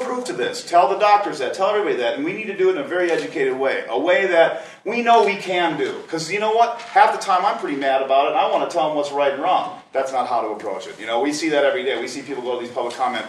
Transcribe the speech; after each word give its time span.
proof 0.00 0.24
to 0.26 0.32
this. 0.32 0.64
Tell 0.64 0.88
the 0.88 0.98
doctors 0.98 1.38
that. 1.38 1.54
Tell 1.54 1.68
everybody 1.68 1.96
that. 1.96 2.14
And 2.14 2.24
we 2.24 2.32
need 2.32 2.46
to 2.46 2.56
do 2.56 2.70
it 2.70 2.76
in 2.76 2.78
a 2.78 2.86
very 2.86 3.10
educated 3.10 3.58
way. 3.58 3.84
A 3.88 3.98
way 3.98 4.26
that 4.26 4.64
we 4.84 5.02
know 5.02 5.24
we 5.24 5.36
can 5.36 5.78
do. 5.78 6.00
Because 6.02 6.30
you 6.32 6.40
know 6.40 6.52
what? 6.52 6.80
Half 6.80 7.12
the 7.12 7.18
time 7.18 7.44
I'm 7.44 7.58
pretty 7.58 7.76
mad 7.76 8.02
about 8.02 8.26
it. 8.26 8.28
And 8.30 8.38
I 8.38 8.50
want 8.50 8.68
to 8.68 8.74
tell 8.74 8.88
them 8.88 8.96
what's 8.96 9.12
right 9.12 9.32
and 9.32 9.42
wrong. 9.42 9.80
That's 9.92 10.12
not 10.12 10.28
how 10.28 10.40
to 10.42 10.48
approach 10.48 10.86
it. 10.86 10.98
You 10.98 11.06
know, 11.06 11.20
we 11.20 11.32
see 11.32 11.48
that 11.50 11.64
every 11.64 11.84
day. 11.84 12.00
We 12.00 12.08
see 12.08 12.22
people 12.22 12.42
go 12.42 12.58
to 12.58 12.64
these 12.64 12.74
public 12.74 12.94
comment 12.94 13.26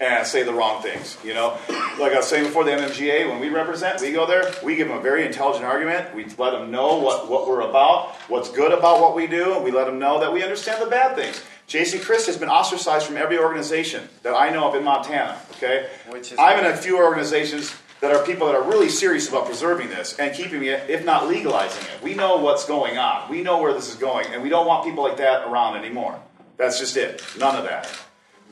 and 0.00 0.26
say 0.26 0.42
the 0.42 0.52
wrong 0.52 0.82
things. 0.82 1.16
You 1.24 1.34
know, 1.34 1.58
like 1.98 2.12
I 2.12 2.16
was 2.16 2.26
saying 2.26 2.44
before, 2.44 2.64
the 2.64 2.72
MMGA, 2.72 3.28
when 3.28 3.40
we 3.40 3.48
represent, 3.48 4.00
we 4.00 4.12
go 4.12 4.26
there, 4.26 4.52
we 4.62 4.76
give 4.76 4.88
them 4.88 4.98
a 4.98 5.00
very 5.00 5.24
intelligent 5.24 5.64
argument. 5.64 6.14
We 6.14 6.24
let 6.38 6.50
them 6.50 6.70
know 6.70 6.98
what, 6.98 7.28
what 7.28 7.48
we're 7.48 7.62
about, 7.62 8.14
what's 8.28 8.50
good 8.50 8.72
about 8.72 9.00
what 9.00 9.14
we 9.14 9.26
do, 9.26 9.54
and 9.54 9.64
we 9.64 9.70
let 9.70 9.86
them 9.86 9.98
know 9.98 10.20
that 10.20 10.32
we 10.32 10.42
understand 10.42 10.82
the 10.82 10.90
bad 10.90 11.16
things. 11.16 11.42
JC 11.68 12.00
Christ 12.02 12.26
has 12.26 12.36
been 12.36 12.48
ostracized 12.48 13.06
from 13.06 13.16
every 13.16 13.38
organization 13.38 14.08
that 14.22 14.34
I 14.34 14.50
know 14.50 14.68
of 14.68 14.74
in 14.74 14.84
Montana. 14.84 15.40
Okay, 15.52 15.86
Which 16.08 16.32
is- 16.32 16.38
I'm 16.38 16.58
in 16.58 16.66
a 16.66 16.76
few 16.76 16.98
organizations 16.98 17.72
that 18.00 18.14
are 18.14 18.22
people 18.24 18.46
that 18.48 18.54
are 18.56 18.62
really 18.62 18.90
serious 18.90 19.28
about 19.28 19.46
preserving 19.46 19.88
this 19.88 20.18
and 20.18 20.34
keeping 20.34 20.62
it, 20.64 20.90
if 20.90 21.04
not 21.04 21.26
legalizing 21.26 21.82
it. 21.84 22.02
We 22.02 22.14
know 22.14 22.36
what's 22.36 22.66
going 22.66 22.98
on. 22.98 23.30
We 23.30 23.40
know 23.42 23.58
where 23.58 23.72
this 23.72 23.88
is 23.88 23.94
going, 23.94 24.26
and 24.34 24.42
we 24.42 24.50
don't 24.50 24.66
want 24.66 24.84
people 24.84 25.02
like 25.04 25.16
that 25.16 25.48
around 25.48 25.76
anymore. 25.76 26.18
That's 26.58 26.78
just 26.78 26.96
it. 26.98 27.22
None 27.38 27.56
of 27.56 27.64
that. 27.64 27.88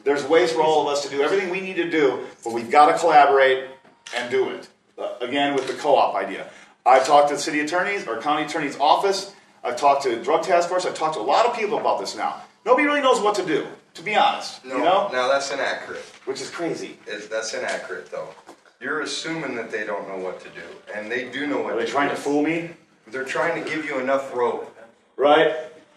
There's 0.05 0.25
ways 0.25 0.51
for 0.51 0.63
all 0.63 0.81
of 0.83 0.89
us 0.93 1.03
to 1.05 1.11
do 1.11 1.23
everything 1.23 1.51
we 1.51 1.61
need 1.61 1.77
to 1.77 1.89
do, 1.91 2.27
but 2.43 2.53
we've 2.53 2.71
got 2.71 2.87
to 2.93 2.99
collaborate 2.99 3.67
and 4.17 4.31
do 4.31 4.49
it. 4.51 4.69
Uh, 4.99 5.11
again, 5.21 5.55
with 5.55 5.67
the 5.67 5.75
co-op 5.75 6.15
idea. 6.15 6.49
I've 6.85 7.07
talked 7.07 7.29
to 7.29 7.35
the 7.35 7.41
city 7.41 7.61
attorneys 7.61 8.07
or 8.07 8.21
county 8.21 8.45
attorney's 8.45 8.79
office. 8.81 9.33
I've 9.63 9.77
talked 9.77 10.03
to 10.05 10.21
drug 10.23 10.43
task 10.45 10.69
force. 10.69 10.85
I've 10.85 10.95
talked 10.95 11.15
to 11.15 11.21
a 11.21 11.23
lot 11.23 11.47
of 11.47 11.55
people 11.57 11.79
about 11.79 12.01
this 12.01 12.17
now. 12.17 12.43
Nobody 12.65 12.87
really 12.87 13.01
knows 13.01 13.21
what 13.21 13.35
to 13.37 13.45
do, 13.45 13.67
to 13.95 14.03
be 14.03 14.15
honest. 14.15 14.65
No, 14.65 14.77
you 14.77 14.85
know, 14.85 15.09
no, 15.13 15.29
that's 15.29 15.51
inaccurate. 15.53 16.05
which 16.25 16.41
is 16.41 16.51
crazy. 16.51 16.97
That's 17.31 17.55
inaccurate, 17.55 18.11
though. 18.11 18.29
You're 18.81 19.01
assuming 19.03 19.55
that 19.57 19.71
they 19.71 19.85
don't 19.85 20.09
know 20.09 20.19
what 20.19 20.41
to 20.41 20.49
do, 20.51 20.63
and 20.95 21.11
they 21.11 21.29
do 21.31 21.47
know 21.47 21.61
what 21.63 21.75
Are 21.75 21.79
they 21.79 21.87
trying 21.87 22.09
do. 22.09 22.15
to 22.17 22.21
fool 22.21 22.43
me? 22.43 22.71
They're 23.09 23.25
trying 23.25 23.63
to 23.63 23.69
give 23.69 23.85
you 23.85 23.99
enough 23.99 24.35
rope, 24.35 24.69
Right? 25.17 25.55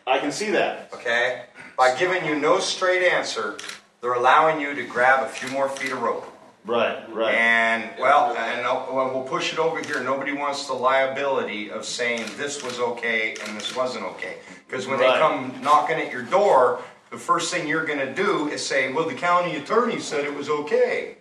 I 0.07 0.19
can 0.19 0.31
see 0.31 0.52
that. 0.52 0.89
okay? 0.94 1.45
By 1.77 1.95
giving 1.95 2.25
you 2.25 2.35
no 2.35 2.59
straight 2.59 3.03
answer, 3.03 3.57
they're 4.02 4.13
allowing 4.13 4.59
you 4.61 4.75
to 4.75 4.83
grab 4.83 5.23
a 5.23 5.29
few 5.29 5.50
more 5.50 5.67
feet 5.69 5.91
of 5.91 6.02
rope. 6.02 6.31
Right, 6.66 6.97
right. 7.13 7.35
And 7.35 7.91
well, 7.99 8.35
and 8.35 8.66
uh, 8.66 8.85
well, 8.91 9.11
we'll 9.13 9.23
push 9.23 9.53
it 9.53 9.59
over 9.59 9.80
here. 9.81 10.02
Nobody 10.03 10.33
wants 10.33 10.66
the 10.66 10.73
liability 10.73 11.69
of 11.69 11.85
saying 11.85 12.25
this 12.38 12.63
was 12.63 12.80
okay 12.80 13.35
and 13.45 13.55
this 13.55 13.75
wasn't 13.75 14.03
okay. 14.05 14.38
Because 14.67 14.88
when 14.88 14.99
Right. 14.99 15.13
they 15.13 15.19
come 15.19 15.53
knocking 15.61 15.97
at 15.97 16.11
your 16.11 16.23
door, 16.23 16.81
the 17.11 17.17
first 17.17 17.53
thing 17.53 17.67
you're 17.67 17.85
going 17.85 17.99
to 17.99 18.11
do 18.13 18.47
is 18.49 18.66
say, 18.66 18.91
"Well, 18.91 19.05
the 19.07 19.13
county 19.13 19.55
attorney 19.57 19.99
said 19.99 20.25
it 20.25 20.33
was 20.33 20.49
okay." 20.49 21.17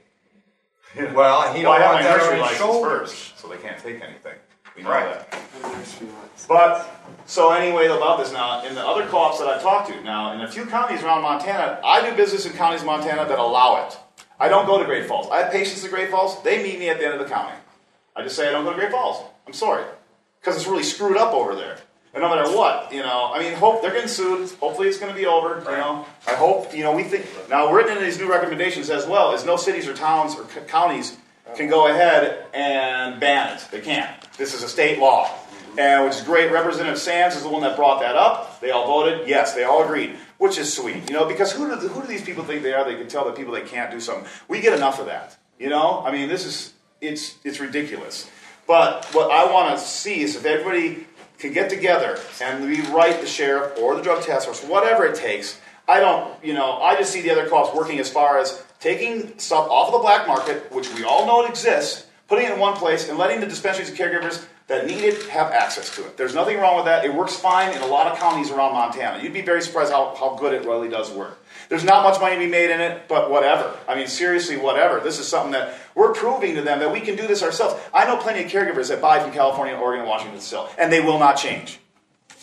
Well, 0.96 1.52
he 1.52 1.62
Well, 1.64 1.72
don't 1.72 1.80
have 1.82 1.92
want 1.92 1.94
my 1.96 2.02
that 2.02 2.16
nursery 2.16 2.28
on 2.28 2.32
his 2.34 2.40
license 2.42 2.58
shoulders. 2.58 3.00
first, 3.12 3.38
so 3.38 3.48
they 3.48 3.56
can't 3.58 3.78
take 3.78 4.00
anything. 4.00 4.38
We 4.76 4.82
know 4.82 4.90
Right. 4.90 5.30
that. 5.30 5.38
But 6.48 6.88
so 7.26 7.50
anyway 7.52 7.86
about 7.88 8.18
this 8.18 8.32
now, 8.32 8.62
in 8.64 8.74
the 8.74 8.86
other 8.86 9.06
co-ops 9.08 9.38
that 9.40 9.48
I've 9.48 9.62
talked 9.62 9.88
to 9.90 10.00
now, 10.02 10.32
in 10.32 10.40
a 10.40 10.48
few 10.50 10.64
counties 10.66 11.02
around 11.02 11.22
Montana, 11.22 11.80
I 11.84 12.00
do 12.08 12.14
business 12.16 12.46
in 12.46 12.52
counties 12.54 12.80
in 12.80 12.86
Montana 12.86 13.24
that 13.26 13.38
allow 13.38 13.86
it. 13.86 13.98
I 14.38 14.48
don't 14.48 14.66
go 14.66 14.78
to 14.78 14.84
Great 14.84 15.06
Falls. 15.06 15.28
I 15.30 15.38
have 15.42 15.52
patients 15.52 15.84
at 15.84 15.90
Great 15.90 16.10
Falls. 16.10 16.42
They 16.42 16.62
meet 16.62 16.78
me 16.78 16.88
at 16.88 16.98
the 16.98 17.04
end 17.04 17.14
of 17.14 17.20
the 17.20 17.32
county. 17.32 17.56
I 18.16 18.22
just 18.22 18.36
say 18.36 18.48
I 18.48 18.52
don't 18.52 18.64
go 18.64 18.70
to 18.70 18.78
Great 18.78 18.90
Falls. 18.90 19.24
I'm 19.46 19.52
sorry, 19.52 19.84
because 20.40 20.56
it's 20.56 20.66
really 20.66 20.82
screwed 20.82 21.16
up 21.16 21.32
over 21.32 21.54
there. 21.54 21.78
And 22.14 22.22
no 22.22 22.28
matter 22.28 22.48
what, 22.56 22.92
you 22.92 23.00
know, 23.00 23.32
I 23.34 23.40
mean, 23.40 23.54
hope 23.54 23.82
they're 23.82 23.90
getting 23.90 24.06
sued. 24.06 24.48
Hopefully, 24.60 24.86
it's 24.86 24.98
going 24.98 25.12
to 25.12 25.18
be 25.18 25.26
over. 25.26 25.58
You 25.68 25.76
know, 25.76 26.06
I 26.28 26.34
hope. 26.34 26.72
You 26.72 26.84
know, 26.84 26.94
we 26.94 27.02
think 27.02 27.26
now 27.50 27.72
written 27.72 27.96
in 27.96 28.04
these 28.04 28.18
new 28.20 28.30
recommendations 28.30 28.88
as 28.88 29.04
well 29.04 29.34
is 29.34 29.44
no 29.44 29.56
cities 29.56 29.88
or 29.88 29.94
towns 29.94 30.36
or 30.36 30.48
c- 30.48 30.60
counties 30.68 31.16
can 31.56 31.68
go 31.68 31.88
ahead 31.88 32.46
and 32.54 33.18
ban 33.18 33.56
it. 33.56 33.66
They 33.72 33.80
can't. 33.80 34.10
This 34.38 34.54
is 34.54 34.62
a 34.62 34.68
state 34.68 35.00
law, 35.00 35.26
mm-hmm. 35.26 35.78
and 35.80 36.04
which 36.04 36.14
is 36.14 36.22
great. 36.22 36.52
Representative 36.52 37.00
Sands 37.00 37.34
is 37.34 37.42
the 37.42 37.48
one 37.48 37.62
that 37.62 37.74
brought 37.76 38.00
that 38.00 38.14
up. 38.14 38.60
They 38.60 38.70
all 38.70 38.86
voted 38.86 39.26
yes. 39.28 39.54
They 39.54 39.64
all 39.64 39.82
agreed, 39.82 40.16
which 40.38 40.58
is 40.58 40.72
sweet. 40.72 41.08
You 41.08 41.14
know, 41.14 41.26
because 41.26 41.52
who 41.52 41.68
do 41.68 41.88
who 41.88 42.02
do 42.02 42.06
these 42.06 42.22
people 42.22 42.44
think 42.44 42.62
they 42.62 42.72
are? 42.72 42.84
They 42.84 42.96
can 42.96 43.08
tell 43.08 43.24
the 43.24 43.32
people 43.32 43.52
they 43.52 43.62
can't 43.62 43.90
do 43.90 44.00
something. 44.00 44.26
We 44.48 44.60
get 44.60 44.72
enough 44.72 44.98
of 44.98 45.06
that. 45.06 45.36
You 45.58 45.68
know, 45.68 46.02
I 46.04 46.12
mean, 46.12 46.28
this 46.28 46.44
is 46.44 46.72
it's 47.00 47.36
it's 47.44 47.60
ridiculous. 47.60 48.30
But 48.66 49.04
what 49.12 49.30
I 49.30 49.50
want 49.52 49.78
to 49.78 49.84
see 49.84 50.20
is 50.20 50.36
if 50.36 50.44
everybody 50.44 51.06
can 51.38 51.52
get 51.52 51.68
together 51.68 52.18
and 52.40 52.64
we 52.64 52.80
write 52.88 53.20
the 53.20 53.26
sheriff 53.26 53.78
or 53.78 53.94
the 53.94 54.02
drug 54.02 54.22
task 54.22 54.46
force, 54.46 54.62
whatever 54.62 55.04
it 55.04 55.14
takes. 55.14 55.60
I 55.86 56.00
don't, 56.00 56.42
you 56.42 56.54
know, 56.54 56.80
I 56.80 56.96
just 56.96 57.12
see 57.12 57.20
the 57.20 57.30
other 57.30 57.46
co-ops 57.46 57.76
working 57.76 57.98
as 57.98 58.10
far 58.10 58.38
as 58.38 58.64
taking 58.80 59.38
stuff 59.38 59.68
off 59.68 59.88
of 59.88 59.92
the 59.92 59.98
black 59.98 60.26
market, 60.26 60.72
which 60.72 60.92
we 60.94 61.04
all 61.04 61.26
know 61.26 61.44
it 61.44 61.50
exists, 61.50 62.06
putting 62.26 62.46
it 62.46 62.52
in 62.52 62.58
one 62.58 62.74
place, 62.74 63.08
and 63.08 63.18
letting 63.18 63.40
the 63.40 63.46
dispensaries 63.46 63.90
and 63.90 63.98
caregivers 63.98 64.46
that 64.66 64.86
need 64.86 65.04
it 65.04 65.26
have 65.28 65.52
access 65.52 65.94
to 65.94 66.06
it. 66.06 66.16
There's 66.16 66.34
nothing 66.34 66.58
wrong 66.58 66.76
with 66.76 66.86
that. 66.86 67.04
It 67.04 67.14
works 67.14 67.36
fine 67.36 67.76
in 67.76 67.82
a 67.82 67.86
lot 67.86 68.06
of 68.06 68.18
counties 68.18 68.50
around 68.50 68.72
Montana. 68.72 69.22
You'd 69.22 69.34
be 69.34 69.42
very 69.42 69.60
surprised 69.60 69.92
how, 69.92 70.14
how 70.18 70.36
good 70.36 70.54
it 70.54 70.66
really 70.66 70.88
does 70.88 71.10
work. 71.10 71.38
There's 71.68 71.84
not 71.84 72.02
much 72.02 72.20
money 72.20 72.36
to 72.36 72.40
be 72.40 72.50
made 72.50 72.70
in 72.70 72.80
it, 72.80 73.06
but 73.06 73.30
whatever. 73.30 73.76
I 73.86 73.94
mean, 73.94 74.06
seriously, 74.06 74.56
whatever. 74.56 75.00
This 75.00 75.18
is 75.18 75.28
something 75.28 75.52
that 75.52 75.78
we're 75.94 76.12
proving 76.12 76.54
to 76.54 76.62
them 76.62 76.78
that 76.78 76.90
we 76.90 77.00
can 77.00 77.14
do 77.14 77.26
this 77.26 77.42
ourselves. 77.42 77.78
I 77.92 78.06
know 78.06 78.16
plenty 78.16 78.44
of 78.44 78.50
caregivers 78.50 78.88
that 78.88 79.02
buy 79.02 79.20
from 79.20 79.32
California, 79.32 79.74
Oregon, 79.74 80.00
and 80.00 80.08
Washington 80.08 80.40
still, 80.40 80.68
and 80.78 80.90
they 80.90 81.00
will 81.00 81.18
not 81.18 81.36
change. 81.36 81.78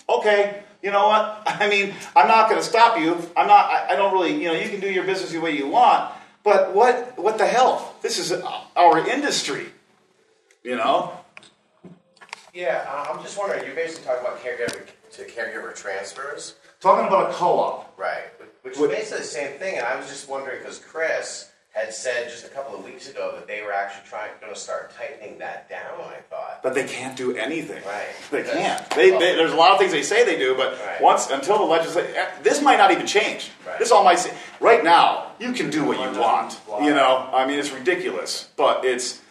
Okay, 0.07 0.61
you 0.83 0.91
know 0.91 1.07
what? 1.07 1.43
I 1.47 1.69
mean, 1.69 1.93
I'm 2.15 2.27
not 2.27 2.49
going 2.49 2.61
to 2.61 2.67
stop 2.67 2.99
you. 2.99 3.13
I'm 3.35 3.47
not. 3.47 3.65
I, 3.65 3.93
I 3.93 3.95
don't 3.95 4.13
really. 4.13 4.41
You 4.41 4.49
know, 4.49 4.53
you 4.53 4.69
can 4.69 4.79
do 4.79 4.91
your 4.91 5.05
business 5.05 5.31
the 5.31 5.39
way 5.39 5.57
you 5.57 5.67
want, 5.67 6.11
but 6.43 6.75
what? 6.75 7.17
What 7.17 7.39
the 7.39 7.47
hell? 7.47 7.95
This 8.01 8.19
is 8.19 8.31
our 8.75 9.07
industry. 9.09 9.67
You 10.63 10.75
know. 10.75 11.17
Yeah, 12.53 12.85
uh, 12.89 13.13
I'm 13.13 13.23
just 13.23 13.37
wondering, 13.37 13.65
you're 13.65 13.75
basically 13.75 14.05
talking 14.07 14.25
about 14.25 14.39
caregiver 14.43 14.85
to 15.11 15.23
caregiver 15.25 15.75
transfers, 15.75 16.55
Talking 16.79 17.07
about 17.07 17.29
a 17.29 17.33
co-op. 17.33 17.97
right? 17.97 18.23
Which 18.63 18.73
is 18.77 18.87
basically 18.87 19.19
the 19.19 19.23
same 19.23 19.59
thing, 19.59 19.77
and 19.77 19.85
I 19.85 19.95
was 19.95 20.07
just 20.07 20.27
wondering, 20.27 20.59
because 20.59 20.79
Chris 20.79 21.49
had 21.73 21.93
said 21.93 22.27
just 22.29 22.43
a 22.45 22.49
couple 22.49 22.75
of 22.77 22.83
weeks 22.83 23.09
ago 23.09 23.31
that 23.35 23.47
they 23.47 23.61
were 23.61 23.71
actually 23.71 24.05
trying, 24.09 24.31
to 24.47 24.55
start 24.55 24.91
tightening 24.97 25.37
that 25.39 25.69
down, 25.69 25.99
I 26.01 26.19
thought. 26.29 26.61
But 26.61 26.73
they 26.73 26.83
can't 26.83 27.15
do 27.15 27.33
anything. 27.37 27.81
Right. 27.85 28.07
They 28.29 28.43
can't. 28.43 28.89
They, 28.89 29.11
they, 29.11 29.35
there's 29.35 29.53
a 29.53 29.55
lot 29.55 29.71
of 29.71 29.79
things 29.79 29.91
they 29.93 30.03
say 30.03 30.25
they 30.25 30.37
do, 30.37 30.53
but 30.55 30.73
Right. 30.85 31.01
once 31.01 31.29
until 31.29 31.57
the 31.59 31.63
legislature, 31.63 32.13
this 32.43 32.61
might 32.61 32.77
not 32.77 32.91
even 32.91 33.07
change. 33.07 33.51
Right. 33.65 33.79
This 33.79 33.89
all 33.91 34.03
might 34.03 34.19
say 34.19 34.35
right 34.59 34.83
now 34.83 35.31
you 35.39 35.53
can 35.53 35.69
do 35.69 35.85
what 35.85 35.97
you 35.97 36.19
want. 36.19 36.59
You 36.83 36.93
know, 36.93 37.29
I 37.31 37.47
mean 37.47 37.57
it's 37.57 37.71
ridiculous, 37.71 38.49
but 38.57 38.83
it's. 38.83 39.21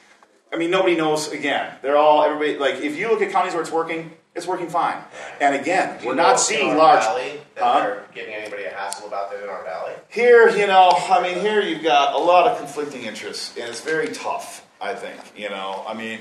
I 0.53 0.57
mean 0.57 0.71
nobody 0.71 0.97
knows. 0.97 1.31
Again, 1.33 1.73
they're 1.83 1.97
all 1.97 2.25
everybody. 2.25 2.59
Like 2.59 2.77
if 2.83 2.97
you 2.97 3.09
look 3.09 3.23
at 3.23 3.31
counties 3.31 3.53
where 3.53 3.63
it's 3.63 3.71
working, 3.73 4.13
it's 4.35 4.47
working 4.47 4.69
fine. 4.69 5.03
And 5.41 5.55
again, 5.55 5.99
we're 6.05 6.15
not 6.15 6.41
seeing 6.41 6.77
large. 6.77 7.03
Valley, 7.03 7.41
that 7.55 7.65
Huh? 7.65 7.81
they're 7.81 8.05
giving 8.15 8.35
anybody 8.35 8.65
a 8.65 8.71
hassle 8.71 9.07
about 9.09 9.31
that 9.31 9.43
in 9.43 9.49
our 9.49 9.63
valley. 9.65 9.93
Here, 10.09 10.49
you 10.51 10.67
know, 10.67 10.91
I 11.11 11.23
mean, 11.23 11.41
here 11.41 11.61
you've 11.61 11.83
got 11.83 12.15
a 12.15 12.19
lot 12.19 12.47
of 12.49 12.59
conflicting 12.59 13.03
interests, 13.03 13.57
and 13.57 13.69
it's 13.69 13.81
very 13.81 14.09
tough, 14.09 14.67
I 14.81 14.95
think. 14.95 15.21
You 15.37 15.51
know, 15.51 15.85
I 15.87 15.95
mean, 15.95 16.21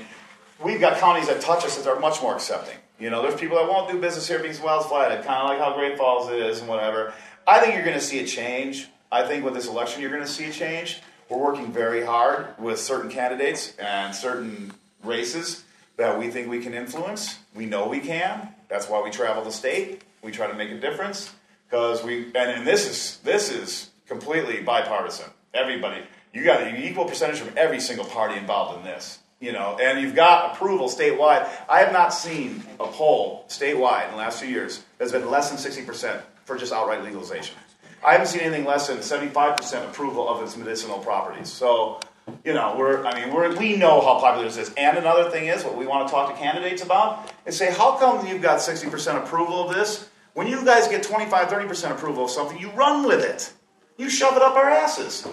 we've 0.62 0.80
got 0.80 0.98
counties 0.98 1.28
that 1.28 1.40
touch 1.40 1.64
us 1.64 1.76
that 1.76 1.88
are 1.88 1.98
much 2.00 2.20
more 2.22 2.34
accepting. 2.34 2.76
You 2.98 3.10
know, 3.10 3.22
there's 3.22 3.40
people 3.40 3.56
that 3.56 3.66
won't 3.68 3.90
do 3.90 3.98
business 3.98 4.28
here 4.28 4.38
because 4.38 4.60
Wells 4.60 4.82
it's 4.84 4.90
flatted, 4.90 5.24
kind 5.24 5.42
of 5.42 5.48
like 5.48 5.58
how 5.58 5.74
Great 5.74 5.96
Falls 5.96 6.30
is 6.30 6.60
and 6.60 6.68
whatever. 6.68 7.14
I 7.48 7.60
think 7.60 7.74
you're 7.74 7.84
going 7.84 7.98
to 7.98 8.04
see 8.04 8.20
a 8.22 8.26
change. 8.26 8.88
I 9.10 9.26
think 9.26 9.44
with 9.44 9.54
this 9.54 9.66
election, 9.66 10.02
you're 10.02 10.10
going 10.10 10.22
to 10.22 10.28
see 10.28 10.44
a 10.44 10.52
change. 10.52 11.00
We're 11.30 11.38
working 11.38 11.72
very 11.72 12.04
hard 12.04 12.58
with 12.58 12.80
certain 12.80 13.08
candidates 13.08 13.76
and 13.76 14.12
certain 14.12 14.72
races 15.04 15.62
that 15.96 16.18
we 16.18 16.28
think 16.28 16.48
we 16.48 16.60
can 16.60 16.74
influence. 16.74 17.38
We 17.54 17.66
know 17.66 17.86
we 17.86 18.00
can. 18.00 18.48
That's 18.68 18.88
why 18.88 19.00
we 19.00 19.10
travel 19.10 19.44
the 19.44 19.52
state. 19.52 20.02
We 20.22 20.32
try 20.32 20.48
to 20.48 20.54
make 20.54 20.70
a 20.72 20.80
difference 20.80 21.32
because 21.68 22.02
we 22.02 22.24
and, 22.26 22.36
and 22.36 22.66
this 22.66 22.88
is 22.88 23.18
this 23.18 23.48
is 23.48 23.90
completely 24.08 24.60
bipartisan. 24.60 25.30
Everybody, 25.54 26.02
you 26.34 26.42
got 26.42 26.62
an 26.62 26.82
equal 26.82 27.04
percentage 27.04 27.38
from 27.38 27.56
every 27.56 27.78
single 27.78 28.06
party 28.06 28.36
involved 28.36 28.78
in 28.78 28.84
this. 28.84 29.20
You 29.38 29.52
know, 29.52 29.78
and 29.80 30.00
you've 30.00 30.16
got 30.16 30.54
approval 30.54 30.88
statewide. 30.88 31.48
I 31.68 31.78
have 31.78 31.92
not 31.92 32.12
seen 32.12 32.62
a 32.80 32.86
poll 32.86 33.46
statewide 33.48 34.06
in 34.06 34.10
the 34.10 34.16
last 34.16 34.40
few 34.40 34.50
years 34.50 34.82
that's 34.98 35.12
been 35.12 35.30
less 35.30 35.48
than 35.48 35.58
sixty 35.58 35.82
percent 35.82 36.22
for 36.44 36.58
just 36.58 36.72
outright 36.72 37.04
legalization. 37.04 37.56
I 38.04 38.12
haven't 38.12 38.28
seen 38.28 38.40
anything 38.42 38.64
less 38.64 38.88
than 38.88 39.02
seventy-five 39.02 39.56
percent 39.56 39.88
approval 39.88 40.28
of 40.28 40.42
its 40.42 40.56
medicinal 40.56 40.98
properties. 40.98 41.50
So, 41.50 42.00
you 42.44 42.54
know, 42.54 42.74
we're 42.78 43.04
I 43.04 43.20
mean, 43.20 43.34
we're, 43.34 43.54
we 43.56 43.76
know 43.76 44.00
how 44.00 44.18
popular 44.20 44.44
this 44.44 44.56
is. 44.56 44.72
And 44.74 44.96
another 44.96 45.30
thing 45.30 45.48
is, 45.48 45.64
what 45.64 45.76
we 45.76 45.86
want 45.86 46.08
to 46.08 46.12
talk 46.12 46.32
to 46.32 46.38
candidates 46.38 46.82
about 46.82 47.32
is 47.46 47.56
say, 47.56 47.72
how 47.72 47.96
come 47.98 48.26
you've 48.26 48.42
got 48.42 48.60
sixty 48.60 48.88
percent 48.88 49.18
approval 49.18 49.68
of 49.68 49.74
this? 49.74 50.08
When 50.34 50.46
you 50.46 50.64
guys 50.64 50.86
get 50.88 51.02
25, 51.02 51.48
30% 51.48 51.90
approval 51.90 52.24
of 52.24 52.30
something, 52.30 52.58
you 52.58 52.70
run 52.70 53.06
with 53.06 53.24
it. 53.24 53.52
You 53.96 54.08
shove 54.08 54.36
it 54.36 54.42
up 54.42 54.54
our 54.54 54.70
asses. 54.70 55.26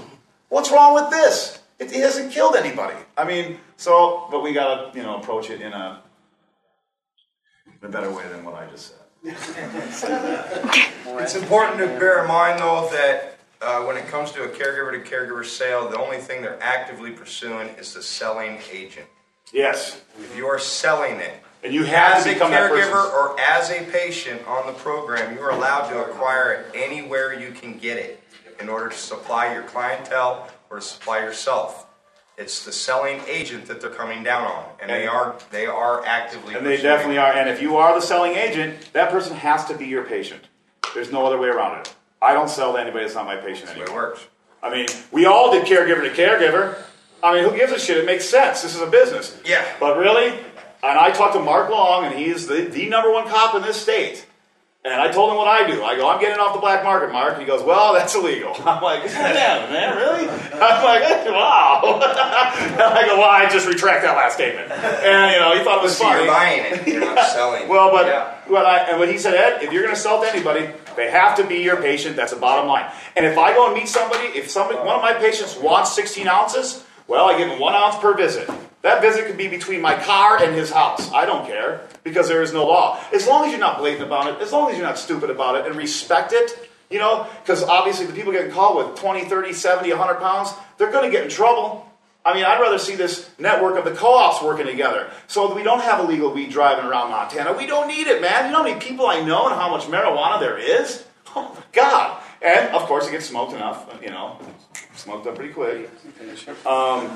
What's 0.50 0.72
wrong 0.72 0.96
with 0.96 1.10
this? 1.12 1.60
It, 1.80 1.92
it 1.94 2.02
hasn't 2.02 2.32
killed 2.32 2.56
anybody. 2.56 2.98
I 3.16 3.24
mean, 3.24 3.60
so, 3.76 4.28
but 4.32 4.42
we 4.42 4.54
gotta, 4.54 4.98
you 4.98 5.04
know, 5.04 5.18
approach 5.18 5.50
it 5.50 5.62
in 5.62 5.72
a, 5.72 6.02
in 7.82 7.88
a 7.88 7.92
better 7.92 8.10
way 8.12 8.28
than 8.30 8.44
what 8.44 8.56
I 8.56 8.66
just 8.72 8.88
said. 8.88 9.07
It's 11.20 11.36
important 11.36 11.80
to 11.80 11.88
bear 12.00 12.22
in 12.22 12.28
mind, 12.28 12.60
though, 12.60 12.90
that 12.92 13.38
uh, 13.62 13.84
when 13.84 13.98
it 13.98 14.08
comes 14.08 14.32
to 14.34 14.44
a 14.44 14.48
caregiver 14.48 14.92
to 14.92 15.00
caregiver 15.10 15.46
sale, 15.46 15.90
the 15.90 15.98
only 15.98 16.18
thing 16.18 16.42
they're 16.42 16.62
actively 16.62 17.12
pursuing 17.12 17.70
is 17.70 17.94
the 17.94 18.02
selling 18.04 18.60
agent. 18.72 19.08
Yes. 19.52 20.02
If 20.20 20.36
you 20.36 20.46
are 20.48 20.60
selling 20.60 21.20
it, 21.20 21.42
And 21.64 21.74
you 21.74 21.84
have 21.86 22.18
as 22.18 22.26
a 22.26 22.36
caregiver 22.36 23.12
or 23.12 23.40
as 23.40 23.72
a 23.72 23.84
patient 23.86 24.46
on 24.48 24.68
the 24.68 24.74
program, 24.74 25.36
you 25.36 25.42
are 25.42 25.52
allowed 25.52 25.90
to 25.90 26.04
acquire 26.06 26.52
it 26.54 26.76
anywhere 26.76 27.34
you 27.34 27.52
can 27.52 27.78
get 27.78 27.98
it 27.98 28.22
in 28.60 28.70
order 28.70 28.90
to 28.90 28.98
supply 28.98 29.54
your 29.54 29.64
clientele 29.64 30.50
or 30.70 30.78
to 30.78 30.84
supply 30.84 31.20
yourself. 31.20 31.87
It's 32.38 32.64
the 32.64 32.72
selling 32.72 33.22
agent 33.28 33.66
that 33.66 33.82
they're 33.82 33.90
coming 33.90 34.24
down 34.24 34.46
on, 34.46 34.66
and 34.80 34.92
they 34.92 35.08
are 35.08 35.36
they 35.50 35.66
are 35.66 36.06
actively. 36.06 36.54
And 36.54 36.64
they 36.64 36.78
definitely 36.80 37.16
it. 37.16 37.20
are. 37.20 37.34
And 37.34 37.50
if 37.50 37.62
you 37.62 37.78
are 37.78 37.96
the 37.96 38.06
selling 38.06 38.34
agent, 38.34 38.94
that 38.94 39.10
person 39.10 39.36
has 39.36 39.66
to 39.66 39.76
be 39.76 39.88
your 39.88 40.04
patient. 40.04 40.44
There's 40.94 41.12
no 41.12 41.26
other 41.26 41.40
way 41.40 41.48
around 41.48 41.80
it. 41.80 41.96
I 42.22 42.34
don't 42.34 42.50
sell 42.50 42.74
to 42.74 42.80
anybody 42.80 43.06
that's 43.06 43.16
not 43.16 43.26
my 43.26 43.38
patient 43.38 43.66
That's 43.66 43.74
the 43.74 43.80
way 43.80 43.86
it 43.86 43.94
works. 43.94 44.28
I 44.62 44.72
mean, 44.72 44.88
we 45.12 45.26
all 45.26 45.52
did 45.52 45.66
caregiver 45.66 46.04
to 46.04 46.10
caregiver. 46.10 46.78
I 47.24 47.34
mean, 47.34 47.50
who 47.50 47.58
gives 47.58 47.72
a 47.72 47.80
shit? 47.80 47.98
It 47.98 48.06
makes 48.06 48.30
sense. 48.30 48.62
This 48.62 48.76
is 48.76 48.82
a 48.82 48.88
business. 48.88 49.40
Yeah. 49.44 49.66
But 49.80 49.98
really, 49.98 50.28
and 50.30 51.00
I 51.00 51.10
talked 51.10 51.34
to 51.34 51.40
Mark 51.40 51.72
Long, 51.72 52.06
and 52.06 52.16
he's 52.16 52.46
the, 52.46 52.62
the 52.62 52.88
number 52.88 53.12
one 53.12 53.28
cop 53.28 53.56
in 53.56 53.64
this 53.64 53.82
state. 53.82 54.27
And 54.88 55.02
I 55.02 55.12
told 55.12 55.32
him 55.32 55.38
what 55.38 55.48
I 55.50 55.68
do. 55.70 55.84
I 55.84 55.98
go, 55.98 56.10
I'm 56.10 56.20
getting 56.22 56.40
off 56.40 56.54
the 56.54 56.62
black 56.62 56.82
market, 56.82 57.12
Mark. 57.12 57.34
And 57.34 57.42
he 57.42 57.46
goes, 57.48 57.62
Well, 57.62 57.94
that's 57.94 58.16
illegal. 58.16 58.54
I'm 58.66 58.82
like, 58.82 59.04
Damn, 59.12 59.72
man, 59.72 59.98
really? 59.98 60.30
I'm 60.54 60.84
like, 60.84 61.04
Wow. 61.28 61.82
and 61.84 62.82
I 62.82 63.04
go, 63.06 63.18
Well, 63.18 63.30
I 63.30 63.50
just 63.52 63.68
retract 63.68 64.04
that 64.04 64.16
last 64.16 64.36
statement. 64.36 64.72
And, 64.72 65.34
you 65.34 65.40
know, 65.42 65.58
he 65.58 65.64
thought 65.64 65.80
it 65.80 65.84
was 65.84 65.98
See, 65.98 66.04
funny. 66.06 66.24
you're 66.24 66.34
buying 66.34 66.62
it. 66.74 66.88
You're 66.88 67.02
not 67.02 67.28
selling. 67.30 67.68
Well, 67.68 67.92
but 67.92 68.06
Yeah. 68.08 68.34
what 68.48 68.66
I 68.66 68.78
and 68.90 69.00
what 69.00 69.10
he 69.12 69.18
said, 69.18 69.34
Ed, 69.36 69.62
if 69.64 69.74
you're 69.74 69.84
going 69.84 69.94
to 69.96 70.00
sell 70.00 70.22
to 70.22 70.30
anybody, 70.34 70.70
they 70.96 71.12
have 71.12 71.36
to 71.38 71.44
be 71.46 71.58
your 71.58 71.78
patient. 71.82 72.16
That's 72.16 72.32
the 72.34 72.40
bottom 72.40 72.68
line. 72.68 72.90
And 73.18 73.26
if 73.26 73.38
I 73.38 73.54
go 73.54 73.66
and 73.68 73.76
meet 73.76 73.90
somebody, 73.90 74.28
if 74.30 74.50
somebody, 74.50 74.80
one 74.80 74.96
of 74.96 75.02
my 75.02 75.14
patients 75.14 75.58
wants 75.58 75.94
16 75.96 76.28
ounces, 76.28 76.84
well, 77.08 77.26
I 77.30 77.38
give 77.38 77.50
him 77.50 77.60
one 77.60 77.74
ounce 77.76 77.98
per 77.98 78.16
visit. 78.16 78.50
That 78.88 79.02
visit 79.02 79.28
could 79.28 79.36
be 79.36 79.50
between 79.50 79.82
my 79.82 80.02
car 80.02 80.42
and 80.42 80.56
his 80.56 80.72
house. 80.72 81.12
I 81.12 81.26
don't 81.26 81.46
care 81.46 81.82
because 82.06 82.30
there 82.30 82.42
is 82.42 82.54
no 82.54 82.66
law. 82.66 82.98
As 83.14 83.28
long 83.28 83.44
as 83.44 83.52
you're 83.52 83.60
not 83.60 83.80
blatant 83.80 84.08
about 84.08 84.34
it, 84.34 84.42
as 84.42 84.54
long 84.54 84.72
as 84.72 84.78
you're 84.78 84.86
not 84.86 84.98
stupid 84.98 85.30
about 85.30 85.58
it, 85.58 85.66
and 85.66 85.76
respect 85.76 86.32
it, 86.32 86.70
you 86.90 86.98
know, 86.98 87.28
because 87.44 87.64
obviously 87.64 88.06
the 88.06 88.14
people 88.14 88.32
getting 88.32 88.50
called 88.50 88.78
with 88.78 88.98
20, 88.98 89.26
30, 89.26 89.52
70, 89.52 89.90
100 89.90 90.22
pounds, 90.22 90.54
they're 90.78 90.90
going 90.90 91.04
to 91.04 91.12
get 91.12 91.26
in 91.26 91.30
trouble. 91.30 91.86
I 92.24 92.34
mean, 92.34 92.46
I'd 92.46 92.62
rather 92.62 92.80
see 92.80 92.96
this 92.96 93.30
network 93.38 93.78
of 93.78 93.84
the 93.84 93.92
co-ops 93.92 94.42
working 94.42 94.68
together 94.68 95.12
so 95.28 95.50
that 95.50 95.56
we 95.56 95.64
don't 95.64 95.82
have 95.82 96.00
illegal 96.00 96.32
weed 96.32 96.50
driving 96.50 96.86
around 96.86 97.12
Montana. 97.12 97.58
We 97.58 97.66
don't 97.66 97.90
need 97.90 98.08
it, 98.08 98.22
man. 98.22 98.46
You 98.46 98.52
know 98.52 98.60
how 98.60 98.64
many 98.64 98.80
people 98.80 99.08
I 99.08 99.20
know 99.20 99.48
and 99.48 99.56
how 99.56 99.70
much 99.70 99.84
marijuana 99.88 100.40
there 100.40 100.58
is? 100.58 101.04
Oh, 101.36 101.54
my 101.54 101.62
God. 101.74 102.24
And, 102.42 102.74
of 102.74 102.84
course, 102.84 103.08
it 103.08 103.12
gets 103.12 103.26
smoked 103.28 103.52
enough, 103.54 103.86
you 104.02 104.10
know, 104.10 104.40
smoked 104.96 105.28
up 105.28 105.36
pretty 105.36 105.54
quick. 105.54 105.88
Um, 106.66 107.12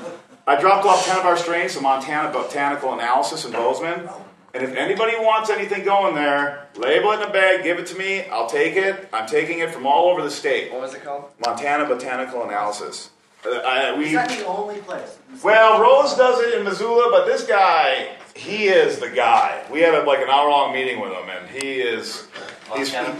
I 0.46 0.60
dropped 0.60 0.84
off 0.84 1.06
10 1.06 1.18
of 1.18 1.24
our 1.24 1.36
strains 1.36 1.74
to 1.76 1.80
Montana 1.80 2.32
Botanical 2.32 2.92
Analysis 2.92 3.44
in 3.44 3.52
Bozeman. 3.52 4.08
And 4.54 4.62
if 4.62 4.74
anybody 4.74 5.12
wants 5.16 5.48
anything 5.50 5.84
going 5.84 6.14
there, 6.14 6.66
label 6.76 7.12
it 7.12 7.22
in 7.22 7.28
a 7.28 7.32
bag, 7.32 7.62
give 7.62 7.78
it 7.78 7.86
to 7.86 7.96
me. 7.96 8.24
I'll 8.26 8.48
take 8.48 8.76
it. 8.76 9.08
I'm 9.12 9.26
taking 9.26 9.60
it 9.60 9.70
from 9.70 9.86
all 9.86 10.10
over 10.10 10.22
the 10.22 10.30
state. 10.30 10.72
What 10.72 10.82
was 10.82 10.94
it 10.94 11.04
called? 11.04 11.30
Montana 11.46 11.86
Botanical 11.86 12.42
Analysis. 12.42 13.10
Uh, 13.46 13.50
I, 13.50 13.96
we, 13.96 14.06
Is 14.06 14.12
that 14.12 14.28
the 14.28 14.46
only 14.46 14.78
place? 14.80 15.16
well, 15.42 15.80
Rose 15.80 16.14
does 16.16 16.40
it 16.40 16.58
in 16.58 16.64
Missoula, 16.64 17.08
but 17.10 17.26
this 17.26 17.46
guy, 17.46 18.10
he 18.36 18.66
is 18.66 18.98
the 18.98 19.08
guy. 19.10 19.64
We 19.70 19.80
had 19.80 19.94
a, 19.94 20.02
like 20.04 20.20
an 20.20 20.28
hour 20.28 20.50
long 20.50 20.72
meeting 20.72 21.00
with 21.00 21.12
him, 21.12 21.28
and 21.28 21.48
he 21.48 21.80
is. 21.80 22.26
He's, 22.74 22.88
Is 22.88 22.92
that 22.92 23.16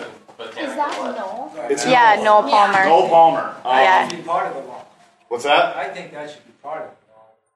no? 1.16 1.52
it's 1.70 1.86
Yeah, 1.86 2.20
Noel 2.22 2.42
Palmer. 2.42 2.84
Noel 2.84 3.08
Palmer. 3.08 3.56
Um, 3.64 3.76
Yeah. 3.76 4.08
should 4.08 4.18
be 4.18 4.22
part 4.24 4.48
of 4.48 4.54
the 4.62 4.68
law. 4.68 4.84
What's 5.28 5.44
that? 5.44 5.76
I 5.76 5.88
think 5.88 6.12
that 6.12 6.30
should 6.30 6.44
be 6.44 6.52
part 6.62 6.82
of 6.82 6.88
the 6.88 6.88
law. 6.90 6.96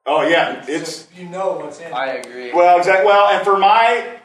Oh 0.07 0.25
yeah, 0.27 0.63
it's 0.67 1.01
So 1.01 1.07
you 1.17 1.27
know 1.27 1.57
what's 1.57 1.79
in. 1.79 1.93
I 1.93 2.13
agree. 2.13 2.53
well, 2.53 2.77
exactly. 2.77 3.05
Well, 3.05 3.27
and 3.27 3.43
for 3.43 3.57
my 3.57 4.19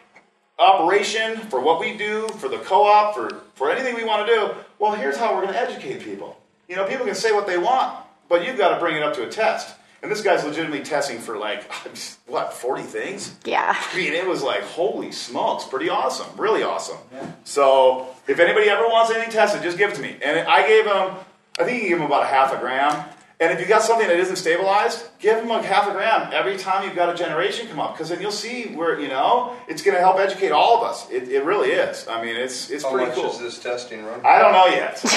operation, 0.59 1.37
for 1.51 1.61
what 1.61 1.81
we 1.81 1.97
do, 1.97 2.29
for 2.29 2.49
the 2.49 2.59
co-op, 2.59 3.15
for 3.15 3.43
for 3.55 3.71
anything 3.71 3.95
we 3.95 4.05
want 4.05 4.27
to 4.27 4.33
do, 4.33 4.51
well, 4.79 4.93
here's 4.93 5.17
how 5.17 5.35
we're 5.35 5.43
going 5.43 5.55
to 5.55 5.61
educate 5.61 6.01
people. 6.03 6.39
You 6.69 6.77
know, 6.77 6.87
people 6.87 7.05
can 7.05 7.15
say 7.15 7.33
what 7.33 7.47
they 7.47 7.59
want, 7.59 8.05
but 8.29 8.47
you've 8.47 8.57
got 8.57 8.75
to 8.75 8.81
bring 8.81 8.97
it 8.97 9.03
up 9.03 9.15
to 9.15 9.27
a 9.27 9.29
test. 9.29 9.75
And 10.03 10.11
this 10.11 10.21
guy's 10.21 10.45
legitimately 10.45 10.83
testing 10.85 11.19
for 11.19 11.37
like 11.39 11.71
what, 12.27 12.53
40 12.53 12.83
things? 12.83 13.37
Yeah. 13.45 13.75
I 13.77 13.97
mean, 13.97 14.13
it 14.13 14.27
was 14.27 14.43
like, 14.43 14.63
holy 14.63 15.13
smokes, 15.13 15.65
pretty 15.65 15.89
awesome, 15.89 16.27
really 16.37 16.63
awesome. 16.63 16.99
Yeah. 17.13 17.31
So, 17.45 18.09
if 18.27 18.41
anybody 18.41 18.69
ever 18.69 18.83
wants 18.89 19.13
anything 19.13 19.31
tested, 19.31 19.63
just 19.63 19.79
give 19.79 19.91
it 19.91 19.97
to 19.97 20.03
me. 20.03 20.17
And 20.25 20.41
I 20.49 20.67
gave 20.67 20.87
him, 20.87 21.15
I 21.59 21.65
think 21.65 21.83
you 21.83 21.89
gave 21.91 21.99
him 21.99 22.07
about 22.07 22.25
a 22.25 22.27
half 22.27 22.53
a 22.53 22.59
gram. 22.59 23.05
And 23.43 23.51
if 23.51 23.59
you 23.59 23.67
got 23.67 23.83
something 23.83 24.07
that 24.07 24.21
isn't 24.21 24.37
stabilized, 24.37 25.05
give 25.19 25.37
him 25.37 25.49
like 25.49 25.65
half 25.65 25.89
a 25.89 25.91
gram 25.91 26.31
every 26.33 26.57
time 26.57 26.85
you've 26.85 26.95
got 26.95 27.13
a 27.13 27.15
generation 27.19 27.67
come 27.67 27.81
up, 27.81 27.93
because 27.93 28.09
then 28.11 28.21
you'll 28.21 28.31
see 28.31 28.67
where 28.69 29.01
you 29.01 29.09
know 29.09 29.57
it's 29.67 29.83
going 29.83 29.97
to 29.97 30.01
help 30.01 30.21
educate 30.21 30.53
all 30.53 30.77
of 30.77 30.85
us. 30.89 31.11
It, 31.11 31.29
it 31.29 31.43
really 31.43 31.71
is. 31.71 32.07
I 32.07 32.23
mean, 32.23 32.37
it's 32.37 32.71
it's 32.71 32.85
How 32.85 32.93
pretty 32.93 33.09
much 33.09 33.17
cool. 33.17 33.33
is 33.33 33.41
this 33.41 33.59
testing 33.59 34.05
run? 34.05 34.25
I 34.25 34.39
don't 34.39 34.53
know 34.53 34.67
yet. 34.67 35.03
I 35.05 35.09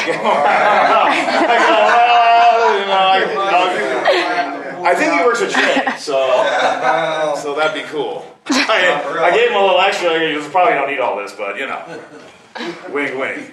go, 1.62 1.70
well, 2.58 2.80
you 2.80 2.86
know, 2.88 2.98
I, 4.82 4.90
I 4.90 4.96
think 4.96 5.14
he 5.14 5.20
works 5.24 5.42
with 5.42 5.52
Trey, 5.52 5.86
so 6.00 6.16
so 7.44 7.54
that'd 7.54 7.80
be 7.80 7.88
cool. 7.90 8.26
I, 8.48 9.22
I 9.22 9.38
gave 9.38 9.52
him 9.52 9.56
a 9.56 9.62
little 9.62 9.80
extra. 9.80 10.10
Goes, 10.10 10.48
probably 10.50 10.74
don't 10.74 10.90
need 10.90 11.00
all 11.00 11.16
this, 11.18 11.32
but 11.34 11.60
you 11.60 11.68
know, 11.68 12.02
wink, 12.90 13.16
wink. 13.20 13.52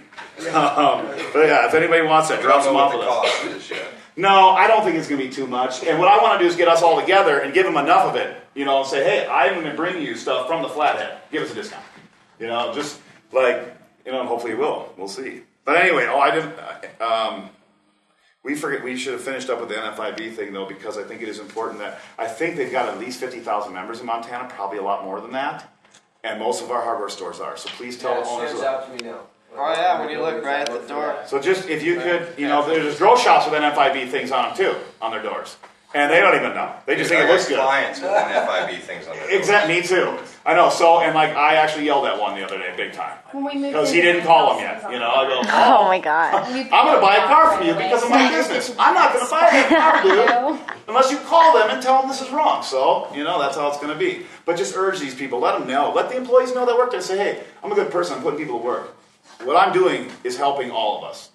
Um, 0.49 1.05
but 1.35 1.45
yeah, 1.47 1.67
if 1.67 1.75
anybody 1.75 2.07
wants 2.07 2.31
that, 2.31 2.38
We 2.38 2.45
drop 2.45 2.62
some 2.64 2.75
off 2.75 2.95
with 2.95 3.07
us. 3.07 4.01
Cost 4.14 4.19
is 4.19 4.25
yet. 4.25 4.31
No, 4.31 4.50
I 4.50 4.66
don't 4.66 4.85
think 4.85 4.97
it's 4.97 5.09
going 5.09 5.21
to 5.21 5.26
be 5.26 5.33
too 5.33 5.47
much. 5.47 5.85
And 5.85 5.99
what 5.99 6.09
I 6.09 6.23
want 6.23 6.38
to 6.38 6.45
do 6.45 6.49
is 6.49 6.57
get 6.57 6.69
us 6.69 6.83
all 6.83 7.00
together 7.00 7.38
and 7.38 7.54
give 7.54 7.64
them 7.66 7.76
enough 7.76 8.07
of 8.07 8.16
it, 8.16 8.37
you 8.54 8.64
know, 8.64 8.78
and 8.81 8.87
say, 8.87 9.02
hey, 9.04 9.26
I'm 9.28 9.54
going 9.54 9.66
to 9.71 9.75
bring 9.76 10.02
you 10.02 10.14
stuff 10.16 10.47
from 10.47 10.62
the 10.62 10.69
Flathead. 10.69 11.19
Give 11.31 11.42
us 11.42 11.50
a 11.52 11.54
discount. 11.54 11.85
You 12.38 12.47
know, 12.49 12.73
just 12.75 13.00
like, 13.33 13.76
you 14.04 14.12
know, 14.12 14.25
hopefully 14.26 14.52
it 14.52 14.59
will. 14.59 14.92
We'll 14.97 15.09
see. 15.09 15.42
But 15.64 15.76
anyway, 15.76 16.07
oh, 16.11 16.19
I 16.19 16.31
didn't. 16.33 17.00
Um, 17.00 17.50
we 18.42 18.57
forget. 18.57 18.83
We 18.83 18.97
should 18.97 19.12
have 19.12 19.23
finished 19.23 19.49
up 19.49 19.61
with 19.61 19.69
the 19.69 19.76
NFIB 19.76 20.35
thing 20.35 20.52
though, 20.52 20.66
because 20.66 20.99
I 20.99 21.04
think 21.04 21.23
it 21.23 21.28
is 21.28 21.38
important 21.38 21.78
that 21.78 22.00
I 22.19 22.26
think 22.26 22.57
they've 22.57 22.73
got 22.73 22.88
at 22.88 22.99
least 22.99 23.21
fifty 23.21 23.38
thousand 23.38 23.73
members 23.73 24.00
in 24.00 24.07
Montana, 24.07 24.49
probably 24.49 24.78
a 24.78 24.83
lot 24.83 25.04
more 25.04 25.21
than 25.21 25.31
that, 25.33 25.73
and 26.25 26.40
most 26.40 26.61
of 26.64 26.73
our 26.73 26.83
hardware 26.83 27.09
stores 27.11 27.38
are. 27.38 27.57
So 27.57 27.69
please 27.69 27.97
tell 27.97 28.11
Yeah, 28.11 28.23
the 28.23 28.28
it 28.28 28.33
owners. 28.33 28.49
stands 28.50 28.64
out 28.66 28.87
to 28.99 29.04
me 29.04 29.09
now. 29.12 29.21
Oh 29.54 29.73
yeah, 29.73 30.00
when 30.00 30.09
you 30.11 30.21
look 30.21 30.42
right 30.44 30.66
at 30.68 30.73
the 30.82 30.87
door. 30.88 31.16
so 31.26 31.38
just 31.40 31.68
if 31.68 31.82
you 31.82 31.97
could, 31.97 32.35
you 32.38 32.49
know, 32.49 32.66
there's 32.66 32.99
grow 32.99 33.16
shops 33.16 33.44
with 33.50 33.54
NFIB 33.61 34.09
things 34.11 34.30
on 34.32 34.49
them 34.49 34.56
too, 34.56 34.75
on 35.00 35.11
their 35.11 35.23
doors, 35.23 35.56
and 35.94 36.11
they 36.11 36.21
don't 36.21 36.35
even 36.35 36.54
know. 36.54 36.73
They 36.87 36.97
just 36.97 37.11
think 37.11 37.21
I 37.23 37.28
it 37.28 37.30
looks 37.32 37.47
good. 37.49 37.59
clients 37.59 38.00
with 38.00 38.11
NFIB 38.11 38.78
things 38.80 39.06
on 39.06 39.14
their 39.14 39.26
doors. 39.28 39.38
Exactly, 39.38 39.75
me 39.75 39.82
too. 39.82 40.18
I 40.47 40.54
know. 40.54 40.71
So 40.71 41.00
and 41.00 41.14
like 41.14 41.37
I 41.37 41.56
actually 41.56 41.85
yelled 41.85 42.06
at 42.06 42.18
one 42.18 42.35
the 42.35 42.44
other 42.47 42.56
day, 42.56 42.73
big 42.76 42.94
time, 42.94 43.18
When 43.32 43.44
we 43.44 43.52
moved 43.54 43.75
because 43.75 43.90
he 43.92 43.99
into 44.00 44.12
didn't 44.12 44.23
the 44.23 44.26
call 44.28 44.59
him 44.59 44.66
house, 44.66 44.82
yet. 44.85 44.92
You 44.92 44.99
know, 44.99 45.11
I 45.11 45.28
go. 45.28 45.40
Oh 45.52 45.85
my 45.85 46.00
god. 46.00 46.35
I'm 46.73 46.87
going 46.87 46.97
to 46.97 47.00
buy 47.02 47.16
a 47.16 47.26
car 47.26 47.56
from 47.56 47.66
you 47.66 47.75
because 47.75 48.02
of 48.02 48.09
my 48.11 48.30
business. 48.30 48.75
I'm 48.78 48.94
not 48.94 49.12
going 49.12 49.25
to 49.26 49.30
buy 49.30 49.40
that 49.52 49.68
car, 49.68 50.02
dude, 50.02 50.61
unless 50.88 51.11
you 51.11 51.18
call 51.18 51.59
them 51.59 51.68
and 51.71 51.82
tell 51.82 52.00
them 52.00 52.09
this 52.09 52.23
is 52.23 52.30
wrong. 52.30 52.62
So, 52.62 53.06
you 53.14 53.23
know, 53.23 53.38
that's 53.38 53.56
how 53.56 53.68
it's 53.68 53.76
going 53.78 53.92
to 53.92 53.99
be. 53.99 54.25
But 54.47 54.56
just 54.56 54.75
urge 54.76 54.99
these 54.99 55.14
people, 55.14 55.38
let 55.40 55.59
them 55.59 55.68
know. 55.68 55.92
Let 55.94 56.09
the 56.09 56.16
employees 56.16 56.54
know 56.54 56.64
that 56.64 56.75
work 56.76 56.90
there. 56.90 57.02
Say, 57.02 57.18
hey, 57.18 57.42
I'm 57.62 57.71
a 57.71 57.75
good 57.75 57.90
person. 57.92 58.16
I'm 58.16 58.23
putting 58.23 58.38
people 58.40 58.59
to 58.59 58.64
work. 58.64 58.97
What 59.45 59.57
I'm 59.57 59.73
doing 59.73 60.11
is 60.25 60.37
helping 60.37 60.71
all 60.71 60.99
of 60.99 61.05
us. 61.05 61.31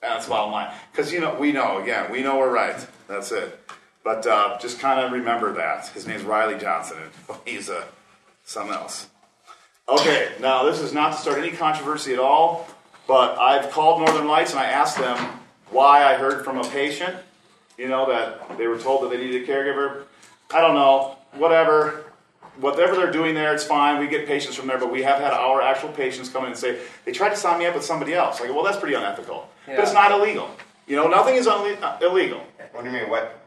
That's 0.00 0.28
bottom 0.28 0.52
line. 0.52 0.72
Because, 0.90 1.12
you 1.12 1.20
know, 1.20 1.34
we 1.34 1.52
know, 1.52 1.80
again, 1.80 2.10
we 2.10 2.22
know 2.22 2.38
we're 2.38 2.52
right. 2.52 2.86
That's 3.08 3.32
it. 3.32 3.58
But 4.02 4.26
uh, 4.26 4.58
just 4.58 4.78
kind 4.80 5.00
of 5.00 5.12
remember 5.12 5.54
that. 5.54 5.88
His 5.88 6.06
name's 6.06 6.22
Riley 6.22 6.58
Johnson, 6.58 6.98
and 6.98 7.38
he's 7.46 7.70
uh, 7.70 7.84
something 8.44 8.74
else. 8.74 9.08
Okay, 9.88 10.32
now 10.40 10.64
this 10.64 10.80
is 10.80 10.92
not 10.94 11.12
to 11.12 11.18
start 11.18 11.38
any 11.38 11.50
controversy 11.50 12.14
at 12.14 12.18
all, 12.18 12.66
but 13.06 13.38
I've 13.38 13.70
called 13.70 14.00
Northern 14.00 14.26
Lights 14.26 14.52
and 14.52 14.60
I 14.60 14.64
asked 14.64 14.96
them 14.96 15.18
why 15.70 16.04
I 16.04 16.14
heard 16.14 16.42
from 16.42 16.58
a 16.58 16.64
patient, 16.64 17.14
you 17.76 17.88
know, 17.88 18.06
that 18.06 18.56
they 18.56 18.66
were 18.66 18.78
told 18.78 19.02
that 19.02 19.10
they 19.10 19.18
needed 19.18 19.42
a 19.42 19.46
caregiver. 19.46 20.04
I 20.50 20.62
don't 20.62 20.74
know, 20.74 21.18
whatever. 21.32 22.04
Whatever 22.60 22.94
they're 22.96 23.10
doing 23.10 23.34
there, 23.34 23.52
it's 23.54 23.64
fine. 23.64 23.98
We 23.98 24.06
get 24.06 24.26
patients 24.26 24.54
from 24.56 24.66
there, 24.68 24.78
but 24.78 24.90
we 24.92 25.02
have 25.02 25.18
had 25.18 25.32
our 25.32 25.60
actual 25.60 25.88
patients 25.90 26.28
come 26.28 26.44
in 26.44 26.50
and 26.50 26.58
say, 26.58 26.78
they 27.04 27.12
tried 27.12 27.30
to 27.30 27.36
sign 27.36 27.58
me 27.58 27.66
up 27.66 27.74
with 27.74 27.84
somebody 27.84 28.14
else. 28.14 28.40
I 28.40 28.46
go, 28.46 28.54
well, 28.54 28.62
that's 28.64 28.78
pretty 28.78 28.94
unethical. 28.94 29.48
But 29.66 29.78
it's 29.80 29.92
not 29.92 30.12
illegal. 30.12 30.48
You 30.86 30.96
know, 30.96 31.08
nothing 31.08 31.34
is 31.36 31.46
unle- 31.46 31.82
uh, 31.82 31.98
illegal. 32.00 32.42
What 32.72 32.84
do 32.84 32.90
you 32.90 32.96
mean? 32.98 33.08
What? 33.10 33.40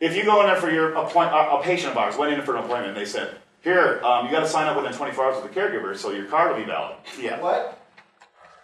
If 0.00 0.14
you 0.14 0.24
go 0.24 0.40
in 0.40 0.46
there 0.46 0.56
for 0.56 0.70
your 0.70 0.94
appoint, 0.94 1.30
a 1.30 1.56
a 1.56 1.62
patient 1.62 1.90
of 1.92 1.96
ours 1.96 2.16
went 2.16 2.32
in 2.32 2.42
for 2.42 2.56
an 2.56 2.64
appointment, 2.64 2.88
and 2.88 2.96
they 2.96 3.04
said, 3.04 3.36
"Here, 3.62 4.00
um, 4.04 4.26
you 4.26 4.32
got 4.32 4.40
to 4.40 4.48
sign 4.48 4.66
up 4.68 4.76
within 4.76 4.92
24 4.92 5.24
hours 5.24 5.42
with 5.42 5.52
the 5.52 5.60
caregiver, 5.60 5.96
so 5.96 6.10
your 6.12 6.26
card 6.26 6.50
will 6.52 6.58
be 6.58 6.64
valid." 6.64 6.96
Yeah, 7.20 7.40
What? 7.40 7.80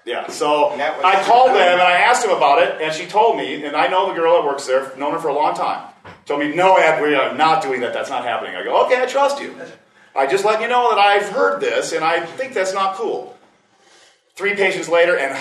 yeah. 0.04 0.26
So 0.28 0.71
And 0.71 0.80
that 0.80 0.97
was- 0.97 1.04
I 1.04 1.23
called 1.25 1.50
them 1.50 1.56
and 1.56 1.80
I 1.80 1.92
asked 1.92 2.23
them 2.26 2.37
about 2.37 2.62
it, 2.62 2.80
and 2.80 2.92
she 2.94 3.06
told 3.06 3.37
me, 3.37 3.64
and 3.64 3.76
I 3.76 3.87
know 3.88 4.09
the 4.09 4.14
girl 4.14 4.35
that 4.40 4.44
works 4.47 4.66
there, 4.66 4.92
known 4.97 5.12
her 5.12 5.18
for 5.18 5.28
a 5.28 5.35
long 5.35 5.54
time. 5.54 5.83
Told 6.26 6.40
me, 6.40 6.54
"No, 6.54 6.76
Ed, 6.76 7.02
we 7.02 7.14
are 7.14 7.35
not 7.35 7.62
doing 7.62 7.81
that. 7.81 7.93
That's 7.93 8.11
not 8.11 8.25
happening." 8.25 8.57
I 8.57 8.62
go, 8.62 8.85
"Okay, 8.87 9.00
I 9.00 9.07
trust 9.07 9.40
you. 9.40 9.54
I 10.16 10.26
just 10.26 10.45
let 10.45 10.61
you 10.61 10.69
know 10.69 10.90
that 10.90 10.99
I've 10.99 11.28
heard 11.28 11.61
this, 11.61 11.93
and 11.93 12.04
I 12.04 12.21
think 12.21 12.54
that's 12.54 12.73
not 12.73 12.95
cool." 12.95 13.37
Three 14.37 14.54
patients 14.54 14.88
later, 14.88 15.16
and 15.16 15.33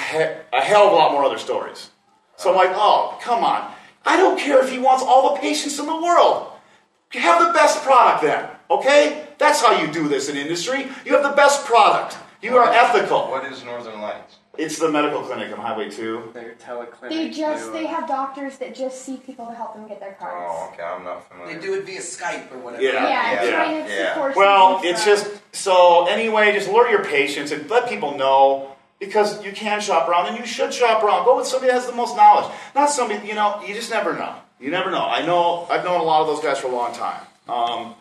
a 0.54 0.62
hell 0.62 0.88
of 0.88 0.94
a 0.94 0.96
lot 0.96 1.12
more 1.12 1.24
other 1.24 1.40
stories. 1.40 1.90
So 2.38 2.50
I'm 2.52 2.56
like, 2.56 2.76
oh, 2.76 3.18
come 3.22 3.44
on. 3.44 3.72
I 4.06 4.18
don't 4.18 4.38
care 4.38 4.62
if 4.64 4.70
he 4.70 4.80
wants 4.80 5.04
all 5.04 5.34
the 5.34 5.42
patients 5.42 5.80
in 5.80 5.86
the 5.86 5.96
world. 5.96 6.52
Have 7.14 7.48
the 7.48 7.54
best 7.54 7.84
product 7.84 8.24
then, 8.24 8.50
okay? 8.70 9.28
That's 9.38 9.62
how 9.62 9.80
you 9.80 9.88
do 9.88 10.08
this 10.08 10.30
in 10.30 10.36
industry. 10.36 10.90
You 11.06 11.14
have 11.14 11.24
the 11.24 11.36
best 11.36 11.66
product. 11.66 12.18
You 12.42 12.58
are 12.58 12.68
ethical. 12.68 13.30
What 13.30 13.46
is 13.46 13.64
Northern 13.64 14.02
Lights? 14.02 14.38
It's 14.56 14.78
the 14.78 14.88
medical 14.88 15.24
clinic 15.24 15.52
on 15.52 15.58
Highway 15.58 15.90
2. 15.90 16.30
Their 16.34 16.54
teleclinic. 16.54 17.10
They 17.10 17.30
just 17.32 17.66
do, 17.66 17.72
they 17.74 17.86
uh, 17.86 17.90
have 17.90 18.08
doctors 18.08 18.60
that 18.60 18.76
just 18.76 19.04
see 19.04 19.18
people 19.18 19.48
to 19.48 19.54
help 19.54 19.74
them 19.74 19.88
get 19.88 20.00
their 20.00 20.14
cards. 20.14 20.46
Oh, 20.48 20.70
okay, 20.72 20.84
I'm 20.84 21.04
not 21.04 21.28
familiar. 21.28 21.56
They 21.56 21.62
do 21.62 21.74
it 21.74 21.86
via 21.86 22.00
Skype 22.00 22.52
or 22.52 22.60
whatever. 22.60 22.84
Yeah. 22.84 22.92
yeah, 23.08 23.44
yeah, 23.44 23.50
trying 23.50 23.86
to 23.86 23.92
yeah. 23.92 24.34
Well, 24.36 24.80
it's 24.84 25.02
stuff. 25.02 25.24
just 25.24 25.56
so 25.56 26.06
anyway, 26.06 26.52
just 26.54 26.70
lure 26.70 26.88
your 26.88 27.04
patients 27.04 27.52
and 27.52 27.68
let 27.68 27.90
people 27.90 28.16
know 28.16 28.76
because 29.00 29.44
you 29.44 29.52
can 29.54 29.82
shop 29.82 30.08
around 30.08 30.28
and 30.28 30.38
you 30.38 30.46
should 30.46 30.72
shop 30.72 31.04
around. 31.04 31.26
Go 31.26 31.38
with 31.38 31.48
somebody 31.48 31.72
that 31.72 31.80
has 31.80 31.88
the 31.88 31.96
most 31.96 32.16
knowledge, 32.16 32.54
not 32.76 32.92
somebody 32.92 33.28
you 33.28 33.34
know. 33.34 33.60
You 33.66 33.74
just 33.74 33.90
never 33.90 34.14
know. 34.14 34.36
You 34.60 34.70
never 34.70 34.92
know. 34.92 35.04
I 35.04 35.26
know. 35.26 35.66
I've 35.70 35.84
known 35.84 36.00
a 36.00 36.04
lot 36.04 36.22
of 36.22 36.28
those 36.28 36.44
guys 36.44 36.60
for 36.60 36.68
a 36.68 36.72
long 36.72 36.94
time, 36.94 37.22
um, 37.50 37.96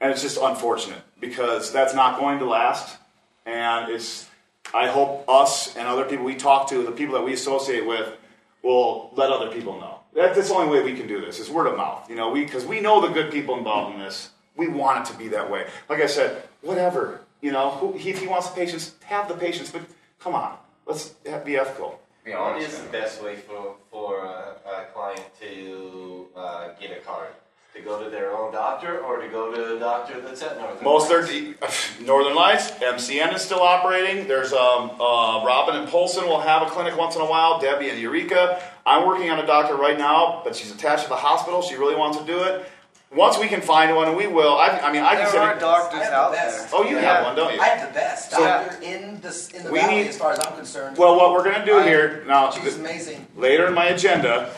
and 0.00 0.12
it's 0.12 0.22
just 0.22 0.38
unfortunate 0.40 1.02
because 1.18 1.72
that's 1.72 1.94
not 1.94 2.20
going 2.20 2.38
to 2.38 2.44
last. 2.44 2.96
And 3.44 3.90
it's. 3.90 4.28
I 4.74 4.88
hope 4.88 5.24
us 5.28 5.76
and 5.76 5.86
other 5.86 6.04
people 6.04 6.24
we 6.24 6.34
talk 6.34 6.68
to, 6.70 6.82
the 6.82 6.92
people 6.92 7.14
that 7.14 7.22
we 7.22 7.32
associate 7.32 7.86
with, 7.86 8.16
will 8.62 9.10
let 9.14 9.30
other 9.30 9.50
people 9.50 9.78
know. 9.78 10.00
That's 10.14 10.48
the 10.48 10.54
only 10.54 10.70
way 10.70 10.82
we 10.82 10.96
can 10.96 11.06
do 11.06 11.20
this 11.20 11.38
is 11.38 11.50
word 11.50 11.66
of 11.66 11.76
mouth. 11.76 12.08
You 12.08 12.16
know, 12.16 12.30
we 12.30 12.44
because 12.44 12.64
we 12.64 12.80
know 12.80 13.00
the 13.00 13.12
good 13.12 13.30
people 13.30 13.56
involved 13.56 13.94
in 13.94 14.00
this. 14.00 14.30
We 14.56 14.68
want 14.68 15.06
it 15.06 15.12
to 15.12 15.18
be 15.18 15.28
that 15.28 15.50
way. 15.50 15.66
Like 15.88 16.00
I 16.00 16.06
said, 16.06 16.42
whatever. 16.62 17.20
You 17.42 17.52
know, 17.52 17.70
who, 17.72 17.94
if 17.94 18.18
he 18.18 18.26
wants 18.26 18.48
the 18.48 18.54
patients, 18.54 18.94
have 19.04 19.28
the 19.28 19.34
patients. 19.34 19.70
But 19.70 19.82
come 20.18 20.34
on, 20.34 20.56
let's 20.86 21.10
be 21.44 21.56
ethical. 21.56 22.00
Be 22.24 22.32
honest. 22.32 22.70
is 22.70 22.80
the 22.80 22.88
best 22.88 23.22
way 23.22 23.36
for, 23.36 23.76
for 23.90 24.24
a, 24.24 24.56
a 24.66 24.84
client 24.92 25.22
to 25.40 26.26
uh, 26.34 26.68
get 26.80 26.90
a 26.90 27.00
card? 27.00 27.28
To 27.76 27.82
go 27.82 28.02
to 28.02 28.08
their 28.08 28.34
own 28.34 28.52
doctor 28.52 29.00
or 29.00 29.20
to 29.20 29.28
go 29.28 29.52
to 29.54 29.76
a 29.76 29.78
doctor 29.78 30.18
that's 30.22 30.42
at 30.42 30.56
Northern 30.58 30.82
Most 30.82 31.10
Lights? 31.10 31.98
are 32.00 32.02
Northern 32.04 32.34
Lights. 32.34 32.70
MCN 32.70 33.34
is 33.34 33.42
still 33.42 33.60
operating. 33.60 34.26
There's 34.26 34.54
um, 34.54 34.92
uh, 34.98 35.44
Robin 35.44 35.76
and 35.76 35.86
Polson 35.88 36.24
will 36.24 36.40
have 36.40 36.62
a 36.62 36.70
clinic 36.70 36.96
once 36.96 37.16
in 37.16 37.20
a 37.20 37.26
while. 37.26 37.60
Debbie 37.60 37.90
and 37.90 37.98
Eureka. 38.00 38.62
I'm 38.86 39.06
working 39.06 39.28
on 39.28 39.40
a 39.40 39.46
doctor 39.46 39.74
right 39.76 39.98
now, 39.98 40.40
but 40.42 40.56
she's 40.56 40.72
attached 40.72 41.02
to 41.02 41.08
the 41.10 41.16
hospital. 41.16 41.60
She 41.60 41.74
really 41.76 41.96
wants 41.96 42.16
to 42.16 42.24
do 42.24 42.42
it. 42.44 42.66
Once 43.14 43.38
we 43.38 43.46
can 43.46 43.60
find 43.60 43.94
one, 43.94 44.08
and 44.08 44.16
we 44.16 44.26
will. 44.26 44.56
I, 44.56 44.68
I 44.80 44.90
mean, 44.92 45.02
I 45.02 45.14
There 45.16 45.26
can 45.26 45.38
are 45.38 45.58
doctors 45.58 46.00
I 46.00 46.04
have 46.04 46.10
the 46.12 46.16
out 46.16 46.32
there. 46.32 46.68
Oh, 46.72 46.82
you 46.82 46.96
have 46.96 47.24
one, 47.26 47.36
don't 47.36 47.54
you? 47.54 47.60
I 47.60 47.66
have 47.66 47.86
the 47.88 47.94
best 47.94 48.30
So- 48.30 48.38
doctor 48.42 48.78
in 48.82 49.20
the 49.20 49.50
in 49.54 49.64
the 49.64 49.70
We 49.70 49.80
valley, 49.80 49.94
need- 49.96 50.06
as 50.08 50.16
far 50.16 50.32
as 50.32 50.38
I'm 50.40 50.56
concerned. 50.56 50.96
Well, 50.96 51.16
what 51.16 51.32
we're 51.32 51.44
gonna 51.44 51.64
do 51.66 51.78
I- 51.78 51.84
here 51.86 52.24
now. 52.26 52.50
She's 52.50 52.76
amazing. 52.76 53.26
later 53.36 53.66
in 53.66 53.74
my 53.74 53.86
agenda, 53.86 54.50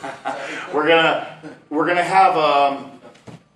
we're 0.74 0.86
gonna 0.88 1.38
we're 1.68 1.86
gonna 1.86 2.02
have 2.02 2.36
um, 2.36 3.00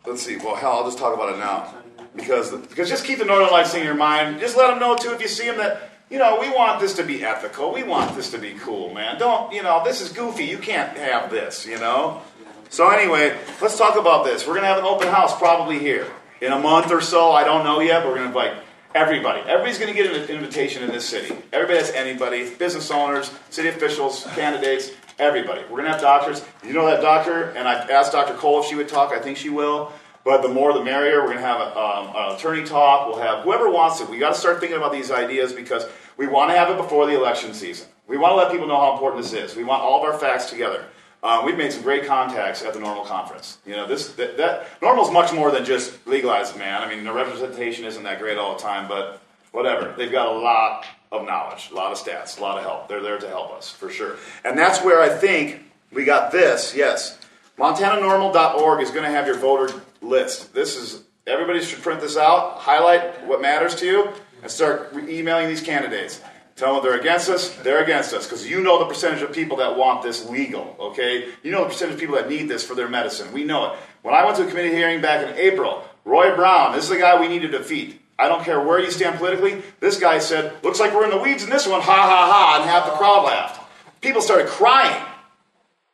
let's 0.06 0.22
see. 0.22 0.36
Well, 0.36 0.54
hell, 0.54 0.72
I'll 0.72 0.84
just 0.84 0.98
talk 0.98 1.14
about 1.14 1.34
it 1.34 1.38
now 1.38 1.74
because 2.14 2.50
because 2.52 2.88
just 2.88 3.04
keep 3.04 3.18
the 3.18 3.24
Northern 3.24 3.50
Lights 3.50 3.74
in 3.74 3.84
your 3.84 3.94
mind. 3.94 4.40
Just 4.40 4.56
let 4.56 4.68
them 4.68 4.78
know 4.78 4.96
too 4.96 5.12
if 5.12 5.20
you 5.20 5.28
see 5.28 5.46
them 5.46 5.58
that 5.58 5.90
you 6.10 6.18
know 6.18 6.38
we 6.40 6.50
want 6.50 6.80
this 6.80 6.94
to 6.94 7.02
be 7.02 7.24
ethical. 7.24 7.72
We 7.72 7.82
want 7.82 8.14
this 8.16 8.30
to 8.32 8.38
be 8.38 8.54
cool, 8.54 8.92
man. 8.92 9.18
Don't 9.18 9.52
you 9.52 9.62
know 9.62 9.82
this 9.84 10.00
is 10.00 10.12
goofy. 10.12 10.44
You 10.44 10.58
can't 10.58 10.96
have 10.98 11.30
this. 11.30 11.66
You 11.66 11.78
know. 11.78 12.22
So 12.70 12.90
anyway, 12.90 13.38
let's 13.62 13.78
talk 13.78 13.96
about 13.98 14.24
this. 14.24 14.46
We're 14.46 14.54
gonna 14.54 14.66
have 14.66 14.78
an 14.78 14.84
open 14.84 15.08
house 15.08 15.36
probably 15.36 15.78
here 15.78 16.06
in 16.40 16.52
a 16.52 16.58
month 16.58 16.90
or 16.90 17.00
so. 17.00 17.32
I 17.32 17.44
don't 17.44 17.64
know 17.64 17.80
yet. 17.80 18.02
But 18.02 18.10
we're 18.10 18.16
gonna 18.16 18.28
invite 18.28 18.54
everybody. 18.94 19.40
Everybody's 19.40 19.78
gonna 19.78 19.94
get 19.94 20.14
an 20.14 20.28
invitation 20.28 20.82
in 20.82 20.90
this 20.90 21.04
city. 21.04 21.34
Everybody 21.52 21.78
that's 21.78 21.92
anybody, 21.92 22.54
business 22.54 22.90
owners, 22.90 23.30
city 23.50 23.68
officials, 23.68 24.26
candidates, 24.34 24.90
everybody. 25.18 25.62
We're 25.70 25.78
gonna 25.78 25.92
have 25.92 26.00
doctors. 26.00 26.44
You 26.64 26.72
know 26.72 26.86
that 26.86 27.00
doctor, 27.00 27.50
and 27.50 27.68
I've 27.68 27.88
asked 27.90 28.12
Dr. 28.12 28.34
Cole 28.34 28.60
if 28.62 28.66
she 28.66 28.74
would 28.74 28.88
talk. 28.88 29.12
I 29.12 29.18
think 29.18 29.36
she 29.36 29.48
will. 29.50 29.92
But 30.24 30.40
the 30.40 30.48
more 30.48 30.72
the 30.72 30.82
merrier. 30.82 31.22
We're 31.22 31.34
gonna 31.34 31.40
have 31.40 31.60
a, 31.60 31.78
um, 31.78 32.16
an 32.16 32.36
attorney 32.36 32.64
talk. 32.64 33.08
We'll 33.08 33.20
have 33.20 33.44
whoever 33.44 33.70
wants 33.70 34.00
it. 34.00 34.08
We 34.08 34.18
got 34.18 34.34
to 34.34 34.40
start 34.40 34.60
thinking 34.60 34.78
about 34.78 34.92
these 34.92 35.10
ideas 35.10 35.52
because 35.52 35.86
we 36.16 36.26
want 36.26 36.50
to 36.50 36.56
have 36.56 36.70
it 36.70 36.76
before 36.76 37.06
the 37.06 37.14
election 37.14 37.54
season. 37.54 37.88
We 38.06 38.16
want 38.16 38.32
to 38.32 38.36
let 38.36 38.50
people 38.50 38.66
know 38.66 38.80
how 38.80 38.92
important 38.92 39.22
this 39.22 39.32
is. 39.32 39.56
We 39.56 39.64
want 39.64 39.82
all 39.82 40.02
of 40.02 40.10
our 40.10 40.18
facts 40.18 40.50
together. 40.50 40.84
Uh, 41.22 41.42
we've 41.44 41.56
made 41.56 41.72
some 41.72 41.82
great 41.82 42.04
contacts 42.04 42.62
at 42.62 42.74
the 42.74 42.78
NORML 42.78 43.06
Conference. 43.06 43.56
You 43.64 43.76
know, 43.76 43.86
this 43.86 44.08
that, 44.12 44.36
that 44.36 44.80
NORML's 44.80 45.10
much 45.10 45.32
more 45.32 45.50
than 45.50 45.64
just 45.64 46.06
legalized, 46.06 46.58
man. 46.58 46.82
I 46.82 46.88
mean, 46.88 47.02
the 47.02 47.12
representation 47.12 47.86
isn't 47.86 48.02
that 48.02 48.18
great 48.18 48.36
all 48.36 48.54
the 48.54 48.62
time, 48.62 48.88
but 48.88 49.22
whatever. 49.52 49.94
They've 49.96 50.12
got 50.12 50.28
a 50.28 50.38
lot 50.38 50.86
of 51.14 51.26
knowledge, 51.26 51.70
a 51.70 51.74
lot 51.74 51.92
of 51.92 51.98
stats, 51.98 52.38
a 52.38 52.42
lot 52.42 52.58
of 52.58 52.64
help. 52.64 52.88
They're 52.88 53.02
there 53.02 53.18
to 53.18 53.28
help 53.28 53.52
us 53.52 53.70
for 53.70 53.90
sure. 53.90 54.16
And 54.44 54.58
that's 54.58 54.82
where 54.82 55.00
I 55.00 55.08
think 55.08 55.62
we 55.92 56.04
got 56.04 56.32
this. 56.32 56.74
Yes, 56.74 57.18
MontanaNORML.org 57.58 58.82
is 58.82 58.90
going 58.90 59.04
to 59.04 59.10
have 59.10 59.26
your 59.26 59.38
voter 59.38 59.80
list. 60.02 60.54
This 60.54 60.76
is 60.76 61.02
everybody 61.26 61.62
should 61.62 61.82
print 61.82 62.00
this 62.00 62.16
out, 62.16 62.58
highlight 62.58 63.26
what 63.26 63.40
matters 63.40 63.74
to 63.76 63.86
you, 63.86 64.08
and 64.42 64.50
start 64.50 64.92
emailing 65.08 65.48
these 65.48 65.62
candidates. 65.62 66.20
Tell 66.56 66.74
them 66.74 66.84
they're 66.84 67.00
against 67.00 67.28
us, 67.28 67.50
they're 67.56 67.82
against 67.82 68.12
us, 68.12 68.26
because 68.26 68.48
you 68.48 68.62
know 68.62 68.78
the 68.78 68.84
percentage 68.84 69.22
of 69.22 69.32
people 69.32 69.56
that 69.56 69.76
want 69.76 70.04
this 70.04 70.28
legal, 70.28 70.76
okay? 70.78 71.28
You 71.42 71.50
know 71.50 71.62
the 71.62 71.70
percentage 71.70 71.94
of 71.94 72.00
people 72.00 72.14
that 72.14 72.28
need 72.28 72.48
this 72.48 72.64
for 72.64 72.76
their 72.76 72.88
medicine. 72.88 73.32
We 73.32 73.42
know 73.42 73.72
it. 73.72 73.78
When 74.02 74.14
I 74.14 74.24
went 74.24 74.36
to 74.36 74.46
a 74.46 74.48
committee 74.48 74.70
hearing 74.70 75.00
back 75.00 75.26
in 75.26 75.34
April, 75.34 75.82
Roy 76.04 76.36
Brown, 76.36 76.72
this 76.72 76.84
is 76.84 76.90
the 76.90 76.98
guy 76.98 77.20
we 77.20 77.26
need 77.26 77.42
to 77.42 77.48
defeat. 77.48 78.00
I 78.18 78.28
don't 78.28 78.44
care 78.44 78.60
where 78.60 78.78
you 78.78 78.90
stand 78.90 79.18
politically. 79.18 79.62
This 79.80 79.98
guy 79.98 80.18
said, 80.18 80.52
looks 80.62 80.78
like 80.78 80.94
we're 80.94 81.04
in 81.04 81.10
the 81.10 81.18
weeds 81.18 81.42
in 81.42 81.50
this 81.50 81.66
one, 81.66 81.80
ha 81.80 81.92
ha 81.92 82.30
ha, 82.30 82.60
and 82.60 82.70
half 82.70 82.86
the 82.86 82.92
crowd 82.92 83.24
laughed. 83.24 83.60
People 84.00 84.22
started 84.22 84.46
crying. 84.46 85.04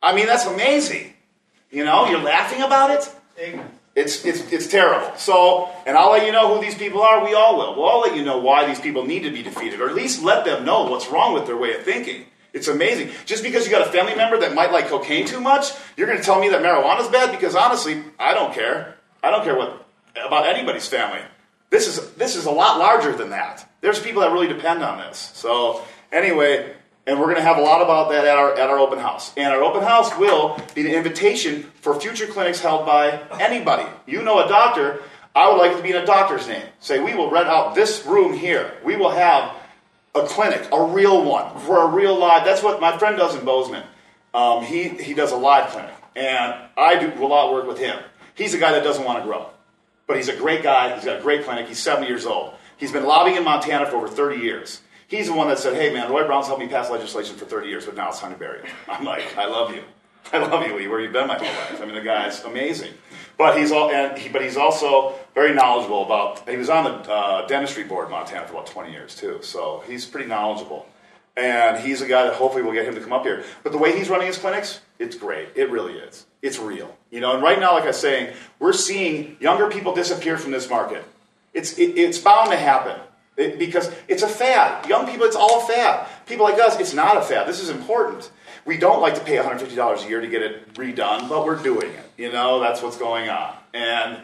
I 0.03 0.15
mean, 0.15 0.27
that's 0.27 0.45
amazing. 0.45 1.13
You 1.71 1.85
know, 1.85 2.07
you're 2.09 2.21
laughing 2.21 2.61
about 2.61 2.91
it? 2.91 3.09
It's, 3.95 4.23
it's, 4.25 4.51
it's 4.51 4.67
terrible. 4.67 5.15
So, 5.17 5.69
and 5.85 5.97
I'll 5.97 6.11
let 6.11 6.25
you 6.25 6.31
know 6.31 6.53
who 6.53 6.61
these 6.61 6.75
people 6.75 7.01
are. 7.01 7.23
We 7.23 7.33
all 7.33 7.57
will. 7.57 7.75
We'll 7.75 7.85
all 7.85 8.01
let 8.01 8.15
you 8.15 8.23
know 8.23 8.37
why 8.37 8.65
these 8.65 8.79
people 8.79 9.05
need 9.05 9.23
to 9.23 9.31
be 9.31 9.41
defeated, 9.43 9.81
or 9.81 9.89
at 9.89 9.95
least 9.95 10.23
let 10.23 10.45
them 10.45 10.65
know 10.65 10.83
what's 10.89 11.07
wrong 11.07 11.33
with 11.33 11.45
their 11.45 11.57
way 11.57 11.73
of 11.73 11.83
thinking. 11.83 12.25
It's 12.53 12.67
amazing. 12.67 13.11
Just 13.25 13.43
because 13.43 13.65
you 13.65 13.71
got 13.71 13.87
a 13.87 13.91
family 13.91 14.15
member 14.15 14.37
that 14.39 14.53
might 14.53 14.71
like 14.71 14.87
cocaine 14.87 15.25
too 15.25 15.39
much, 15.39 15.71
you're 15.95 16.07
going 16.07 16.19
to 16.19 16.23
tell 16.23 16.39
me 16.39 16.49
that 16.49 16.61
marijuana's 16.61 17.07
bad? 17.07 17.31
Because 17.31 17.55
honestly, 17.55 18.03
I 18.19 18.33
don't 18.33 18.53
care. 18.53 18.95
I 19.23 19.31
don't 19.31 19.43
care 19.43 19.55
what 19.55 19.85
about 20.15 20.45
anybody's 20.47 20.87
family. 20.87 21.21
This 21.71 21.87
is 21.87 22.11
this 22.11 22.35
is 22.35 22.45
a 22.45 22.51
lot 22.51 22.77
larger 22.77 23.13
than 23.13 23.31
that. 23.31 23.67
There's 23.81 23.99
people 23.99 24.21
that 24.21 24.31
really 24.31 24.47
depend 24.47 24.83
on 24.83 24.99
this. 24.99 25.31
So 25.33 25.83
anyway, 26.11 26.75
and 27.07 27.19
we're 27.19 27.25
going 27.25 27.37
to 27.37 27.41
have 27.41 27.57
a 27.57 27.61
lot 27.61 27.81
about 27.81 28.11
that 28.11 28.25
at 28.25 28.37
our 28.37 28.53
at 28.53 28.69
our 28.69 28.77
open 28.77 28.99
house. 28.99 29.33
And 29.35 29.51
our 29.51 29.63
open 29.63 29.81
house 29.81 30.15
will 30.17 30.59
be 30.75 30.83
the 30.83 30.95
invitation 30.95 31.63
for 31.81 31.99
future 31.99 32.27
clinics 32.27 32.59
held 32.59 32.85
by 32.85 33.23
anybody. 33.39 33.89
You 34.05 34.21
know 34.21 34.45
a 34.45 34.47
doctor. 34.47 35.01
I 35.33 35.49
would 35.49 35.57
like 35.57 35.71
it 35.71 35.77
to 35.77 35.83
be 35.83 35.91
in 35.91 35.95
a 35.95 36.05
doctor's 36.05 36.45
name. 36.47 36.65
Say 36.81 36.99
we 36.99 37.15
will 37.15 37.31
rent 37.31 37.47
out 37.47 37.73
this 37.73 38.05
room 38.05 38.33
here. 38.33 38.73
We 38.83 38.97
will 38.97 39.11
have 39.11 39.55
a 40.13 40.23
clinic, 40.23 40.67
a 40.73 40.83
real 40.83 41.23
one, 41.23 41.57
for 41.59 41.83
a 41.83 41.87
real 41.87 42.17
live. 42.19 42.43
That's 42.43 42.61
what 42.61 42.81
my 42.81 42.97
friend 42.97 43.17
does 43.17 43.35
in 43.35 43.45
Bozeman. 43.45 43.83
Um, 44.33 44.63
he, 44.63 44.89
he 44.89 45.13
does 45.13 45.31
a 45.31 45.37
live 45.37 45.69
clinic, 45.71 45.93
and 46.15 46.55
I 46.77 46.99
do 46.99 47.23
a 47.23 47.27
lot 47.27 47.47
of 47.47 47.53
work 47.53 47.67
with 47.67 47.79
him. 47.79 47.97
He's 48.35 48.53
a 48.53 48.57
guy 48.57 48.71
that 48.71 48.83
doesn't 48.83 49.03
want 49.03 49.19
to 49.19 49.25
grow, 49.25 49.49
but 50.11 50.17
he's 50.17 50.27
a 50.27 50.35
great 50.35 50.61
guy. 50.61 50.93
He's 50.93 51.05
got 51.05 51.19
a 51.19 51.21
great 51.21 51.45
clinic. 51.45 51.69
He's 51.69 51.79
70 51.79 52.05
years 52.05 52.25
old. 52.25 52.53
He's 52.75 52.91
been 52.91 53.05
lobbying 53.05 53.37
in 53.37 53.45
Montana 53.45 53.85
for 53.85 53.95
over 53.95 54.09
30 54.09 54.41
years. 54.41 54.81
He's 55.07 55.27
the 55.27 55.33
one 55.33 55.47
that 55.47 55.57
said, 55.57 55.73
hey, 55.73 55.93
man, 55.93 56.11
Roy 56.11 56.25
Brown's 56.25 56.47
helped 56.47 56.61
me 56.61 56.67
pass 56.67 56.89
legislation 56.89 57.37
for 57.37 57.45
30 57.45 57.69
years, 57.69 57.85
but 57.85 57.95
now 57.95 58.09
it's 58.09 58.19
time 58.19 58.33
to 58.33 58.37
bury 58.37 58.59
him. 58.59 58.75
I'm 58.89 59.05
like, 59.05 59.37
I 59.37 59.45
love 59.45 59.73
you. 59.73 59.83
I 60.33 60.39
love 60.39 60.67
you, 60.67 60.75
Lee, 60.75 60.89
where 60.89 60.99
you've 60.99 61.13
been 61.13 61.27
my 61.27 61.37
whole 61.37 61.47
life. 61.47 61.81
I 61.81 61.85
mean, 61.85 61.95
the 61.95 62.01
guy's 62.01 62.43
amazing. 62.43 62.93
But 63.37 63.57
he's 63.57 63.71
all, 63.71 63.89
and 63.89 64.17
he, 64.17 64.27
but 64.27 64.41
he's 64.41 64.57
also 64.57 65.13
very 65.33 65.53
knowledgeable 65.53 66.03
about. 66.03 66.49
He 66.49 66.57
was 66.57 66.69
on 66.69 66.83
the 66.83 67.09
uh, 67.09 67.47
dentistry 67.47 67.85
board 67.85 68.07
in 68.07 68.11
Montana 68.11 68.45
for 68.47 68.51
about 68.55 68.67
20 68.67 68.91
years 68.91 69.15
too, 69.15 69.39
so 69.41 69.81
he's 69.87 70.05
pretty 70.05 70.27
knowledgeable. 70.27 70.89
And 71.37 71.81
he's 71.81 72.01
a 72.01 72.05
guy 72.05 72.25
that 72.25 72.33
hopefully 72.33 72.63
will 72.63 72.73
get 72.73 72.83
him 72.85 72.95
to 72.95 73.01
come 73.01 73.13
up 73.13 73.23
here. 73.23 73.45
But 73.63 73.71
the 73.71 73.77
way 73.77 73.97
he's 73.97 74.09
running 74.09 74.27
his 74.27 74.37
clinics, 74.37 74.81
it's 74.99 75.15
great. 75.15 75.47
It 75.55 75.69
really 75.69 75.93
is. 75.93 76.25
It's 76.41 76.57
real. 76.59 76.97
You 77.11 77.19
know, 77.19 77.33
and 77.33 77.43
right 77.43 77.59
now, 77.59 77.73
like 77.73 77.83
I 77.83 77.87
was 77.87 77.97
saying, 77.99 78.33
we're 78.59 78.73
seeing 78.73 79.37
younger 79.39 79.69
people 79.69 79.93
disappear 79.93 80.37
from 80.37 80.51
this 80.51 80.69
market. 80.69 81.05
It's 81.53 81.77
it, 81.77 81.97
it's 81.97 82.17
bound 82.17 82.51
to 82.51 82.57
happen. 82.57 82.99
It- 83.37 83.57
because 83.59 83.91
it's 84.07 84.23
a 84.23 84.27
fad. 84.27 84.87
Young 84.87 85.05
people, 85.07 85.25
it's 85.25 85.35
all 85.35 85.63
a 85.63 85.65
fad. 85.67 86.07
People 86.25 86.45
like 86.45 86.59
us, 86.59 86.79
it's 86.79 86.93
not 86.93 87.17
a 87.17 87.21
fad. 87.21 87.47
This 87.47 87.59
is 87.59 87.69
important. 87.69 88.29
We 88.65 88.77
don't 88.77 89.01
like 89.01 89.15
to 89.15 89.21
pay 89.21 89.37
$150 89.37 90.05
a 90.05 90.09
year 90.09 90.21
to 90.21 90.27
get 90.27 90.41
it 90.43 90.73
redone, 90.75 91.27
but 91.27 91.45
we're 91.45 91.61
doing 91.61 91.89
it. 91.91 92.05
You 92.17 92.31
know, 92.31 92.59
that's 92.59 92.81
what's 92.81 92.97
going 92.97 93.29
on. 93.29 93.55
And 93.73 94.19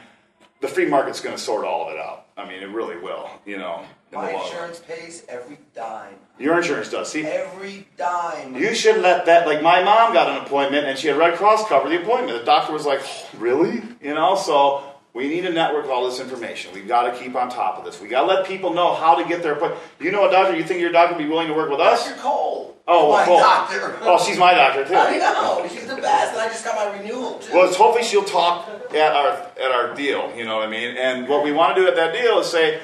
the 0.61 0.67
free 0.67 0.85
market's 0.85 1.21
going 1.21 1.35
to 1.35 1.41
sort 1.41 1.65
all 1.65 1.87
of 1.87 1.93
it 1.93 1.99
out. 1.99 2.26
I 2.37 2.47
mean, 2.47 2.61
it 2.61 2.69
really 2.69 2.97
will, 2.97 3.29
you 3.45 3.57
know. 3.57 3.79
in 3.79 3.87
the 4.11 4.17
My 4.17 4.31
long 4.31 4.45
insurance 4.45 4.79
pays 4.79 5.23
every 5.27 5.57
dime. 5.73 6.13
Your 6.37 6.57
insurance 6.57 6.89
does. 6.91 7.11
See, 7.11 7.25
Every 7.25 7.87
dime. 7.97 8.55
you 8.55 8.75
should 8.75 9.01
let 9.01 9.25
that, 9.25 9.47
like 9.47 9.63
my 9.63 9.83
mom 9.83 10.13
got 10.13 10.29
an 10.29 10.45
appointment 10.45 10.85
and 10.85 10.97
she 10.99 11.07
had 11.07 11.17
Red 11.17 11.35
Cross 11.35 11.67
cover 11.67 11.89
the 11.89 11.99
appointment. 12.01 12.37
The 12.39 12.45
doctor 12.45 12.73
was 12.73 12.85
like, 12.85 12.99
"Oh, 13.03 13.27
really? 13.39 13.81
You 14.01 14.13
know, 14.13 14.35
so 14.35 14.83
We 15.17 15.29
need 15.29 15.41
to 15.41 15.51
network 15.51 15.87
all 15.87 16.05
this 16.07 16.19
information. 16.19 16.71
We've 16.75 16.87
got 16.87 17.11
to 17.11 17.19
keep 17.19 17.35
on 17.35 17.49
top 17.49 17.79
of 17.79 17.85
this. 17.85 17.99
We've 17.99 18.11
got 18.11 18.21
to 18.21 18.27
let 18.27 18.45
people 18.45 18.75
know 18.75 18.93
how 18.93 19.15
to 19.15 19.27
get 19.27 19.41
their 19.41 19.53
appointment. 19.53 19.81
You 19.99 20.11
know 20.11 20.27
a 20.27 20.31
doctor? 20.31 20.55
You 20.55 20.63
think 20.63 20.79
your 20.79 20.91
doctor 20.91 21.15
would 21.15 21.23
be 21.23 21.27
willing 21.27 21.47
to 21.47 21.55
work 21.55 21.71
with 21.71 21.79
us? 21.79 22.07
Dr. 22.07 22.21
Cole. 22.21 22.77
Oh, 22.87 23.09
well, 23.09 23.17
my 23.17 23.25
Cole. 23.25 23.39
doctor. 23.39 23.97
Oh, 24.01 24.23
she's 24.23 24.37
my 24.37 24.53
doctor 24.53 24.85
too. 24.85 24.93
I 24.93 25.17
know. 25.17 25.67
She's 25.67 25.87
the 25.87 25.95
best. 25.95 26.33
And 26.33 26.41
I 26.41 26.49
just 26.49 26.63
got 26.63 26.75
my 26.75 26.95
renewal 26.99 27.39
too. 27.39 27.51
Well, 27.51 27.67
it's 27.67 27.75
hopefully 27.75 28.03
she'll 28.05 28.23
talk 28.25 28.69
at 28.91 29.15
our 29.15 29.31
at 29.59 29.71
our 29.71 29.95
deal. 29.95 30.31
You 30.37 30.45
know 30.45 30.57
what 30.57 30.67
I 30.67 30.69
mean? 30.69 30.95
And 30.95 31.27
what 31.27 31.43
we 31.43 31.51
want 31.51 31.75
to 31.75 31.81
do 31.81 31.87
at 31.87 31.95
that 31.95 32.13
deal 32.13 32.37
is 32.37 32.45
say, 32.45 32.79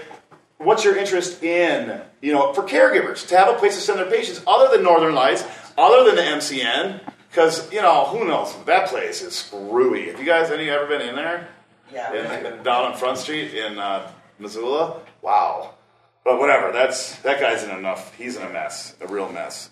what's 0.58 0.84
your 0.84 0.98
interest 0.98 1.44
in? 1.44 2.02
You 2.22 2.34
know, 2.34 2.52
for 2.54 2.64
caregivers 2.64 3.28
to 3.28 3.38
have 3.38 3.48
a 3.48 3.60
place 3.60 3.76
to 3.76 3.82
send 3.82 4.00
their 4.00 4.10
patients 4.10 4.42
other 4.48 4.76
than 4.76 4.84
Northern 4.84 5.14
Lights, 5.14 5.46
other 5.78 6.04
than 6.04 6.16
the 6.16 6.24
MCN, 6.24 7.00
because 7.30 7.72
you 7.72 7.84
know 7.84 8.06
who 8.06 8.26
knows 8.26 8.56
that 8.66 8.90
place 8.90 9.22
is 9.22 9.36
screwy. 9.36 10.08
Have 10.08 10.20
you 10.20 10.26
guys 10.26 10.50
any 10.50 10.68
ever 10.72 10.88
been 10.88 11.02
in 11.02 11.14
there? 11.14 11.48
Yeah. 11.94 12.56
In, 12.58 12.64
down 12.64 12.92
on 12.92 12.98
Front 12.98 13.18
Street 13.20 13.54
in 13.54 13.78
uh, 13.78 14.12
Missoula? 14.40 15.00
Wow. 15.22 15.76
But 16.24 16.40
whatever. 16.40 16.72
That's 16.72 17.18
that 17.22 17.40
guy's 17.40 17.64
in 17.64 17.72
enough. 17.72 18.16
He's 18.16 18.36
in 18.36 18.44
a 18.44 18.50
mess, 18.50 18.96
a 19.02 19.08
real 19.08 19.32
mess. 19.32 19.70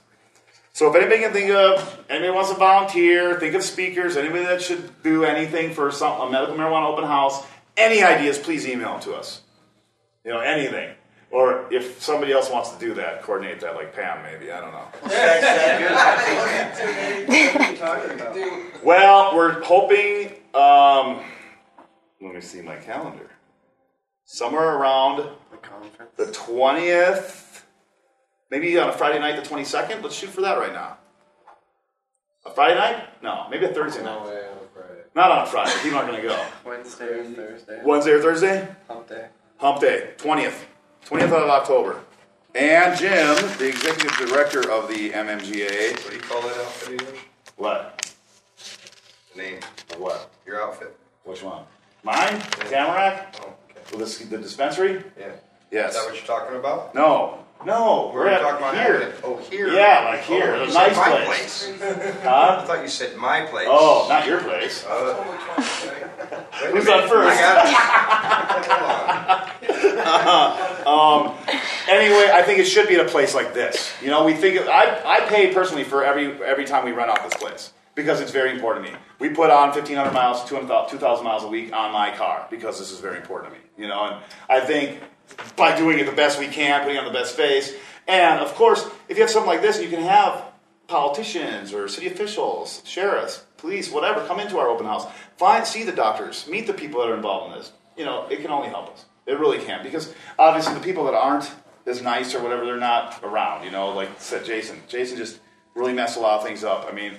So 0.74 0.90
if 0.90 0.96
anybody 0.96 1.22
can 1.22 1.34
think 1.34 1.51
of 1.51 2.06
anybody 2.10 2.32
wants 2.32 2.50
to 2.50 2.56
volunteer, 2.56 3.40
think 3.40 3.56
of 3.56 3.63
speakers, 3.63 4.16
anybody 4.16 4.46
that 4.46 4.62
should 4.62 5.04
do 5.04 5.25
anything 5.25 5.74
for 5.74 5.92
some 5.92 6.22
a 6.22 6.32
medical 6.32 6.56
marijuana 6.56 6.88
open 6.92 7.04
house, 7.04 7.46
any 7.75 8.01
ideas, 8.01 8.38
please 8.38 8.68
email 8.68 8.94
them 8.94 9.01
to 9.01 9.13
us. 9.13 9.42
You 10.24 10.32
know, 10.32 10.40
anything. 10.40 10.96
Or 11.30 11.66
if 11.72 12.01
somebody 12.01 12.34
else 12.34 12.50
wants 12.50 12.72
to 12.72 12.80
do 12.80 12.94
that, 12.96 13.24
coordinate 13.24 13.62
that, 13.62 13.75
like 13.75 13.96
Pam, 13.96 14.22
maybe. 14.24 14.51
I 14.51 14.60
don't 14.60 14.74
know. 14.74 14.88
Well, 18.84 19.36
we're 19.36 19.62
hoping. 19.62 20.34
Um, 20.56 21.22
let 22.22 22.36
me 22.36 22.42
see 22.42 22.62
my 22.62 22.75
calendar. 22.78 23.30
Somewhere 24.25 24.75
around 24.78 25.28
the 26.16 26.32
twentieth, 26.32 27.66
maybe 28.50 28.78
on 28.78 28.90
a 28.90 28.94
Friday 28.94 29.20
night, 29.20 29.36
the 29.36 29.48
twenty 29.48 29.66
second. 29.66 30.04
Let's 30.04 30.16
shoot 30.16 30.30
for 30.30 30.42
that 30.42 30.58
right 30.58 30.74
now. 30.74 30.98
A 32.46 32.51
Friday 32.51 32.75
night? 32.75 33.22
No, 33.22 33.48
maybe 33.50 33.66
a 33.66 33.74
Thursday 33.74 34.04
night. 34.04 34.25
way 34.25 34.48
on 34.48 34.68
Friday. 34.74 35.01
Not 35.16 35.32
on 35.32 35.44
a 35.44 35.46
Friday. 35.48 35.72
People 35.84 36.00
aren't 36.00 36.12
going 36.12 36.22
to 36.22 36.28
go. 36.28 36.46
Wednesday 36.66 37.06
or 37.06 37.24
Thursday. 37.24 37.82
Wednesday 37.84 38.12
or 38.12 38.22
Thursday? 38.22 38.68
Hump 38.88 39.10
day. 39.10 39.28
Hump 39.58 39.80
Day, 39.80 40.10
20th. 40.18 40.63
20th 41.06 41.25
of 41.25 41.50
October. 41.50 42.01
And 42.56 42.98
Jim, 42.98 43.36
the 43.60 43.68
executive 43.70 44.12
director 44.28 44.72
of 44.72 44.88
the 44.88 45.12
MMGA. 45.12 45.94
What 46.04 46.10
do 46.10 46.16
you 46.16 46.22
call 46.22 46.42
that 46.42 46.58
outfit 46.58 47.01
again? 47.01 47.13
What? 47.58 48.13
The 49.34 49.42
name. 49.42 49.60
Of 49.92 50.00
what? 50.00 50.32
Your 50.48 50.63
outfit. 50.63 50.98
Which 51.25 51.44
one? 51.44 51.63
Mine? 52.03 52.39
Tamarack? 52.70 53.36
Oh, 53.41 53.53
okay. 53.70 53.98
With 53.98 54.20
the, 54.20 54.25
the 54.38 54.41
dispensary? 54.41 55.03
Yeah. 55.20 55.27
Yes. 55.70 55.91
Is 55.91 55.96
that 56.01 56.05
what 56.08 56.15
you're 56.15 56.25
talking 56.25 56.58
about? 56.58 56.96
No. 56.96 57.38
No. 57.63 58.12
We're 58.13 58.25
are 58.25 58.29
at 58.29 58.41
talking 58.41 58.58
about 58.58 58.74
here. 58.74 59.00
having? 59.00 59.13
Oh, 59.24 59.38
here. 59.38 59.72
Yeah, 59.72 60.05
like 60.05 60.24
here. 60.24 60.55
Oh, 60.55 60.65
nice 60.65 60.96
my 60.96 61.24
place. 61.25 61.67
place. 61.67 61.81
I 62.25 62.63
thought 62.65 62.81
you 62.81 62.88
said 62.88 63.15
my 63.17 63.46
place. 63.46 63.67
Oh, 63.70 64.07
not 64.09 64.25
your 64.25 64.42
place. 64.42 64.83
Uh, 64.83 65.16
wait 65.57 66.70
a 66.70 66.72
Who's 66.72 66.85
minute. 66.85 67.03
on 67.03 67.09
first? 67.09 67.29
I 67.29 67.40
got 67.40 67.66
it. 69.64 69.68
Hold 70.85 71.27
on. 71.27 71.37
Anyway, 71.87 72.31
I 72.33 72.42
think 72.42 72.57
it 72.59 72.66
should 72.66 72.87
be 72.87 72.96
at 72.96 73.05
a 73.05 73.09
place 73.09 73.35
like 73.35 73.53
this. 73.53 73.94
You 74.01 74.09
know, 74.09 74.24
we 74.25 74.33
think 74.33 74.59
I, 74.68 75.00
I 75.05 75.20
pay 75.27 75.53
personally 75.53 75.83
for 75.83 76.03
every 76.03 76.44
every 76.44 76.66
time 76.66 76.83
we 76.83 76.94
rent 76.94 77.11
out 77.11 77.22
this 77.24 77.40
place 77.40 77.72
because 78.01 78.20
it's 78.20 78.31
very 78.31 78.51
important 78.51 78.85
to 78.85 78.92
me. 78.92 78.98
We 79.20 79.29
put 79.29 79.51
on 79.51 79.70
1,500 79.70 80.11
miles, 80.11 80.44
200 80.46 80.90
2,000 80.90 81.24
miles 81.24 81.44
a 81.44 81.48
week 81.48 81.74
on 81.74 81.92
my 81.92 82.16
car 82.16 82.48
because 82.50 82.79
this 82.79 82.92
is 82.92 83.00
very 83.00 83.18
important 83.18 83.53
to 83.53 83.59
me. 83.59 83.66
You 83.77 83.87
know, 83.87 84.05
and 84.05 84.24
I 84.50 84.59
think 84.59 85.00
by 85.55 85.77
doing 85.77 86.00
it 86.00 86.05
the 86.05 86.11
best 86.11 86.40
we 86.40 86.48
can, 86.48 86.81
putting 86.81 86.98
on 86.98 87.05
the 87.05 87.18
best 87.18 87.35
face, 87.35 87.74
and 88.07 88.40
of 88.40 88.53
course, 88.55 88.85
if 89.07 89.18
you 89.18 89.24
have 89.24 89.29
something 89.29 89.50
like 89.50 89.61
this, 89.61 89.81
you 89.81 89.90
can 89.90 90.01
have 90.01 90.44
politicians 90.87 91.74
or 91.74 91.87
city 91.87 92.07
officials, 92.07 92.81
sheriffs, 92.85 93.46
police, 93.57 93.92
whatever, 93.92 94.25
come 94.27 94.40
into 94.40 94.57
our 94.57 94.68
open 94.68 94.85
house, 94.85 95.05
find, 95.37 95.66
see 95.66 95.83
the 95.83 95.92
doctors, 95.92 96.48
meet 96.48 96.68
the 96.68 96.74
people 96.74 97.00
that 97.00 97.09
are 97.09 97.16
involved 97.16 97.53
in 97.53 97.59
this. 97.59 97.72
You 97.96 98.05
know, 98.05 98.27
it 98.29 98.42
can 98.42 98.51
only 98.51 98.68
help 98.68 98.90
us. 98.90 99.05
It 99.25 99.40
really 99.40 99.59
can 99.59 99.83
because 99.83 100.14
obviously 100.37 100.74
the 100.74 100.79
people 100.79 101.05
that 101.05 101.14
aren't 101.14 101.50
as 101.85 102.01
nice 102.01 102.35
or 102.35 102.42
whatever, 102.42 102.66
they're 102.66 102.77
not 102.77 103.20
around. 103.24 103.64
You 103.64 103.72
know, 103.72 103.92
like 103.92 104.09
said 104.18 104.44
Jason. 104.46 104.81
Jason 104.87 105.18
just 105.18 105.40
really 105.75 105.94
messed 105.94 106.18
a 106.18 106.20
lot 106.20 106.40
of 106.40 106.46
things 106.46 106.64
up. 106.64 106.87
I 106.90 106.94
mean, 106.94 107.14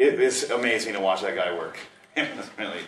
it 0.00 0.18
is 0.18 0.50
amazing 0.50 0.94
to 0.94 1.00
watch 1.00 1.20
that 1.22 1.36
guy 1.36 1.56
work. 1.56 1.78
It's 2.16 2.50
really. 2.58 2.80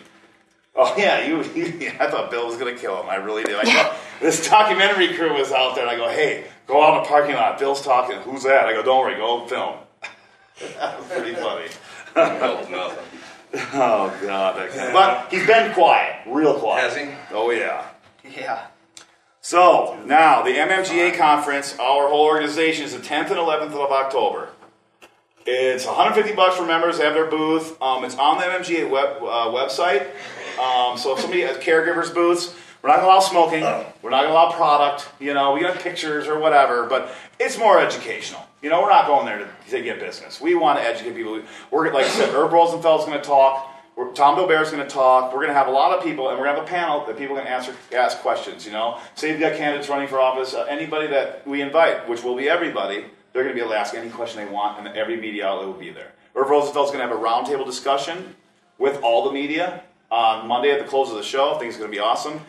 Oh 0.75 0.93
yeah, 0.97 1.25
you, 1.25 1.43
you. 1.55 1.91
I 1.99 2.09
thought 2.09 2.29
Bill 2.29 2.45
was 2.45 2.57
gonna 2.57 2.75
kill 2.75 3.01
him. 3.01 3.09
I 3.09 3.15
really 3.15 3.43
did. 3.43 3.55
I 3.55 3.63
thought 3.63 3.95
this 4.21 4.47
documentary 4.47 5.15
crew 5.15 5.33
was 5.33 5.51
out 5.51 5.75
there, 5.75 5.87
and 5.87 5.91
I 5.91 5.95
go, 5.95 6.09
"Hey, 6.09 6.45
go 6.67 6.83
out 6.83 6.97
in 6.97 7.03
the 7.03 7.07
parking 7.07 7.35
lot. 7.35 7.57
Bill's 7.57 7.81
talking. 7.81 8.17
Who's 8.17 8.43
that?" 8.43 8.65
I 8.65 8.73
go, 8.73 8.83
"Don't 8.83 8.99
worry, 8.99 9.15
go 9.15 9.47
film." 9.47 9.75
that 10.77 10.99
was 10.99 11.07
pretty 11.07 11.35
funny. 11.35 11.67
Oh, 12.15 12.97
oh 13.73 14.19
god, 14.21 14.57
that 14.57 14.75
guy. 14.75 14.93
But 14.93 15.31
he's 15.31 15.47
been 15.47 15.73
quiet, 15.73 16.27
real 16.27 16.59
quiet. 16.59 16.91
Has 16.91 16.97
he? 16.97 17.09
Oh 17.31 17.49
yeah. 17.51 17.87
Yeah. 18.37 18.67
So 19.41 19.99
now 20.05 20.41
the 20.41 20.51
MMGA 20.51 21.17
conference, 21.17 21.77
our 21.79 22.09
whole 22.09 22.25
organization 22.25 22.85
is 22.85 22.93
the 22.93 22.99
10th 22.99 23.29
and 23.29 23.39
11th 23.39 23.73
of 23.73 23.91
October. 23.91 24.49
It's 25.45 25.85
150 25.85 26.35
bucks 26.35 26.55
for 26.55 26.65
members. 26.65 26.97
They 26.97 27.03
have 27.03 27.13
their 27.13 27.29
booth. 27.29 27.81
Um, 27.81 28.05
it's 28.05 28.15
on 28.15 28.37
the 28.37 28.45
MMGA 28.45 28.89
web, 28.89 29.17
uh, 29.21 29.51
website. 29.51 30.07
Um, 30.57 30.97
so 30.97 31.13
if 31.13 31.19
somebody 31.19 31.41
has 31.41 31.57
caregivers 31.57 32.13
booths, 32.13 32.55
we're 32.81 32.89
not 32.89 32.97
gonna 32.97 33.07
allow 33.07 33.19
smoking. 33.19 33.61
We're 34.01 34.09
not 34.09 34.23
gonna 34.23 34.33
allow 34.33 34.51
product. 34.51 35.09
You 35.19 35.33
know, 35.33 35.53
we 35.53 35.61
got 35.61 35.79
pictures 35.79 36.27
or 36.27 36.39
whatever, 36.39 36.85
but 36.85 37.13
it's 37.39 37.57
more 37.57 37.79
educational. 37.79 38.41
You 38.61 38.69
know, 38.69 38.81
we're 38.81 38.89
not 38.89 39.07
going 39.07 39.25
there 39.25 39.39
to, 39.39 39.71
to 39.71 39.81
get 39.81 39.99
business. 39.99 40.39
We 40.39 40.55
want 40.55 40.79
to 40.79 40.85
educate 40.85 41.15
people. 41.15 41.41
We're 41.71 41.93
like 41.93 42.05
I 42.05 42.09
said, 42.09 42.33
Irv 42.33 42.51
Rosenfeld's 42.51 43.05
going 43.05 43.17
to 43.17 43.23
talk. 43.23 43.69
We're, 43.95 44.11
Tom 44.13 44.35
Daubert's 44.35 44.71
going 44.71 44.87
to 44.87 44.89
talk. 44.89 45.33
We're 45.33 45.39
going 45.39 45.49
to 45.49 45.53
have 45.53 45.67
a 45.67 45.71
lot 45.71 45.97
of 45.97 46.03
people, 46.03 46.29
and 46.29 46.39
we're 46.39 46.45
going 46.45 46.55
to 46.55 46.61
have 46.61 46.67
a 46.67 46.71
panel 46.71 47.05
that 47.05 47.17
people 47.17 47.35
can 47.35 47.45
answer, 47.45 47.75
ask 47.93 48.19
questions. 48.19 48.65
You 48.65 48.71
know, 48.71 48.99
say 49.15 49.31
you've 49.31 49.39
got 49.39 49.57
candidates 49.57 49.89
running 49.89 50.07
for 50.07 50.19
office, 50.19 50.53
uh, 50.53 50.63
anybody 50.63 51.07
that 51.07 51.45
we 51.45 51.61
invite, 51.61 52.07
which 52.07 52.23
will 52.23 52.35
be 52.35 52.49
everybody, 52.49 53.05
they're 53.33 53.43
going 53.43 53.55
to 53.55 53.59
be 53.59 53.61
able 53.61 53.73
to 53.73 53.79
ask 53.79 53.95
any 53.95 54.09
question 54.09 54.45
they 54.45 54.51
want, 54.51 54.79
and 54.79 54.95
every 54.95 55.17
media 55.17 55.47
outlet 55.47 55.67
will 55.67 55.73
be 55.73 55.89
there. 55.89 56.11
Irv 56.35 56.47
Rosenfeld's 56.47 56.91
going 56.91 56.99
to 56.99 57.07
have 57.07 57.11
a 57.11 57.19
roundtable 57.19 57.65
discussion 57.65 58.35
with 58.77 59.01
all 59.01 59.25
the 59.25 59.31
media 59.31 59.83
on 60.09 60.47
Monday 60.47 60.71
at 60.71 60.79
the 60.79 60.85
close 60.85 61.09
of 61.09 61.17
the 61.17 61.23
show. 61.23 61.55
I 61.55 61.59
think 61.59 61.69
it's 61.69 61.77
going 61.77 61.91
to 61.91 61.95
be 61.95 62.01
awesome. 62.01 62.41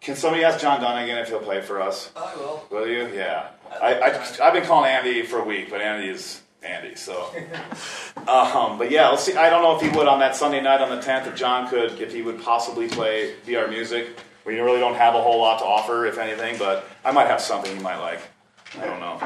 Can 0.00 0.16
somebody 0.16 0.42
ask 0.42 0.58
John 0.58 0.80
Dunnigan 0.80 1.18
if 1.18 1.28
he'll 1.28 1.38
play 1.38 1.60
for 1.60 1.80
us? 1.80 2.10
I 2.16 2.34
will. 2.34 2.66
Will 2.70 2.88
you? 2.88 3.08
Yeah. 3.14 3.50
I, 3.80 3.94
I, 3.94 4.36
I've 4.42 4.52
been 4.52 4.64
calling 4.64 4.90
Andy 4.90 5.22
for 5.22 5.38
a 5.38 5.44
week, 5.44 5.70
but 5.70 5.80
Andy 5.80 6.08
is 6.08 6.42
Andy, 6.62 6.94
so. 6.96 7.24
um, 8.28 8.78
but 8.78 8.90
yeah, 8.90 9.08
let's 9.08 9.22
see. 9.22 9.34
I 9.34 9.48
don't 9.48 9.62
know 9.62 9.76
if 9.76 9.82
he 9.82 9.96
would 9.96 10.08
on 10.08 10.18
that 10.20 10.34
Sunday 10.34 10.60
night 10.60 10.80
on 10.80 10.90
the 10.90 11.02
10th, 11.02 11.28
if 11.28 11.34
John 11.36 11.68
could, 11.68 12.00
if 12.00 12.12
he 12.12 12.22
would 12.22 12.42
possibly 12.42 12.88
play 12.88 13.34
VR 13.46 13.68
music. 13.68 14.18
We 14.44 14.58
really 14.58 14.80
don't 14.80 14.96
have 14.96 15.14
a 15.14 15.22
whole 15.22 15.40
lot 15.40 15.60
to 15.60 15.64
offer, 15.64 16.04
if 16.06 16.18
anything, 16.18 16.58
but 16.58 16.88
I 17.04 17.12
might 17.12 17.28
have 17.28 17.40
something 17.40 17.76
he 17.76 17.82
might 17.82 17.98
like. 17.98 18.20
I 18.80 18.86
don't 18.86 19.00
know. 19.00 19.20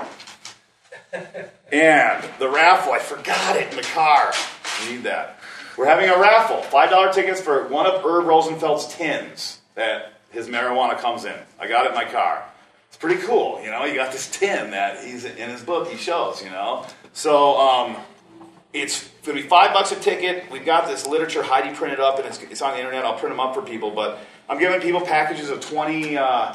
And 1.72 2.24
the 2.38 2.48
raffle, 2.48 2.92
I 2.92 2.98
forgot 2.98 3.56
it 3.56 3.70
in 3.70 3.76
the 3.76 3.82
car. 3.82 4.32
I 4.32 4.90
need 4.90 5.02
that. 5.02 5.38
We're 5.76 5.86
having 5.86 6.08
a 6.08 6.18
raffle. 6.18 6.58
$5 6.58 7.12
tickets 7.12 7.40
for 7.40 7.66
one 7.68 7.86
of 7.86 8.04
Irv 8.04 8.24
Rosenfeld's 8.24 8.94
tins 8.94 9.60
that 9.74 10.12
his 10.30 10.48
marijuana 10.48 10.98
comes 10.98 11.24
in. 11.24 11.34
I 11.58 11.66
got 11.68 11.86
it 11.86 11.90
in 11.90 11.94
my 11.94 12.04
car. 12.04 12.44
It's 12.88 12.96
pretty 12.96 13.20
cool, 13.22 13.60
you 13.62 13.70
know. 13.70 13.84
You 13.84 13.94
got 13.94 14.12
this 14.12 14.30
tin 14.30 14.70
that 14.70 15.04
he's 15.04 15.24
in 15.24 15.50
his 15.50 15.62
book. 15.62 15.88
He 15.88 15.96
shows, 15.96 16.42
you 16.42 16.50
know. 16.50 16.86
So 17.12 17.58
um, 17.58 17.96
it's 18.72 19.08
gonna 19.24 19.40
be 19.40 19.46
five 19.46 19.74
bucks 19.74 19.92
a 19.92 19.96
ticket. 19.96 20.50
We've 20.50 20.64
got 20.64 20.86
this 20.86 21.06
literature 21.06 21.42
Heidi 21.42 21.74
printed 21.74 22.00
up, 22.00 22.18
and 22.18 22.26
it's, 22.26 22.40
it's 22.42 22.62
on 22.62 22.72
the 22.72 22.78
internet. 22.78 23.04
I'll 23.04 23.18
print 23.18 23.32
them 23.34 23.40
up 23.40 23.54
for 23.54 23.62
people. 23.62 23.90
But 23.90 24.18
I'm 24.48 24.58
giving 24.58 24.80
people 24.80 25.00
packages 25.00 25.50
of 25.50 25.60
20, 25.60 26.16
uh, 26.16 26.54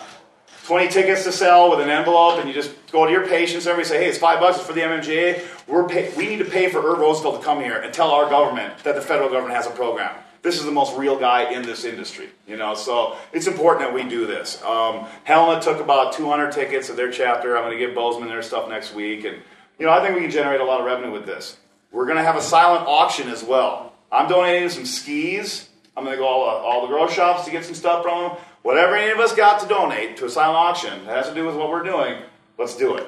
20 0.71 0.87
tickets 0.87 1.25
to 1.25 1.33
sell 1.33 1.69
with 1.69 1.81
an 1.81 1.89
envelope, 1.89 2.39
and 2.39 2.47
you 2.47 2.55
just 2.55 2.71
go 2.93 3.05
to 3.05 3.11
your 3.11 3.27
patients. 3.27 3.67
Everybody 3.67 3.89
say, 3.89 4.03
"Hey, 4.05 4.07
it's 4.07 4.17
five 4.17 4.39
bucks. 4.39 4.57
For 4.61 4.71
the 4.71 4.81
MMGA. 4.81 5.41
We're 5.67 5.85
pay- 5.85 6.13
we 6.15 6.25
need 6.25 6.39
to 6.39 6.45
pay 6.45 6.69
for 6.69 6.79
Irv 6.79 6.99
Rosenfeld 6.99 7.41
to 7.41 7.45
come 7.45 7.59
here 7.59 7.75
and 7.75 7.93
tell 7.93 8.09
our 8.09 8.29
government 8.29 8.81
that 8.85 8.95
the 8.95 9.01
federal 9.01 9.27
government 9.27 9.53
has 9.53 9.67
a 9.67 9.71
program." 9.71 10.11
This 10.43 10.57
is 10.57 10.63
the 10.63 10.71
most 10.71 10.95
real 10.95 11.17
guy 11.17 11.51
in 11.51 11.63
this 11.63 11.83
industry, 11.83 12.29
you 12.47 12.55
know. 12.55 12.73
So 12.73 13.17
it's 13.33 13.47
important 13.47 13.85
that 13.85 13.93
we 13.93 14.03
do 14.03 14.25
this. 14.25 14.63
Um, 14.63 15.07
Helena 15.25 15.61
took 15.61 15.81
about 15.81 16.13
200 16.13 16.53
tickets 16.53 16.87
of 16.87 16.95
their 16.95 17.11
chapter. 17.11 17.57
I'm 17.57 17.65
going 17.65 17.77
to 17.77 17.85
give 17.85 17.93
Bozeman 17.93 18.29
their 18.29 18.41
stuff 18.41 18.69
next 18.69 18.95
week, 18.95 19.25
and 19.25 19.35
you 19.77 19.85
know 19.85 19.91
I 19.91 20.01
think 20.01 20.15
we 20.15 20.21
can 20.21 20.31
generate 20.31 20.61
a 20.61 20.63
lot 20.63 20.79
of 20.79 20.85
revenue 20.85 21.11
with 21.11 21.25
this. 21.25 21.57
We're 21.91 22.05
going 22.05 22.17
to 22.17 22.23
have 22.23 22.37
a 22.37 22.41
silent 22.41 22.87
auction 22.87 23.27
as 23.27 23.43
well. 23.43 23.91
I'm 24.09 24.29
donating 24.29 24.69
some 24.69 24.85
skis. 24.85 25.67
I'm 25.97 26.05
going 26.05 26.15
to 26.15 26.21
go 26.21 26.27
all, 26.27 26.45
all 26.45 26.81
the 26.83 26.87
grow 26.87 27.09
shops 27.09 27.43
to 27.43 27.51
get 27.51 27.65
some 27.65 27.75
stuff 27.75 28.03
from 28.03 28.21
them. 28.21 28.37
Whatever 28.63 28.95
any 28.95 29.11
of 29.11 29.19
us 29.19 29.33
got 29.33 29.59
to 29.61 29.67
donate 29.67 30.17
to 30.17 30.25
a 30.25 30.29
silent 30.29 30.57
auction 30.57 31.05
that 31.05 31.17
has 31.17 31.29
to 31.29 31.33
do 31.35 31.45
with 31.45 31.55
what 31.55 31.69
we're 31.69 31.83
doing, 31.83 32.21
let's 32.57 32.75
do 32.77 32.95
it. 32.95 33.07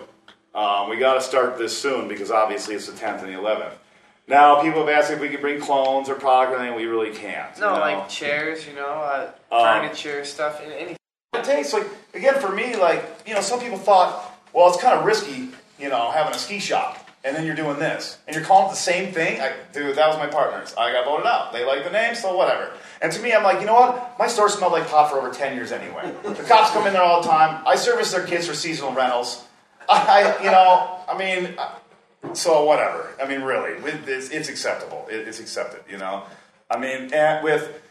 Um, 0.55 0.89
we 0.89 0.97
got 0.97 1.15
to 1.15 1.21
start 1.21 1.57
this 1.57 1.77
soon 1.77 2.07
because 2.07 2.31
obviously 2.31 2.75
it's 2.75 2.87
the 2.87 2.93
10th 2.93 3.23
and 3.23 3.33
the 3.33 3.37
11th. 3.37 3.73
Now 4.27 4.61
people 4.61 4.79
have 4.79 4.89
asked 4.89 5.11
if 5.11 5.19
we 5.19 5.29
could 5.29 5.41
bring 5.41 5.59
clones 5.59 6.09
or 6.09 6.15
product, 6.15 6.59
and 6.59 6.75
we 6.75 6.85
really 6.85 7.11
can't. 7.15 7.57
No, 7.59 7.69
you 7.69 7.75
know? 7.75 7.81
like 7.81 8.09
chairs, 8.09 8.65
you 8.65 8.73
know, 8.73 8.85
uh, 8.87 9.31
Um, 9.51 9.81
furniture 9.81 10.23
stuff, 10.25 10.61
and 10.63 10.71
anything. 10.71 10.97
it 11.35 11.43
takes 11.43 11.73
like 11.73 11.87
again 12.13 12.35
for 12.39 12.49
me 12.49 12.75
like 12.75 13.03
you 13.27 13.33
know 13.33 13.41
some 13.41 13.59
people 13.59 13.77
thought 13.77 14.33
well 14.53 14.69
it's 14.69 14.81
kind 14.81 14.97
of 14.97 15.03
risky 15.05 15.49
you 15.79 15.89
know 15.89 16.09
having 16.11 16.33
a 16.33 16.37
ski 16.37 16.57
shop 16.59 17.02
and 17.23 17.35
then 17.35 17.45
you're 17.45 17.55
doing 17.55 17.79
this. 17.79 18.17
And 18.27 18.35
you're 18.35 18.45
calling 18.45 18.67
it 18.67 18.71
the 18.71 18.77
same 18.77 19.13
thing? 19.13 19.39
I, 19.39 19.53
dude 19.71 19.95
that 19.95 20.07
was 20.07 20.17
my 20.17 20.27
partners. 20.27 20.73
I 20.77 20.91
got 20.91 21.05
voted 21.05 21.25
out. 21.25 21.53
They 21.53 21.65
like 21.65 21.83
the 21.83 21.91
name 21.91 22.15
so 22.15 22.35
whatever. 22.35 22.71
And 23.01 23.11
to 23.11 23.21
me 23.21 23.33
i'm 23.33 23.43
like 23.43 23.59
you 23.59 23.65
know 23.65 23.73
what? 23.73 24.15
My 24.19 24.27
store 24.27 24.49
smelled 24.49 24.73
like 24.73 24.87
pot 24.87 25.09
for 25.09 25.17
over 25.17 25.31
10 25.31 25.55
years 25.55 25.71
anyway. 25.71 26.13
The 26.23 26.43
cops 26.43 26.71
come 26.71 26.87
in 26.87 26.93
there 26.93 27.03
all 27.03 27.21
the 27.21 27.27
time. 27.27 27.63
I 27.65 27.75
service 27.75 28.11
their 28.11 28.25
kids 28.25 28.47
for 28.47 28.53
seasonal 28.53 28.93
rentals. 28.93 29.45
I, 29.89 30.41
you 30.41 30.49
know 30.49 30.99
i 31.09 31.17
mean 31.17 31.55
so 32.33 32.63
whatever. 32.65 33.13
I 33.21 33.27
mean 33.27 33.41
really 33.41 33.79
this, 34.05 34.29
it's 34.29 34.49
acceptable. 34.49 35.05
It, 35.09 35.27
it's 35.27 35.39
accepted 35.39 35.81
you 35.89 35.97
know? 35.97 36.23
I 36.69 36.77
mean 36.79 37.11
with 37.43 37.81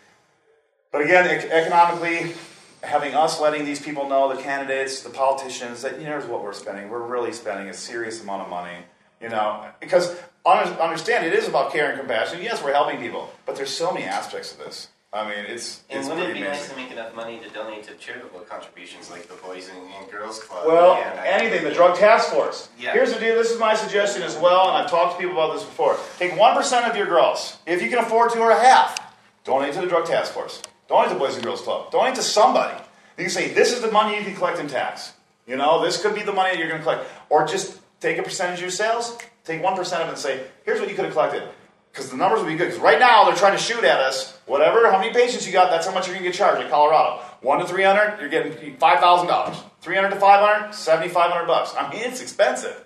but 0.92 1.00
again, 1.00 1.26
economically, 1.50 2.34
having 2.82 3.14
us 3.14 3.40
letting 3.40 3.64
these 3.64 3.80
people 3.80 4.10
know, 4.10 4.34
the 4.34 4.40
candidates, 4.40 5.00
the 5.00 5.08
politicians, 5.08 5.80
that 5.80 5.98
you 5.98 6.04
know, 6.04 6.10
here's 6.10 6.26
what 6.26 6.44
we're 6.44 6.52
spending. 6.52 6.90
We're 6.90 7.02
really 7.02 7.32
spending 7.32 7.70
a 7.70 7.74
serious 7.74 8.22
amount 8.22 8.42
of 8.42 8.50
money, 8.50 8.76
you 9.22 9.28
know, 9.28 9.66
because 9.80 10.16
understand 10.44 11.26
it 11.26 11.32
is 11.32 11.48
about 11.48 11.72
care 11.72 11.90
and 11.90 11.98
compassion. 11.98 12.42
Yes, 12.42 12.62
we're 12.62 12.72
helping 12.72 12.98
people, 12.98 13.32
but 13.46 13.56
there's 13.56 13.70
so 13.70 13.92
many 13.92 14.04
aspects 14.04 14.52
of 14.52 14.58
this. 14.58 14.88
I 15.14 15.28
mean, 15.28 15.44
it's 15.46 15.82
And 15.90 16.00
it's 16.00 16.08
wouldn't 16.08 16.30
it 16.30 16.32
be 16.32 16.40
nice 16.40 16.70
to 16.70 16.76
make 16.76 16.90
enough 16.90 17.14
money 17.14 17.38
to 17.40 17.48
donate 17.50 17.82
to 17.84 17.94
charitable 17.96 18.40
contributions 18.40 19.10
like 19.10 19.28
the 19.28 19.34
Boys 19.34 19.68
and, 19.68 19.86
and 19.92 20.10
Girls 20.10 20.40
Club? 20.42 20.66
Well, 20.66 20.94
and 20.94 21.18
anything, 21.18 21.64
the 21.64 21.74
drug 21.74 21.98
task 21.98 22.30
force. 22.30 22.70
Yeah. 22.80 22.94
Here's 22.94 23.12
the 23.12 23.20
deal. 23.20 23.34
This 23.34 23.50
is 23.50 23.60
my 23.60 23.74
suggestion 23.74 24.22
as 24.22 24.38
well, 24.38 24.68
and 24.68 24.82
I've 24.82 24.90
talked 24.90 25.16
to 25.16 25.18
people 25.18 25.34
about 25.34 25.52
this 25.52 25.64
before. 25.64 25.98
Take 26.18 26.34
one 26.38 26.56
percent 26.56 26.86
of 26.86 26.96
your 26.96 27.04
gross, 27.06 27.58
if 27.66 27.82
you 27.82 27.90
can 27.90 27.98
afford 27.98 28.32
to, 28.32 28.38
or 28.38 28.52
a 28.52 28.58
half. 28.58 28.98
Donate 29.44 29.74
to 29.74 29.82
the 29.82 29.86
drug 29.86 30.06
task 30.06 30.32
force. 30.32 30.62
Donate 30.88 31.10
to 31.10 31.18
Boys 31.18 31.34
and 31.34 31.44
Girls 31.44 31.60
Club. 31.60 31.90
Donate 31.90 32.14
to 32.14 32.22
somebody. 32.22 32.74
You 33.18 33.24
can 33.24 33.30
say, 33.30 33.52
"This 33.52 33.70
is 33.70 33.82
the 33.82 33.90
money 33.90 34.16
you 34.16 34.24
can 34.24 34.34
collect 34.34 34.60
in 34.60 34.66
tax." 34.66 35.12
You 35.46 35.56
know, 35.56 35.82
this 35.82 36.00
could 36.00 36.14
be 36.14 36.22
the 36.22 36.32
money 36.32 36.52
that 36.52 36.58
you're 36.58 36.68
going 36.68 36.80
to 36.80 36.84
collect, 36.84 37.04
or 37.28 37.46
just 37.46 37.81
take 38.02 38.18
a 38.18 38.22
percentage 38.22 38.58
of 38.58 38.62
your 38.62 38.70
sales. 38.70 39.16
Take 39.44 39.62
one 39.62 39.74
percent 39.76 40.02
of 40.02 40.08
it 40.08 40.12
and 40.12 40.18
say, 40.18 40.44
"Here's 40.64 40.80
what 40.80 40.88
you 40.88 40.94
could 40.94 41.06
have 41.06 41.14
collected." 41.14 41.48
Because 41.90 42.10
the 42.10 42.16
numbers 42.16 42.40
will 42.40 42.48
be 42.48 42.56
good. 42.56 42.68
Because 42.68 42.80
right 42.80 42.98
now 42.98 43.24
they're 43.24 43.36
trying 43.36 43.52
to 43.56 43.62
shoot 43.62 43.84
at 43.84 44.00
us. 44.00 44.38
Whatever, 44.46 44.90
how 44.90 44.98
many 44.98 45.12
patients 45.12 45.46
you 45.46 45.52
got, 45.52 45.70
that's 45.70 45.86
how 45.86 45.92
much 45.92 46.06
you're 46.06 46.14
going 46.14 46.24
to 46.24 46.30
get 46.30 46.36
charged 46.36 46.62
in 46.62 46.70
Colorado. 46.70 47.22
One 47.42 47.58
to 47.58 47.66
three 47.66 47.82
hundred, 47.82 48.18
you're 48.18 48.28
getting 48.28 48.76
five 48.76 49.00
thousand 49.00 49.28
dollars. 49.28 49.56
Three 49.80 49.94
hundred 49.94 50.10
to 50.10 50.20
five 50.20 50.40
hundred, 50.40 50.74
seventy 50.74 51.08
five 51.08 51.30
hundred 51.30 51.46
bucks. 51.46 51.74
I 51.76 51.90
mean, 51.90 52.02
it's 52.02 52.20
expensive. 52.22 52.84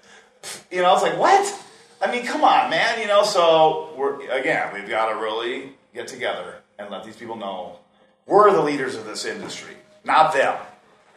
You 0.70 0.82
know, 0.82 0.92
it's 0.94 1.02
like 1.02 1.18
what? 1.18 1.62
I 2.00 2.10
mean, 2.10 2.26
come 2.26 2.44
on, 2.44 2.68
man. 2.70 3.00
You 3.00 3.06
know, 3.06 3.22
so 3.22 3.94
we're 3.96 4.28
again, 4.30 4.72
we've 4.74 4.88
got 4.88 5.12
to 5.12 5.16
really 5.16 5.72
get 5.94 6.08
together 6.08 6.56
and 6.78 6.90
let 6.90 7.04
these 7.04 7.16
people 7.16 7.36
know 7.36 7.78
we're 8.26 8.52
the 8.52 8.62
leaders 8.62 8.96
of 8.96 9.06
this 9.06 9.24
industry, 9.24 9.74
not 10.04 10.32
them. 10.32 10.56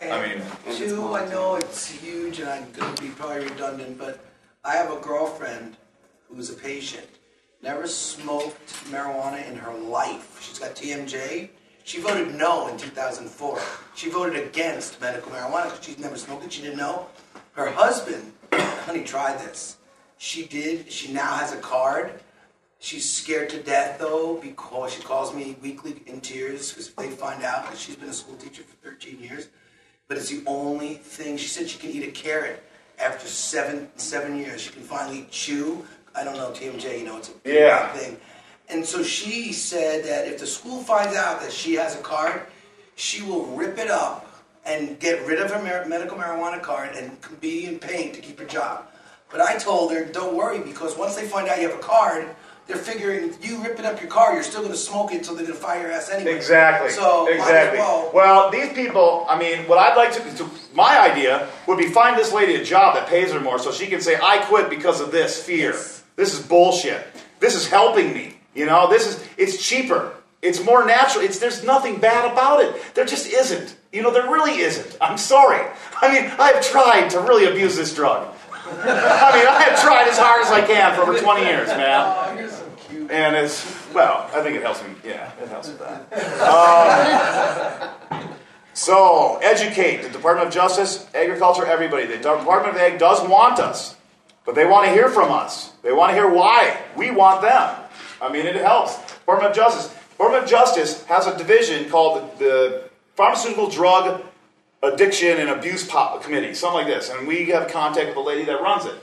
I 0.02 0.36
mean, 0.36 0.42
Two, 0.76 1.14
I 1.14 1.28
know 1.30 1.56
it's 1.56 1.90
huge 1.90 2.40
and 2.40 2.50
I'm 2.50 2.72
going 2.72 2.96
to 2.96 3.02
be 3.02 3.10
probably 3.10 3.44
redundant, 3.46 3.98
but 3.98 4.24
I 4.64 4.76
have 4.76 4.92
a 4.92 5.00
girlfriend 5.00 5.76
who's 6.30 6.50
a 6.50 6.54
patient. 6.54 7.08
Never 7.62 7.88
smoked 7.88 8.68
marijuana 8.92 9.46
in 9.50 9.58
her 9.58 9.74
life. 9.74 10.40
She's 10.42 10.60
got 10.60 10.76
TMJ. 10.76 11.50
She 11.84 12.00
voted 12.00 12.34
no 12.36 12.68
in 12.70 12.78
2004. 12.78 13.60
She 13.96 14.10
voted 14.10 14.42
against 14.42 15.02
medical 15.02 15.32
marijuana 15.32 15.66
because 15.66 15.86
she's 15.86 16.00
never 16.00 16.16
smoked 16.16 16.46
it. 16.46 16.54
She 16.54 16.62
didn't 16.62 16.78
know. 16.78 17.08
Her 17.54 17.70
husband, 17.70 18.32
honey, 18.54 19.04
try 19.04 19.34
this. 19.36 19.78
She 20.18 20.46
did. 20.46 20.90
She 20.92 21.12
now 21.12 21.36
has 21.36 21.52
a 21.52 21.58
card. 21.58 22.22
She's 22.80 23.12
scared 23.12 23.50
to 23.50 23.62
death 23.62 24.00
though 24.00 24.36
because 24.42 24.94
she 24.94 25.02
calls 25.02 25.36
me 25.36 25.58
weekly 25.62 26.02
in 26.06 26.22
tears 26.22 26.70
because 26.70 26.88
if 26.88 26.96
they 26.96 27.10
find 27.10 27.44
out 27.44 27.70
that 27.70 27.78
she's 27.78 27.98
been 27.98 28.08
a 28.08 28.14
school 28.14 28.38
teacher 28.38 28.64
for 28.64 28.76
13 28.90 29.20
years, 29.20 29.50
but 30.10 30.18
it's 30.18 30.30
the 30.30 30.42
only 30.48 30.96
thing. 30.96 31.38
She 31.38 31.48
said 31.48 31.70
she 31.70 31.78
can 31.78 31.92
eat 31.92 32.04
a 32.06 32.12
carrot 32.12 32.62
after 33.00 33.28
seven 33.28 33.88
seven 33.96 34.38
years. 34.38 34.60
She 34.62 34.72
can 34.72 34.82
finally 34.82 35.28
chew. 35.32 35.86
I 36.16 36.24
don't 36.24 36.36
know 36.36 36.50
TMJ. 36.50 37.00
You 37.00 37.06
know 37.06 37.18
it's 37.18 37.30
a 37.30 37.34
big 37.34 37.54
Yeah. 37.54 37.94
thing. 37.94 38.20
And 38.70 38.86
so 38.86 39.04
she 39.04 39.54
said 39.54 40.04
that 40.06 40.28
if 40.28 40.40
the 40.40 40.48
school 40.48 40.84
finds 40.84 41.16
out 41.16 41.40
that 41.42 41.52
she 41.54 41.76
has 41.76 41.96
a 41.96 42.00
card, 42.00 42.42
she 42.96 43.22
will 43.22 43.46
rip 43.46 43.78
it 43.78 43.90
up 43.90 44.26
and 44.66 45.00
get 45.00 45.26
rid 45.26 45.40
of 45.40 45.52
her 45.52 45.62
mar- 45.62 45.86
medical 45.86 46.18
marijuana 46.18 46.62
card 46.62 46.96
and 46.96 47.16
be 47.40 47.66
in 47.66 47.80
pain 47.80 48.12
to 48.12 48.20
keep 48.20 48.38
her 48.40 48.46
job. 48.46 48.88
But 49.32 49.42
I 49.42 49.58
told 49.58 49.92
her, 49.94 50.04
don't 50.06 50.36
worry, 50.36 50.60
because 50.60 50.98
once 50.98 51.16
they 51.16 51.28
find 51.28 51.48
out 51.48 51.62
you 51.62 51.70
have 51.70 51.78
a 51.78 51.82
card, 51.82 52.28
they're 52.70 52.78
figuring 52.78 53.28
if 53.28 53.44
you 53.46 53.62
ripping 53.64 53.84
up 53.84 54.00
your 54.00 54.10
car, 54.10 54.34
you're 54.34 54.44
still 54.44 54.62
going 54.62 54.72
to 54.72 54.78
smoke 54.78 55.12
it, 55.12 55.26
so 55.26 55.34
they're 55.34 55.44
going 55.44 55.58
to 55.58 55.62
fire 55.62 55.82
your 55.82 55.92
ass 55.92 56.10
anyway. 56.10 56.36
Exactly. 56.36 56.92
So 56.92 57.28
exactly. 57.28 57.80
well- 57.80 58.12
Well, 58.14 58.52
these 58.52 58.72
people. 58.74 59.26
I 59.28 59.38
mean, 59.38 59.68
what 59.68 59.80
I'd 59.80 59.98
like 59.98 60.14
to, 60.14 60.38
to. 60.38 60.50
My 60.74 61.00
idea 61.00 61.50
would 61.68 61.80
be 61.80 61.90
find 61.90 62.16
this 62.18 62.32
lady 62.32 62.56
a 62.56 62.64
job 62.64 62.94
that 62.96 63.08
pays 63.08 63.34
her 63.34 63.40
more, 63.40 63.58
so 63.60 63.72
she 63.72 63.88
can 63.88 64.00
say, 64.02 64.18
"I 64.22 64.38
quit 64.46 64.70
because 64.70 65.02
of 65.02 65.12
this 65.12 65.42
fear. 65.44 65.74
This 66.16 66.34
is 66.34 66.40
bullshit. 66.46 67.06
This 67.40 67.56
is 67.56 67.68
helping 67.68 68.14
me. 68.14 68.38
You 68.54 68.66
know, 68.68 68.88
this 68.90 69.08
is. 69.08 69.26
It's 69.38 69.58
cheaper. 69.62 70.14
It's 70.42 70.64
more 70.64 70.86
natural. 70.86 71.26
It's 71.26 71.40
there's 71.40 71.64
nothing 71.64 71.98
bad 72.00 72.32
about 72.32 72.62
it. 72.62 72.94
There 72.94 73.06
just 73.06 73.28
isn't. 73.28 73.76
You 73.92 74.04
know, 74.04 74.12
there 74.12 74.30
really 74.32 74.60
isn't. 74.60 74.96
I'm 75.02 75.18
sorry. 75.18 75.66
I 76.02 76.14
mean, 76.14 76.32
I've 76.40 76.62
tried 76.62 77.10
to 77.10 77.20
really 77.20 77.46
abuse 77.52 77.76
this 77.76 77.94
drug. 77.96 78.28
I 78.72 79.36
mean, 79.36 79.48
I 79.48 79.64
have 79.68 79.82
tried 79.82 80.08
as 80.08 80.18
hard 80.20 80.44
as 80.46 80.52
I 80.52 80.62
can 80.62 80.96
for 80.96 81.02
over 81.02 81.18
20 81.20 81.42
years, 81.42 81.68
man. 81.70 82.02
Oh, 82.06 82.59
And 83.10 83.36
it's, 83.36 83.66
well, 83.94 84.30
I 84.34 84.42
think 84.44 84.56
it 84.56 84.62
helps 84.62 84.84
me. 84.84 84.90
Yeah, 85.04 85.32
it 85.42 85.50
helps 85.50 85.70
with 85.70 85.80
that. 85.80 86.12
Um, 88.12 88.30
so, 88.74 89.38
educate 89.42 90.04
the 90.04 90.10
Department 90.10 90.48
of 90.48 90.54
Justice, 90.54 91.08
Agriculture, 91.14 91.66
everybody. 91.66 92.06
The 92.06 92.18
Department 92.18 92.76
of 92.76 92.82
Ag 92.82 93.00
does 93.00 93.28
want 93.28 93.60
us, 93.60 93.96
but 94.46 94.56
they 94.56 94.66
want 94.66 94.86
to 94.86 94.92
hear 94.92 95.10
from 95.10 95.32
us. 95.32 95.72
They 95.82 95.92
want 95.92 96.12
to 96.12 96.16
hear 96.16 96.30
why 96.30 96.78
we 96.96 97.12
want 97.12 97.42
them. 97.42 97.76
I 98.22 98.32
mean, 98.32 98.46
it 98.46 98.56
helps. 98.56 98.96
Department 99.14 99.52
of 99.52 99.56
Justice. 99.56 99.94
Department 100.12 100.44
of 100.44 100.50
Justice 100.50 101.04
has 101.06 101.26
a 101.28 101.38
division 101.38 101.90
called 101.90 102.38
the, 102.40 102.90
Pharmaceutical 103.20 103.70
Drug 103.70 104.22
Addiction 104.82 105.40
and 105.40 105.50
Abuse 105.50 105.86
Po- 105.86 106.20
Committee, 106.20 106.54
something 106.54 106.86
like 106.86 106.88
this. 106.88 107.10
And 107.10 107.28
we 107.28 107.48
have 107.48 107.68
contact 107.68 108.06
with 108.06 108.16
the 108.16 108.22
lady 108.22 108.46
that 108.46 108.62
runs 108.62 108.86
it. 108.86 108.96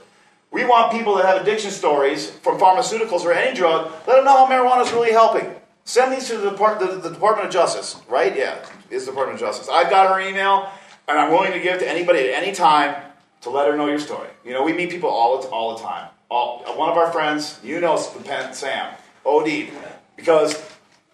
We 0.51 0.65
want 0.65 0.91
people 0.91 1.15
that 1.15 1.25
have 1.25 1.41
addiction 1.41 1.71
stories 1.71 2.29
from 2.29 2.59
pharmaceuticals 2.59 3.21
or 3.21 3.33
any 3.33 3.55
drug, 3.55 3.91
let 4.07 4.15
them 4.15 4.25
know 4.25 4.45
how 4.45 4.47
marijuana 4.47 4.85
is 4.85 4.91
really 4.91 5.11
helping. 5.11 5.53
Send 5.83 6.11
these 6.13 6.27
to 6.27 6.37
the, 6.37 6.51
Depart- 6.51 6.79
the, 6.79 6.95
the 6.95 7.09
Department 7.09 7.47
of 7.47 7.53
Justice, 7.53 8.01
right? 8.09 8.35
Yeah, 8.35 8.57
it's 8.89 9.05
the 9.05 9.11
Department 9.11 9.41
of 9.41 9.47
Justice. 9.47 9.69
I've 9.69 9.89
got 9.89 10.13
her 10.13 10.19
email, 10.19 10.69
and 11.07 11.17
I'm 11.17 11.31
willing 11.31 11.53
to 11.53 11.59
give 11.59 11.75
it 11.75 11.79
to 11.79 11.89
anybody 11.89 12.19
at 12.19 12.41
any 12.41 12.53
time 12.53 12.95
to 13.41 13.49
let 13.49 13.67
her 13.67 13.77
know 13.77 13.87
your 13.87 13.99
story. 13.99 14.29
You 14.43 14.53
know, 14.53 14.63
we 14.63 14.73
meet 14.73 14.89
people 14.89 15.09
all 15.09 15.41
the, 15.41 15.47
all 15.47 15.77
the 15.77 15.83
time. 15.83 16.09
All, 16.29 16.59
one 16.77 16.89
of 16.89 16.97
our 16.97 17.11
friends, 17.11 17.59
you 17.63 17.79
know 17.79 17.95
Sam, 17.95 18.93
OD, 19.25 19.69
because 20.17 20.61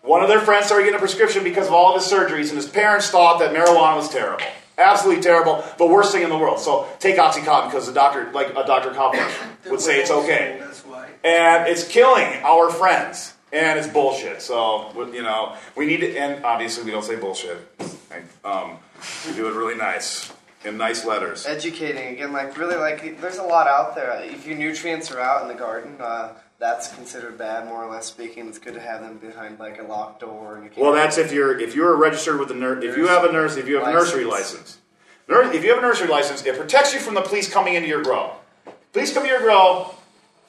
one 0.02 0.24
of 0.24 0.30
their 0.30 0.40
friends 0.40 0.66
started 0.66 0.86
getting 0.86 0.98
a 0.98 1.00
prescription 1.00 1.44
because 1.44 1.68
of 1.68 1.74
all 1.74 1.96
of 1.96 2.02
his 2.02 2.12
surgeries, 2.12 2.50
and 2.50 2.58
his 2.58 2.68
parents 2.68 3.10
thought 3.10 3.40
that 3.40 3.54
marijuana 3.54 3.96
was 3.96 4.10
terrible. 4.10 4.46
Absolutely 4.78 5.22
terrible, 5.22 5.64
the 5.78 5.86
worst 5.86 6.12
thing 6.12 6.24
in 6.24 6.30
the 6.30 6.38
world. 6.38 6.60
So 6.60 6.88
take 7.00 7.18
OxyContin 7.18 7.66
because 7.66 7.86
the 7.86 7.94
doctor, 7.94 8.32
like 8.32 8.50
a 8.50 8.66
Dr. 8.66 8.92
Cobbler, 8.92 9.28
would 9.70 9.82
say 9.82 10.00
it's 10.02 10.12
okay. 10.12 10.62
And 11.24 11.68
it's 11.68 11.88
killing 11.88 12.28
our 12.44 12.70
friends. 12.70 13.34
And 13.52 13.78
it's 13.78 13.88
bullshit. 13.88 14.42
So, 14.42 14.92
you 15.14 15.22
know, 15.22 15.56
we 15.76 15.86
need 15.86 15.98
to, 15.98 16.18
and 16.18 16.44
obviously 16.44 16.84
we 16.86 16.90
don't 16.92 17.04
say 17.04 17.16
bullshit. 17.18 17.58
Um, 18.44 18.78
we 19.28 19.36
do 19.36 19.48
it 19.48 19.54
really 19.54 19.76
nice, 19.76 20.34
in 20.66 20.76
nice 20.78 21.06
letters. 21.06 21.46
Educating 21.46 22.16
again, 22.16 22.34
like 22.34 22.58
really, 22.58 22.78
like 22.78 23.22
there's 23.22 23.38
a 23.38 23.44
lot 23.44 23.68
out 23.68 23.94
there. 23.94 24.20
If 24.24 24.48
your 24.48 24.58
nutrients 24.58 25.12
are 25.12 25.20
out 25.20 25.44
in 25.44 25.50
the 25.50 25.54
garden, 25.54 25.98
uh, 26.00 26.34
that's 26.64 26.96
considered 26.96 27.38
bad, 27.38 27.66
more 27.66 27.84
or 27.84 27.92
less 27.92 28.06
speaking. 28.06 28.48
It's 28.48 28.58
good 28.58 28.76
to 28.76 28.80
have 28.80 29.02
them 29.02 29.18
behind 29.18 29.60
like 29.60 29.80
a 29.80 29.84
locked 29.84 30.22
door. 30.22 30.56
And 30.56 30.64
you 30.64 30.70
can't 30.70 30.82
Well, 30.82 30.94
that's 30.94 31.18
if 31.18 31.34
you're 31.34 31.60
if 31.60 31.76
you're 31.76 31.94
registered 31.98 32.40
with 32.40 32.48
the 32.48 32.54
nurse. 32.54 32.86
If 32.86 32.96
you 32.96 33.08
have 33.08 33.26
a 33.26 33.32
nurse, 33.34 33.58
if 33.58 33.68
you 33.68 33.76
have 33.76 33.88
a 33.88 33.92
nursery 33.92 34.24
license, 34.24 34.78
Nur- 35.28 35.52
if 35.52 35.62
you 35.62 35.72
have 35.72 35.80
a 35.80 35.82
nursery 35.82 36.08
license, 36.08 36.46
it 36.46 36.58
protects 36.58 36.94
you 36.94 37.02
from 37.02 37.16
the 37.16 37.22
police 37.22 37.52
coming 37.52 37.74
into 37.74 37.90
your 37.90 38.02
grow. 38.02 38.32
Police 38.94 39.14
come 39.14 39.24
to 39.24 39.30
your 39.30 39.42
grow. 39.42 39.94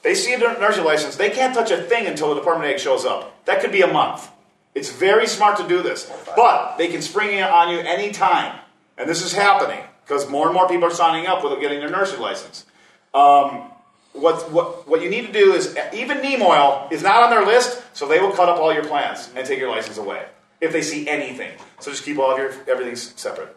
They 0.02 0.14
see 0.14 0.34
a 0.34 0.38
nursery 0.38 0.84
license. 0.84 1.16
They 1.16 1.30
can't 1.30 1.52
touch 1.52 1.72
a 1.72 1.78
thing 1.78 2.06
until 2.06 2.28
the 2.28 2.36
Department 2.36 2.70
of 2.70 2.74
Ag 2.76 2.80
shows 2.80 3.04
up. 3.04 3.44
That 3.46 3.60
could 3.60 3.72
be 3.72 3.82
a 3.82 3.92
month. 3.92 4.30
It's 4.72 4.92
very 4.92 5.26
smart 5.26 5.56
to 5.58 5.66
do 5.66 5.82
this, 5.82 6.08
but 6.36 6.76
they 6.76 6.88
can 6.88 7.02
spring 7.02 7.36
it 7.36 7.42
on 7.42 7.70
you 7.70 7.78
anytime, 7.80 8.60
and 8.98 9.08
this 9.08 9.22
is 9.22 9.32
happening 9.32 9.80
because 10.04 10.28
more 10.28 10.46
and 10.46 10.54
more 10.54 10.68
people 10.68 10.84
are 10.84 10.94
signing 10.94 11.26
up 11.26 11.42
with 11.42 11.58
getting 11.60 11.80
their 11.80 11.90
nursery 11.90 12.18
license. 12.18 12.66
Um, 13.14 13.70
what, 14.14 14.50
what, 14.52 14.88
what 14.88 15.02
you 15.02 15.10
need 15.10 15.26
to 15.26 15.32
do 15.32 15.52
is, 15.54 15.76
even 15.92 16.22
neem 16.22 16.40
oil 16.40 16.88
is 16.90 17.02
not 17.02 17.22
on 17.22 17.30
their 17.30 17.44
list, 17.44 17.82
so 17.92 18.08
they 18.08 18.20
will 18.20 18.30
cut 18.30 18.48
up 18.48 18.58
all 18.58 18.72
your 18.72 18.84
plants 18.84 19.28
and 19.34 19.46
take 19.46 19.58
your 19.58 19.70
license 19.70 19.98
away 19.98 20.24
if 20.60 20.72
they 20.72 20.82
see 20.82 21.08
anything. 21.08 21.52
So 21.80 21.90
just 21.90 22.04
keep 22.04 22.18
all 22.18 22.30
of 22.30 22.38
your 22.38 22.52
everything 22.68 22.96
separate. 22.96 23.54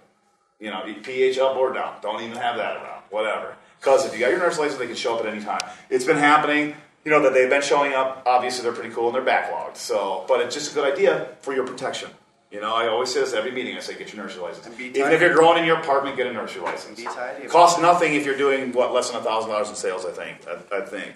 You 0.60 0.72
know, 0.72 0.84
pH 1.04 1.38
up 1.38 1.56
or 1.56 1.72
down. 1.72 1.96
Don't 2.02 2.22
even 2.24 2.38
have 2.38 2.58
that 2.58 2.78
around. 2.78 3.04
Whatever. 3.12 3.56
Because 3.80 4.06
if 4.06 4.14
you 4.14 4.20
got 4.20 4.32
your 4.32 4.40
nurse 4.40 4.58
license, 4.58 4.80
they 4.80 4.88
can 4.88 4.96
show 4.96 5.16
up 5.16 5.26
at 5.26 5.32
any 5.32 5.44
time. 5.44 5.62
It's 5.90 6.04
been 6.04 6.18
happening. 6.18 6.76
you 7.06 7.12
know 7.12 7.22
that 7.22 7.34
they've 7.34 7.50
been 7.50 7.62
showing 7.62 7.94
up. 7.94 8.24
Obviously, 8.26 8.64
they're 8.64 8.74
pretty 8.74 8.94
cool 8.94 9.08
and 9.08 9.16
they're 9.16 9.34
backlogged. 9.34 9.78
So, 9.78 10.26
but 10.28 10.42
it's 10.42 10.56
just 10.56 10.72
a 10.72 10.76
good 10.76 10.92
idea 10.92 11.30
for 11.42 11.54
your 11.54 11.66
protection. 11.66 12.10
You 12.52 12.62
know, 12.62 12.74
I 12.74 12.88
always 12.88 13.14
say 13.14 13.20
this 13.20 13.34
every 13.34 13.52
meeting. 13.52 13.76
I 13.76 13.82
say, 13.82 13.98
get 13.98 14.14
your 14.14 14.24
nursery 14.24 14.42
license. 14.42 14.66
And 14.68 14.78
be 14.78 14.86
Even 14.86 15.12
if 15.12 15.20
you're 15.20 15.34
growing 15.34 15.60
in 15.60 15.66
your 15.66 15.80
apartment, 15.80 16.16
get 16.16 16.28
a 16.28 16.34
nursery 16.34 16.62
license. 16.62 17.02
Costs 17.50 17.82
nothing 17.82 18.16
if 18.16 18.26
you're 18.26 18.38
doing 18.38 18.72
what 18.72 18.94
less 18.94 19.10
than 19.10 19.20
a 19.20 19.24
thousand 19.24 19.50
dollars 19.50 19.70
in 19.70 19.76
sales. 19.76 20.06
I 20.06 20.12
think. 20.12 20.48
I, 20.48 20.78
I 20.78 20.82
think. 20.86 21.16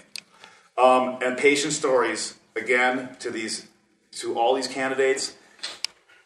Um, 0.78 1.20
and 1.22 1.38
patient 1.38 1.74
stories 1.74 2.38
again 2.56 3.16
to 3.20 3.32
these, 3.32 3.68
to 4.14 4.38
all 4.38 4.56
these 4.56 4.68
candidates, 4.68 5.36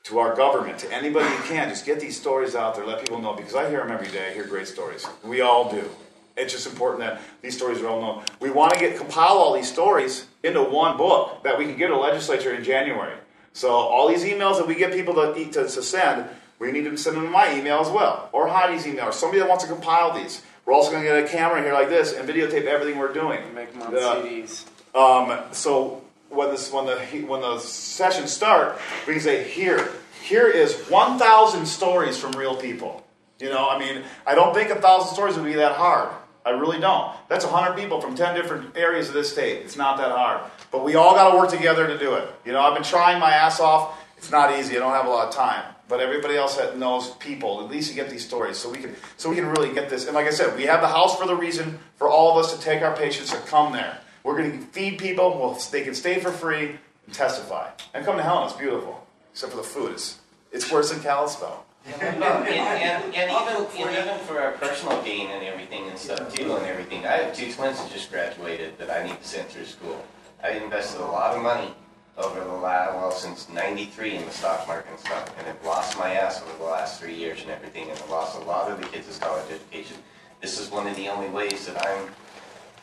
to 0.03 0.17
our 0.17 0.35
government, 0.35 0.79
to 0.79 0.91
anybody 0.91 1.25
you 1.25 1.41
can. 1.43 1.69
Just 1.69 1.85
get 1.85 1.99
these 1.99 2.19
stories 2.19 2.55
out 2.55 2.75
there. 2.75 2.85
Let 2.85 2.99
people 3.01 3.21
know 3.21 3.33
because 3.33 3.53
I 3.53 3.69
hear 3.69 3.79
them 3.79 3.91
every 3.91 4.07
day. 4.07 4.31
I 4.31 4.33
hear 4.33 4.47
great 4.47 4.67
stories. 4.67 5.05
We 5.23 5.41
all 5.41 5.69
do. 5.71 5.87
It's 6.35 6.51
just 6.51 6.67
important 6.67 6.99
that 7.01 7.21
these 7.41 7.55
stories 7.55 7.79
are 7.81 7.87
all 7.87 8.01
known. 8.01 8.23
We 8.39 8.49
want 8.49 8.73
to 8.73 8.79
get 8.79 8.97
compile 8.97 9.37
all 9.37 9.53
these 9.53 9.71
stories 9.71 10.25
into 10.43 10.63
one 10.63 10.97
book 10.97 11.43
that 11.43 11.57
we 11.57 11.65
can 11.65 11.77
give 11.77 11.89
to 11.91 11.97
legislature 11.97 12.53
in 12.53 12.63
January. 12.63 13.15
So 13.55 13.69
all 13.71 14.09
these 14.09 14.25
emails 14.25 14.57
that 14.57 14.67
we 14.67 14.75
get 14.75 14.91
people 14.91 15.13
to, 15.15 15.33
to, 15.33 15.51
to 15.63 15.69
send, 15.81 16.27
we 16.59 16.73
need 16.73 16.83
to 16.83 16.97
send 16.97 17.15
them 17.15 17.23
to 17.23 17.29
my 17.31 17.57
email 17.57 17.79
as 17.79 17.89
well, 17.89 18.29
or 18.33 18.47
Heidi's 18.49 18.85
email, 18.85 19.05
or 19.05 19.11
somebody 19.13 19.39
that 19.39 19.47
wants 19.47 19.63
to 19.63 19.69
compile 19.71 20.11
these. 20.13 20.41
We're 20.65 20.73
also 20.73 20.91
going 20.91 21.03
to 21.03 21.09
get 21.09 21.23
a 21.23 21.27
camera 21.27 21.61
here 21.61 21.73
like 21.73 21.87
this 21.87 22.11
and 22.11 22.27
videotape 22.27 22.65
everything 22.65 22.99
we're 22.99 23.13
doing. 23.13 23.53
Make 23.55 23.71
them 23.71 23.83
on 23.83 23.93
The- 23.93 23.99
CDs. 23.99 24.65
um, 24.93 25.39
so 25.53 26.01
when 26.29 26.49
this 26.49 26.69
when 26.71 26.85
the 26.85 26.97
when 27.27 27.39
the 27.41 27.59
sessions 27.59 28.31
start, 28.33 28.77
we 29.07 29.13
can 29.13 29.21
say 29.21 29.43
here 29.43 29.89
here 30.21 30.47
is 30.49 30.75
1,000 30.89 31.65
stories 31.65 32.17
from 32.17 32.33
real 32.33 32.55
people. 32.57 33.05
You 33.39 33.49
know, 33.49 33.69
I 33.69 33.79
mean, 33.79 34.01
I 34.25 34.35
don't 34.35 34.53
think 34.53 34.69
a 34.69 34.75
thousand 34.81 35.13
stories 35.13 35.35
would 35.37 35.45
be 35.45 35.53
that 35.53 35.73
hard. 35.73 36.09
I 36.45 36.49
really 36.51 36.79
don't. 36.79 37.11
That's 37.29 37.45
100 37.45 37.75
people 37.77 38.01
from 38.01 38.15
10 38.15 38.35
different 38.35 38.75
areas 38.77 39.07
of 39.07 39.13
this 39.13 39.31
state. 39.31 39.61
It's 39.63 39.75
not 39.77 39.97
that 39.97 40.11
hard. 40.11 40.41
But 40.75 40.83
we 40.83 40.95
all 40.95 41.15
got 41.15 41.31
to 41.31 41.37
work 41.37 41.49
together 41.49 41.87
to 41.87 41.97
do 41.97 42.15
it. 42.15 42.27
You 42.43 42.51
know, 42.51 42.59
I've 42.59 42.73
been 42.73 42.83
trying 42.83 43.17
my 43.17 43.31
ass 43.31 43.61
off. 43.61 43.97
It's 44.17 44.29
not 44.29 44.59
easy. 44.59 44.75
I 44.75 44.79
don't 44.79 44.91
have 44.91 45.05
a 45.05 45.09
lot 45.09 45.29
of 45.29 45.33
time. 45.33 45.63
But 45.87 46.01
everybody 46.01 46.35
else 46.35 46.57
that 46.57 46.77
knows 46.77 47.11
people, 47.11 47.63
at 47.63 47.71
least 47.71 47.89
you 47.89 47.95
get 47.95 48.09
these 48.09 48.25
stories, 48.25 48.57
so 48.57 48.69
we 48.69 48.79
can 48.79 48.93
so 49.15 49.29
we 49.29 49.37
can 49.37 49.45
really 49.47 49.73
get 49.73 49.89
this. 49.89 50.05
And 50.05 50.15
like 50.15 50.27
I 50.27 50.31
said, 50.31 50.57
we 50.57 50.63
have 50.63 50.81
the 50.81 50.89
house 50.89 51.17
for 51.17 51.27
the 51.27 51.35
reason 51.35 51.79
for 51.95 52.09
all 52.09 52.37
of 52.37 52.43
us 52.43 52.53
to 52.53 52.59
take 52.59 52.81
our 52.81 52.93
patients 52.93 53.31
to 53.31 53.37
come 53.47 53.71
there. 53.71 53.99
We're 54.23 54.37
going 54.37 54.51
to 54.59 54.65
feed 54.65 54.97
people. 54.97 55.29
Well, 55.39 55.57
they 55.71 55.81
can 55.83 55.95
stay 55.95 56.19
for 56.19 56.31
free 56.31 56.75
and 57.05 57.15
testify. 57.15 57.69
And 57.93 58.03
come 58.03 58.17
to 58.17 58.23
Helen. 58.23 58.49
It's 58.49 58.57
beautiful, 58.57 59.07
except 59.31 59.53
for 59.53 59.57
the 59.57 59.63
food. 59.63 59.93
It's 59.93 60.19
it's 60.51 60.69
worse 60.69 60.91
than 60.91 60.99
Kalispell. 60.99 61.65
and, 61.85 62.01
and, 62.01 62.23
and, 62.23 63.15
and 63.15 63.31
even 63.31 63.87
and 63.87 63.97
even 63.97 64.19
for 64.25 64.41
our 64.41 64.51
personal 64.53 65.01
gain 65.03 65.29
and 65.29 65.41
everything 65.41 65.87
and 65.87 65.97
stuff 65.97 66.35
too 66.35 66.53
and 66.53 66.65
everything. 66.65 67.05
I 67.05 67.19
have 67.19 67.33
two 67.33 67.49
twins 67.53 67.77
that 67.81 67.89
just 67.93 68.11
graduated 68.11 68.77
that 68.79 68.89
I 68.89 69.07
need 69.07 69.21
to 69.21 69.25
send 69.25 69.47
through 69.47 69.65
school. 69.65 70.03
I 70.45 70.51
invested 70.51 71.01
a 71.01 71.05
lot 71.05 71.35
of 71.35 71.41
money 71.41 71.73
over 72.19 72.39
the 72.39 72.53
last 72.53 72.93
well 72.93 73.09
since 73.09 73.49
'93 73.49 74.17
in 74.17 74.25
the 74.25 74.31
stock 74.31 74.67
market 74.67 74.91
and 74.91 74.99
stuff, 74.99 75.33
and 75.39 75.47
I've 75.47 75.65
lost 75.65 75.97
my 75.97 76.13
ass 76.13 76.39
over 76.39 76.55
the 76.59 76.69
last 76.69 77.01
three 77.01 77.15
years 77.15 77.41
and 77.41 77.49
everything, 77.49 77.89
and 77.89 77.93
I've 77.93 78.09
lost 78.11 78.39
a 78.39 78.43
lot 78.43 78.69
of 78.69 78.79
the 78.79 78.85
kids' 78.85 79.17
college 79.17 79.49
education. 79.49 79.97
This 80.41 80.59
is 80.59 80.69
one 80.69 80.85
of 80.85 80.95
the 80.95 81.07
only 81.07 81.29
ways 81.29 81.65
that 81.65 81.83
I'm, 81.83 82.09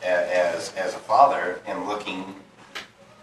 as 0.03 0.73
as 0.75 0.93
a 0.93 0.97
father, 0.97 1.61
am 1.65 1.87
looking 1.87 2.35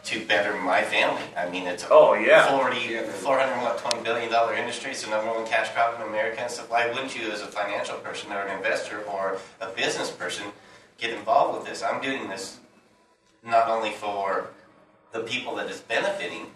to 0.04 0.24
better 0.24 0.56
my 0.56 0.82
family. 0.84 1.22
I 1.36 1.50
mean, 1.50 1.66
it's 1.66 1.84
a 1.84 1.88
Oh, 1.90 2.14
yeah. 2.14 2.48
40, 2.56 2.96
400, 3.20 3.62
what, 3.62 3.76
20 3.76 4.02
billion 4.02 4.32
dollar 4.32 4.54
industry. 4.54 4.92
It's 4.92 5.04
the 5.04 5.10
number 5.10 5.30
one 5.30 5.46
cash 5.46 5.68
crop 5.74 5.96
in 5.96 6.08
America 6.08 6.40
and 6.40 6.50
stuff. 6.50 6.70
Why 6.70 6.88
wouldn't 6.88 7.14
you, 7.14 7.30
as 7.30 7.42
a 7.42 7.46
financial 7.46 7.98
person 7.98 8.32
or 8.32 8.40
an 8.40 8.56
investor 8.56 9.02
or 9.02 9.36
a 9.60 9.68
business 9.68 10.10
person, 10.10 10.46
get 10.96 11.10
involved 11.10 11.58
with 11.58 11.68
this? 11.68 11.82
I'm 11.82 12.00
doing 12.00 12.26
this 12.30 12.59
not 13.44 13.68
only 13.68 13.90
for 13.90 14.48
the 15.12 15.20
people 15.20 15.56
that 15.56 15.68
it's 15.68 15.80
benefiting, 15.80 16.46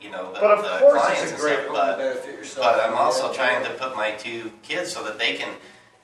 you 0.00 0.10
know, 0.10 0.32
the, 0.32 0.40
But 0.40 0.58
of 0.58 0.64
the 0.64 0.78
course 0.78 1.02
it's 1.02 1.04
clients 1.04 1.30
a 1.30 1.34
and 1.34 1.38
stuff, 1.42 1.66
but, 1.72 1.98
benefit 1.98 2.34
yourself. 2.34 2.66
but 2.76 2.84
I'm 2.84 2.94
also 2.94 3.32
trying 3.32 3.64
to 3.64 3.70
put 3.74 3.94
my 3.96 4.12
two 4.12 4.50
kids 4.62 4.92
so 4.92 5.04
that 5.04 5.18
they 5.18 5.34
can. 5.34 5.48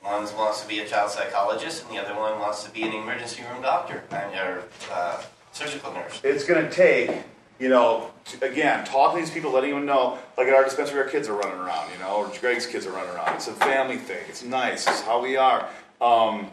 One 0.01 0.23
wants 0.37 0.61
to 0.61 0.67
be 0.67 0.79
a 0.79 0.87
child 0.87 1.11
psychologist, 1.11 1.83
and 1.83 1.91
the 1.91 2.01
other 2.01 2.17
one 2.17 2.39
wants 2.39 2.63
to 2.63 2.71
be 2.71 2.83
an 2.83 2.93
emergency 2.93 3.43
room 3.51 3.61
doctor 3.61 4.01
or 4.11 4.63
uh, 4.93 5.21
surgical 5.51 5.91
nurse. 5.91 6.21
It's 6.23 6.45
going 6.45 6.63
to 6.63 6.71
take, 6.71 7.11
you 7.59 7.67
know, 7.67 8.11
t- 8.23 8.37
again, 8.45 8.85
talking 8.85 9.19
to 9.19 9.25
these 9.25 9.33
people, 9.33 9.51
letting 9.51 9.71
them 9.71 9.85
know, 9.85 10.17
like 10.37 10.47
at 10.47 10.53
our 10.53 10.63
dispensary, 10.63 10.99
our 10.99 11.09
kids 11.09 11.27
are 11.27 11.33
running 11.33 11.59
around, 11.59 11.91
you 11.91 11.99
know, 11.99 12.15
or 12.15 12.31
Greg's 12.39 12.65
kids 12.65 12.85
are 12.85 12.91
running 12.91 13.13
around. 13.13 13.35
It's 13.35 13.49
a 13.49 13.53
family 13.53 13.97
thing. 13.97 14.23
It's 14.29 14.41
nice. 14.41 14.87
It's 14.87 15.01
how 15.01 15.21
we 15.21 15.35
are. 15.35 15.67
Um, 15.99 16.49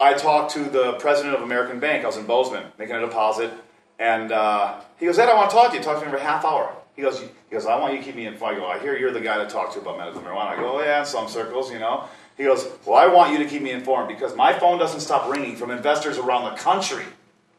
I 0.00 0.14
talked 0.14 0.52
to 0.54 0.64
the 0.64 0.94
president 0.94 1.34
of 1.34 1.42
American 1.42 1.78
Bank. 1.78 2.04
I 2.04 2.06
was 2.06 2.16
in 2.16 2.24
Bozeman 2.24 2.64
making 2.78 2.96
a 2.96 3.00
deposit, 3.00 3.52
and 3.98 4.32
uh, 4.32 4.80
he 4.98 5.04
goes, 5.04 5.18
"Ed, 5.18 5.28
I 5.28 5.34
want 5.34 5.50
to 5.50 5.56
talk 5.56 5.72
to 5.72 5.76
you." 5.76 5.82
Talk 5.82 6.00
to 6.00 6.06
me 6.06 6.10
for 6.10 6.16
a 6.16 6.22
half 6.22 6.42
hour. 6.44 6.74
He 6.96 7.02
goes, 7.02 7.20
"He 7.20 7.28
goes, 7.50 7.66
I 7.66 7.78
want 7.78 7.92
you 7.92 7.98
to 7.98 8.04
keep 8.04 8.16
me 8.16 8.24
informed." 8.26 8.56
I 8.56 8.60
go, 8.60 8.66
"I 8.66 8.78
hear 8.78 8.96
you're 8.96 9.12
the 9.12 9.20
guy 9.20 9.36
to 9.44 9.50
talk 9.50 9.74
to 9.74 9.78
about 9.78 9.98
medical 9.98 10.22
marijuana." 10.22 10.48
I 10.48 10.56
go, 10.56 10.78
"Oh 10.78 10.80
yeah, 10.80 11.00
in 11.00 11.06
some 11.06 11.28
circles, 11.28 11.70
you 11.70 11.78
know." 11.78 12.04
He 12.38 12.44
goes, 12.44 12.66
"Well, 12.86 12.96
I 12.96 13.08
want 13.08 13.32
you 13.32 13.38
to 13.38 13.44
keep 13.44 13.60
me 13.60 13.72
informed 13.72 14.08
because 14.08 14.34
my 14.34 14.58
phone 14.58 14.78
doesn't 14.78 15.00
stop 15.00 15.30
ringing 15.30 15.56
from 15.56 15.70
investors 15.70 16.16
around 16.16 16.44
the 16.50 16.56
country 16.56 17.04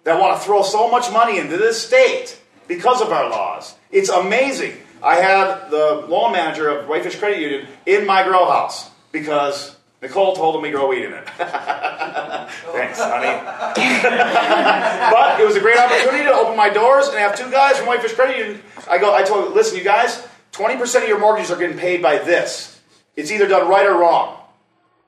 that 0.04 0.20
want 0.20 0.40
to 0.40 0.44
throw 0.44 0.64
so 0.64 0.90
much 0.90 1.12
money 1.12 1.38
into 1.38 1.58
this 1.58 1.80
state 1.80 2.42
because 2.68 3.02
of 3.02 3.12
our 3.12 3.30
laws. 3.30 3.76
It's 3.92 4.10
amazing. 4.10 4.74
I 5.04 5.16
had 5.16 5.70
the 5.70 6.06
loan 6.08 6.32
manager 6.32 6.70
of 6.70 6.88
Whitefish 6.88 7.18
Credit 7.18 7.40
Union 7.40 7.68
in 7.86 8.08
my 8.08 8.24
grow 8.24 8.46
house 8.46 8.90
because 9.12 9.76
Nicole 10.02 10.36
told 10.36 10.56
him 10.56 10.62
we 10.62 10.72
grow 10.72 10.88
weed 10.88 11.06
in 11.06 11.14
it. 11.14 11.28
Thanks, 12.72 13.00
honey. 13.00 13.42
but 15.12 15.40
it 15.40 15.46
was 15.46 15.56
a 15.56 15.60
great 15.60 15.78
opportunity 15.78 16.24
to 16.24 16.34
open 16.34 16.58
my 16.58 16.70
doors 16.70 17.08
and 17.08 17.18
have 17.18 17.38
two 17.38 17.50
guys 17.52 17.78
from 17.78 17.88
Whitefish 17.88 18.14
Credit 18.14 18.38
Union. 18.38 18.62
I 18.90 18.98
go, 18.98 19.14
I 19.14 19.24
told, 19.24 19.54
listen, 19.54 19.78
you 19.78 19.84
guys, 19.84 20.28
20% 20.54 21.04
of 21.04 21.08
your 21.08 21.20
mortgages 21.20 21.52
are 21.52 21.58
getting 21.58 21.78
paid 21.78 22.02
by 22.02 22.18
this. 22.18 22.80
It's 23.16 23.32
either 23.32 23.48
done 23.48 23.68
right 23.68 23.86
or 23.86 23.98
wrong. 23.98 24.38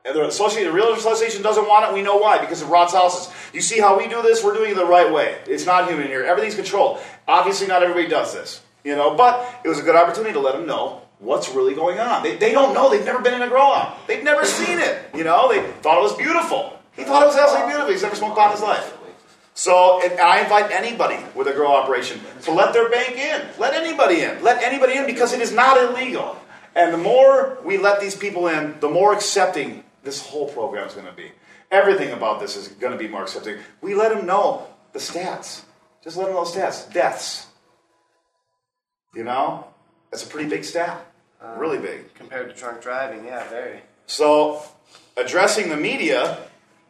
And 0.06 0.16
the 0.16 0.28
association, 0.28 0.74
the 0.74 0.78
Realtors 0.78 0.98
Association 0.98 1.42
doesn't 1.42 1.66
want 1.66 1.90
it. 1.90 1.94
We 1.94 2.02
know 2.02 2.18
why 2.18 2.40
because 2.40 2.62
of 2.62 2.70
Rod's 2.70 2.94
houses. 2.94 3.34
You 3.54 3.62
see 3.62 3.80
how 3.80 3.98
we 3.98 4.08
do 4.08 4.22
this? 4.22 4.44
We're 4.44 4.54
doing 4.54 4.72
it 4.72 4.76
the 4.76 4.86
right 4.86 5.12
way. 5.12 5.38
It's 5.48 5.66
not 5.66 5.88
human 5.88 6.08
here. 6.08 6.24
Everything's 6.26 6.56
controlled. 6.56 7.00
Obviously, 7.26 7.68
not 7.68 7.84
everybody 7.84 8.10
does 8.10 8.34
this, 8.34 8.62
you 8.84 8.96
know. 8.98 9.16
But 9.16 9.62
it 9.64 9.70
was 9.70 9.80
a 9.80 9.82
good 9.82 9.96
opportunity 9.96 10.34
to 10.34 10.42
let 10.42 10.56
them 10.56 10.66
know 10.66 11.04
what's 11.20 11.50
really 11.50 11.74
going 11.74 12.00
on. 12.00 12.22
They, 12.22 12.36
they 12.36 12.52
don't 12.52 12.74
know. 12.74 12.90
They've 12.90 13.06
never 13.06 13.22
been 13.22 13.34
in 13.34 13.42
a 13.42 13.48
grow 13.48 13.72
up. 13.72 14.06
They've 14.06 14.24
never 14.24 14.44
seen 14.44 14.80
it. 14.80 15.06
You 15.16 15.24
know. 15.24 15.48
They 15.48 15.66
thought 15.82 16.00
it 16.00 16.04
was 16.04 16.16
beautiful. 16.16 16.78
He 16.96 17.04
thought 17.04 17.24
it 17.24 17.28
was 17.28 17.36
absolutely 17.36 17.72
beautiful. 17.72 17.92
He's 17.92 18.04
never 18.04 18.16
smoked 18.16 18.36
pot 18.36 18.48
in 18.48 18.52
his 18.54 18.62
life. 18.62 18.98
So, 19.56 20.02
and 20.04 20.20
I 20.20 20.42
invite 20.42 20.72
anybody 20.72 21.18
with 21.36 21.48
a 21.48 21.54
grow 21.54 21.74
operation 21.74 22.20
to 22.44 22.52
let 22.52 22.74
their 22.74 22.90
bank 22.90 23.18
in. 23.18 23.42
Let 23.60 23.74
anybody 23.74 24.22
in. 24.22 24.44
Let 24.44 24.64
anybody 24.64 24.98
in 24.98 25.06
because 25.06 25.34
it 25.34 25.42
is 25.42 25.52
not 25.52 25.78
illegal. 25.78 26.38
And 26.76 26.92
the 26.92 26.98
more 26.98 27.60
we 27.64 27.78
let 27.78 28.02
these 28.02 28.16
people 28.16 28.48
in, 28.48 28.80
the 28.80 28.90
more 28.90 29.14
accepting 29.14 29.84
this 30.04 30.26
whole 30.26 30.50
program 30.50 30.88
is 30.88 30.94
going 30.94 31.06
to 31.06 31.14
be. 31.14 31.32
Everything 31.70 32.12
about 32.12 32.40
this 32.40 32.56
is 32.56 32.68
going 32.68 32.94
to 32.94 33.00
be 33.00 33.08
more 33.08 33.24
accepting. 33.24 33.58
We 33.82 33.94
let 33.94 34.16
them 34.16 34.26
know 34.26 34.68
the 34.92 35.00
stats. 35.00 35.62
Just 36.04 36.18
let 36.18 36.26
them 36.26 36.34
know 36.34 36.46
the 36.46 36.60
stats. 36.60 36.92
Deaths. 36.92 37.48
You 39.14 39.24
know? 39.24 39.68
That's 40.12 40.24
a 40.24 40.28
pretty 40.28 40.50
big 40.50 40.64
stat. 40.64 41.06
Uh, 41.42 41.56
really 41.58 41.80
big. 41.80 42.14
Compared 42.16 42.50
to 42.50 42.60
drunk 42.60 42.82
driving, 42.82 43.26
yeah, 43.26 43.48
very. 43.50 43.82
So, 44.08 44.64
addressing 45.18 45.70
the 45.70 45.78
media, 45.78 46.38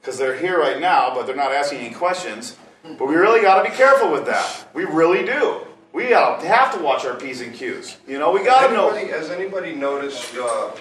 because 0.04 0.18
they're 0.20 0.36
here 0.38 0.60
right 0.60 0.82
now, 0.82 1.13
but 1.16 1.26
they're 1.26 1.36
not 1.36 1.54
asking 1.54 1.80
any 1.80 1.94
questions, 1.96 2.58
but 2.84 3.08
we 3.08 3.16
really 3.16 3.39
got 3.42 3.63
to 3.63 3.70
be 3.70 3.74
careful 3.76 4.12
with 4.12 4.26
that. 4.26 4.68
We 4.74 4.84
really 4.84 5.26
do. 5.26 5.62
We 5.94 6.13
uh, 6.13 6.42
have 6.42 6.76
to 6.76 6.84
watch 6.84 7.06
our 7.06 7.16
P's 7.16 7.39
and 7.39 7.54
Q's. 7.54 7.98
You 8.06 8.20
know, 8.20 8.32
we 8.32 8.44
got 8.44 8.68
to 8.68 8.74
know. 8.74 8.89
Anybody- 8.89 9.12
Has 9.18 9.30
anybody 9.32 9.74
noticed 9.76 10.36
uh, 10.36 10.72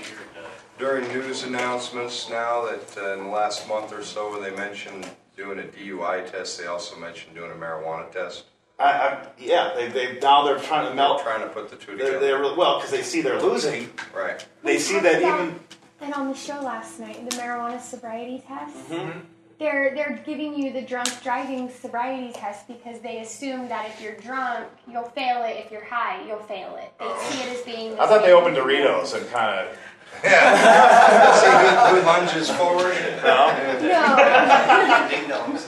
during 0.76 1.06
news 1.08 1.44
announcements 1.44 2.28
now 2.28 2.64
that 2.66 2.96
uh, 2.98 3.12
in 3.12 3.24
the 3.24 3.30
last 3.30 3.68
month 3.68 3.92
or 3.92 4.02
so, 4.02 4.32
when 4.32 4.42
they 4.42 4.50
mentioned 4.56 5.08
doing 5.36 5.60
a 5.60 5.62
DUI 5.62 6.28
test, 6.28 6.58
they 6.58 6.66
also 6.66 6.96
mentioned 6.96 7.36
doing 7.36 7.52
a 7.52 7.54
marijuana 7.54 8.10
test? 8.10 8.46
I, 8.80 8.84
I, 8.90 9.26
yeah, 9.38 9.72
they, 9.76 9.88
they 9.88 10.18
now 10.18 10.42
they're 10.44 10.58
trying 10.58 10.82
to 10.82 10.88
They're 10.88 10.96
melt. 10.96 11.22
trying 11.22 11.42
to 11.42 11.48
put 11.48 11.70
the 11.70 11.76
two 11.76 11.94
They're, 11.96 12.06
together. 12.18 12.18
they're 12.26 12.56
well 12.56 12.78
because 12.78 12.90
they 12.90 13.02
see 13.02 13.20
they're 13.20 13.40
losing. 13.40 13.88
Right. 14.16 14.44
They 14.64 14.78
see 14.78 14.98
that 14.98 15.22
even. 15.22 15.60
And 16.02 16.12
on 16.14 16.28
the 16.28 16.34
show 16.34 16.60
last 16.60 16.98
night, 16.98 17.30
the 17.30 17.36
marijuana 17.36 17.80
sobriety 17.80 18.42
test. 18.46 18.76
Mm-hmm. 18.90 19.20
They're 19.60 19.94
they're 19.94 20.20
giving 20.26 20.58
you 20.58 20.72
the 20.72 20.82
drunk 20.82 21.22
driving 21.22 21.70
sobriety 21.70 22.32
test 22.32 22.66
because 22.66 22.98
they 23.00 23.20
assume 23.20 23.68
that 23.68 23.88
if 23.88 24.00
you're 24.02 24.16
drunk, 24.16 24.66
you'll 24.90 25.04
fail 25.04 25.44
it. 25.44 25.64
If 25.64 25.70
you're 25.70 25.84
high, 25.84 26.26
you'll 26.26 26.40
fail 26.40 26.74
it. 26.74 26.92
They 26.98 27.14
see 27.20 27.42
it 27.42 27.56
as 27.56 27.62
being. 27.64 27.90
The 27.92 28.02
I 28.02 28.06
thought 28.08 28.22
they 28.22 28.32
opened 28.32 28.56
Doritos 28.56 29.16
and 29.16 29.28
kind 29.30 29.68
of. 29.68 29.78
See 30.22 30.28
who, 30.28 32.00
who 32.00 32.06
lunges 32.06 32.50
forward? 32.50 32.94
No. 33.22 33.48
Ding 35.08 35.24
dongs. 35.30 35.66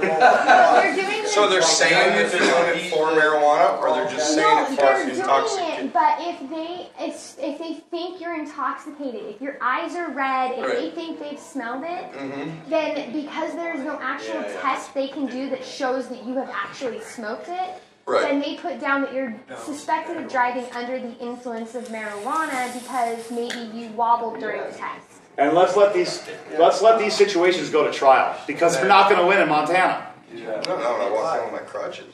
They're 0.00 0.94
doing 0.94 1.06
this. 1.06 1.15
So 1.36 1.48
they're 1.50 1.60
saying 1.60 2.16
that 2.16 2.32
they're 2.32 2.40
doing 2.40 2.78
it 2.86 2.90
for 2.90 3.08
marijuana, 3.10 3.78
or 3.78 3.94
they're 3.94 4.10
just 4.10 4.34
saying 4.34 4.40
no, 4.56 4.62
it 4.62 4.68
for 4.70 4.76
they're 4.76 5.04
doing 5.04 5.20
intoxication? 5.20 5.86
it, 5.86 5.92
but 5.92 6.16
if 6.20 6.50
they 6.50 6.88
if, 6.98 7.36
if 7.38 7.58
they 7.58 7.74
think 7.90 8.20
you're 8.22 8.34
intoxicated, 8.38 9.26
if 9.26 9.40
your 9.42 9.58
eyes 9.60 9.94
are 9.94 10.10
red, 10.12 10.58
if 10.58 10.66
they 10.78 10.90
think 10.90 11.20
they've 11.20 11.38
smelled 11.38 11.84
it, 11.84 12.04
Mm-hmm. 12.16 12.70
then 12.70 13.12
because 13.12 13.52
there's 13.54 13.80
no 13.80 13.98
actual 14.00 14.34
Yeah, 14.40 14.48
yeah. 14.54 14.60
test 14.62 14.94
they 14.94 15.08
can 15.08 15.26
do 15.26 15.50
that 15.50 15.62
shows 15.64 16.08
that 16.08 16.24
you 16.24 16.34
have 16.36 16.48
actually 16.48 17.00
smoked 17.02 17.48
it, 17.48 17.82
Right. 18.06 18.22
then 18.22 18.40
they 18.40 18.56
put 18.56 18.80
down 18.80 19.02
that 19.02 19.12
you're 19.12 19.34
suspected 19.64 20.16
of 20.16 20.30
driving 20.30 20.64
under 20.72 20.98
the 20.98 21.14
influence 21.18 21.74
of 21.74 21.88
marijuana 21.88 22.72
because 22.72 23.30
maybe 23.30 23.76
you 23.76 23.88
wobbled 23.90 24.40
during 24.40 24.62
the 24.62 24.70
test. 24.76 25.06
And 25.38 25.52
let's 25.54 25.76
let 25.76 25.92
these 25.92 26.22
let's 26.58 26.80
let 26.80 26.98
these 26.98 27.14
situations 27.14 27.68
go 27.68 27.84
to 27.84 27.92
trial 27.92 28.34
because 28.46 28.74
they're 28.76 28.88
not 28.88 29.10
going 29.10 29.20
to 29.20 29.26
win 29.26 29.40
in 29.42 29.48
Montana. 29.50 30.14
No, 30.32 30.60
no, 30.66 30.74
I 30.74 31.10
walk 31.10 31.38
around 31.38 31.52
with 31.52 31.60
my 31.60 31.66
crutches. 31.66 32.06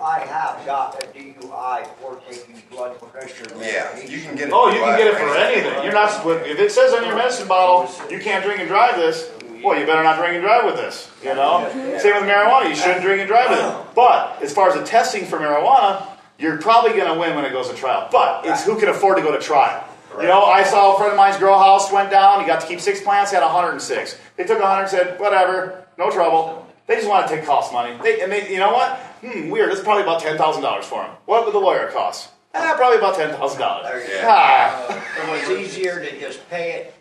I 0.00 0.20
have 0.20 0.64
got 0.64 1.02
a 1.02 1.06
DUI 1.08 1.86
for 2.00 2.20
taking 2.28 2.62
blood 2.70 2.98
pressure. 3.00 3.46
Yeah, 3.58 4.00
you 4.00 4.20
can 4.20 4.36
get 4.36 4.48
it. 4.48 4.52
Oh, 4.54 4.70
you 4.70 4.78
can 4.80 4.96
get 4.96 5.08
it 5.08 5.14
for 5.14 5.28
for 5.28 5.36
anything. 5.36 5.84
You're 5.84 5.92
not 5.92 6.24
if 6.24 6.58
it 6.58 6.70
says 6.70 6.92
on 6.92 7.04
your 7.04 7.16
medicine 7.16 7.48
bottle 7.48 7.90
you 8.10 8.20
can't 8.20 8.44
drink 8.44 8.60
and 8.60 8.68
drive 8.68 8.96
this. 8.96 9.30
Well, 9.62 9.78
you 9.78 9.86
better 9.86 10.02
not 10.02 10.18
drink 10.18 10.34
and 10.34 10.42
drive 10.42 10.64
with 10.64 10.76
this. 10.76 11.10
You 11.22 11.34
know. 11.34 11.68
Same 11.98 12.14
with 12.14 12.24
marijuana. 12.24 12.68
You 12.68 12.76
shouldn't 12.76 13.02
drink 13.02 13.20
and 13.20 13.28
drive 13.28 13.50
with 13.50 13.58
it. 13.58 13.94
But 13.94 14.42
as 14.42 14.52
far 14.52 14.68
as 14.68 14.74
the 14.74 14.84
testing 14.84 15.24
for 15.24 15.38
marijuana, 15.38 16.06
you're 16.38 16.58
probably 16.58 16.92
going 16.92 17.12
to 17.12 17.18
win 17.18 17.34
when 17.34 17.44
it 17.44 17.52
goes 17.52 17.70
to 17.70 17.74
trial. 17.74 18.08
But 18.12 18.46
it's 18.46 18.64
who 18.64 18.78
can 18.78 18.88
afford 18.88 19.16
to 19.16 19.22
go 19.22 19.32
to 19.32 19.42
trial. 19.42 19.88
You 20.20 20.28
know, 20.28 20.44
I 20.44 20.62
saw 20.62 20.94
a 20.94 20.96
friend 20.96 21.12
of 21.12 21.16
mine's 21.16 21.38
grow 21.38 21.58
house 21.58 21.90
went 21.90 22.10
down. 22.10 22.40
He 22.40 22.46
got 22.46 22.60
to 22.60 22.66
keep 22.66 22.80
six 22.80 23.00
plants. 23.00 23.32
Had 23.32 23.42
106. 23.42 24.18
They 24.36 24.44
took 24.44 24.60
100 24.60 24.82
and 24.82 24.90
said, 24.90 25.18
whatever, 25.18 25.86
no 25.98 26.10
trouble. 26.10 26.66
They 26.86 26.96
just 26.96 27.08
want 27.08 27.26
to 27.28 27.34
take 27.34 27.46
cost 27.46 27.72
money. 27.72 27.96
They, 28.02 28.20
and 28.20 28.30
they, 28.30 28.50
you 28.50 28.58
know 28.58 28.72
what? 28.72 28.96
Hmm, 29.24 29.48
weird. 29.48 29.72
It's 29.72 29.80
probably 29.82 30.02
about 30.02 30.20
ten 30.20 30.36
thousand 30.36 30.62
dollars 30.62 30.84
for 30.84 31.02
him. 31.02 31.12
What 31.24 31.44
would 31.44 31.54
the 31.54 31.58
lawyer 31.58 31.90
cost? 31.90 32.30
Ah, 32.54 32.74
probably 32.76 32.98
about 32.98 33.16
ten 33.16 33.30
thousand 33.30 33.60
dollars. 33.60 34.04
Ah. 34.22 35.22
It 35.22 35.48
was 35.48 35.58
easier 35.58 36.00
to 36.00 36.20
just 36.20 36.48
pay 36.50 36.72
it 36.72 36.94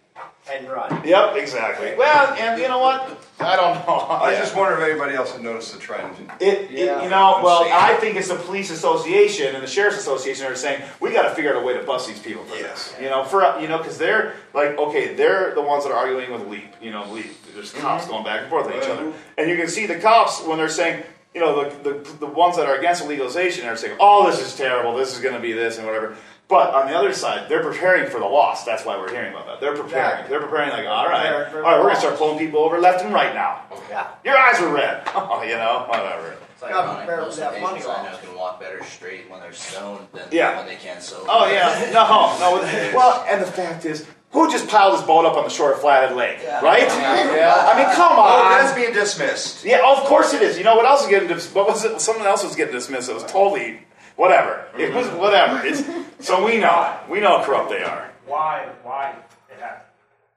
and 0.51 0.69
run. 0.69 1.08
Yep, 1.08 1.38
exactly. 1.38 1.95
Well, 1.95 2.34
and 2.34 2.62
you 2.62 2.67
know 2.67 2.79
what? 2.79 3.17
I 3.39 3.56
don't 3.56 3.75
know. 3.88 4.08
I 4.10 4.36
just 4.36 4.56
wonder 4.56 4.77
if 4.77 4.89
anybody 4.89 5.15
else 5.15 5.32
had 5.32 5.41
noticed 5.41 5.73
the 5.73 5.79
trend. 5.79 6.15
It, 6.39 6.71
it, 6.71 7.03
you 7.03 7.10
know, 7.10 7.39
well, 7.43 7.67
I 7.71 7.95
think 7.95 8.17
it's 8.17 8.27
the 8.27 8.36
police 8.36 8.69
association 8.69 9.56
and 9.56 9.63
the 9.63 9.67
sheriff's 9.67 9.97
association 9.97 10.45
are 10.45 10.56
saying 10.56 10.84
we 10.99 11.12
got 11.12 11.29
to 11.29 11.36
figure 11.36 11.56
out 11.56 11.62
a 11.62 11.65
way 11.65 11.73
to 11.73 11.84
bust 11.84 12.08
these 12.08 12.19
people 12.19 12.43
for 12.43 12.56
this. 12.56 12.93
You 13.01 13.10
know, 13.10 13.23
for 13.23 13.58
you 13.60 13.67
know, 13.67 13.77
because 13.77 13.97
they're 13.97 14.36
like, 14.53 14.77
okay, 14.77 15.13
they're 15.13 15.56
the 15.56 15.62
ones 15.62 15.86
that 15.86 15.91
are 15.91 15.97
arguing 15.97 16.32
with 16.32 16.47
Leap. 16.47 16.73
You 16.82 16.91
know, 16.91 17.10
Leap. 17.12 17.32
There's 17.53 17.71
mm-hmm. 17.71 17.82
cops 17.82 18.08
going 18.08 18.23
back 18.23 18.41
and 18.41 18.49
forth 18.49 18.67
with 18.67 18.77
each 18.84 18.89
other, 18.89 19.13
and 19.38 19.49
you 19.49 19.56
can 19.56 19.67
see 19.67 19.86
the 19.86 19.99
cops 19.99 20.43
when 20.43 20.58
they're 20.58 20.69
saying, 20.69 21.03
you 21.34 21.41
know, 21.41 21.63
the 21.63 21.91
the, 21.91 22.17
the 22.17 22.27
ones 22.27 22.58
that 22.58 22.67
are 22.67 22.75
against 22.75 23.08
legalization 23.08 23.65
are 23.65 23.77
saying, 23.77 23.97
oh, 23.99 24.29
this 24.29 24.39
is 24.39 24.56
terrible. 24.56 24.95
This 24.95 25.15
is 25.15 25.21
going 25.21 25.36
to 25.36 25.41
be 25.41 25.53
this 25.53 25.77
and 25.77 25.88
whatever. 25.88 26.17
But 26.49 26.73
on 26.75 26.88
the 26.88 26.95
other 26.97 27.13
side, 27.13 27.49
they're 27.49 27.63
preparing 27.63 28.10
for 28.12 28.19
the 28.19 28.25
loss. 28.25 28.63
That's 28.65 28.86
why 28.86 28.97
we're 28.97 29.10
hearing 29.12 29.32
about 29.34 29.47
that. 29.47 29.62
They're 29.62 29.75
preparing. 29.75 30.29
They're 30.29 30.41
preparing, 30.41 30.69
like, 30.69 30.86
all 30.86 31.08
right, 31.08 31.32
all 31.53 31.62
right, 31.62 31.77
we're 31.77 31.84
going 31.84 31.95
to 31.95 31.99
start 32.01 32.17
pulling 32.17 32.38
people 32.38 32.60
over 32.60 32.77
left 32.79 33.03
and 33.03 33.13
right 33.13 33.34
now. 33.34 33.62
Yeah. 33.89 34.08
Your 34.25 34.38
eyes 34.38 34.60
are 34.62 34.71
red. 34.73 35.08
Oh, 35.15 35.41
you 35.41 35.56
know, 35.56 35.86
whatever. 35.88 36.36
It's 36.53 36.62
like 36.62 36.71
Gotta 36.71 37.08
most 37.21 37.36
for 37.36 37.39
that 37.41 37.62
money 37.62 37.82
I 37.82 38.12
know 38.12 38.17
can 38.17 38.36
walk 38.36 38.60
better 38.60 38.84
straight 38.84 39.29
when 39.32 39.39
they're 39.39 39.53
stoned 39.53 40.06
than 40.13 40.27
Yeah. 40.32 40.58
when 40.58 40.67
they 40.67 40.75
can't 40.75 41.01
sober. 41.01 41.25
Oh 41.29 41.47
yeah, 41.49 41.89
no, 41.93 42.38
no. 42.39 42.62
Well, 42.95 43.25
and 43.27 43.41
the 43.41 43.45
fact 43.47 43.86
is, 43.86 44.06
who 44.32 44.51
just 44.51 44.67
piled 44.67 44.97
his 44.97 45.06
boat 45.08 45.25
up 45.25 45.36
on 45.38 45.43
the 45.45 45.49
shore 45.49 45.73
of 45.73 45.79
Flathead 45.79 46.15
Lake, 46.15 46.39
right? 46.62 46.82
Yeah. 46.88 47.53
I 47.73 47.77
mean, 47.77 47.95
come 47.95 48.13
Oh, 48.17 48.21
on. 48.21 48.51
that's 48.63 48.73
being 48.75 48.93
dismissed. 48.93 49.63
Yeah, 49.63 49.79
of 49.89 49.99
course 50.06 50.34
it 50.34 50.41
is. 50.41 50.58
You 50.58 50.63
know 50.63 50.75
what 50.75 50.86
else 50.86 51.03
is 51.03 51.08
getting 51.10 51.27
dismissed? 51.27 51.56
What 51.56 51.67
was 51.67 51.86
it? 51.86 51.99
Someone 52.01 52.27
else 52.27 52.43
was 52.43 52.56
getting 52.56 52.73
dismissed. 52.73 53.10
It 53.10 53.13
was 53.15 53.23
totally 53.25 53.79
whatever. 54.15 54.65
It 54.78 54.93
was 54.93 55.08
whatever. 55.10 55.65
It's 55.65 55.84
so 56.26 56.45
we 56.45 56.58
know. 56.58 56.97
We 57.10 57.19
know 57.19 57.38
how 57.39 57.43
corrupt 57.43 57.69
they 57.69 57.84
are. 57.84 58.12
Why, 58.26 58.67
why 58.84 59.15
it 59.49 59.60
happened? 59.60 59.86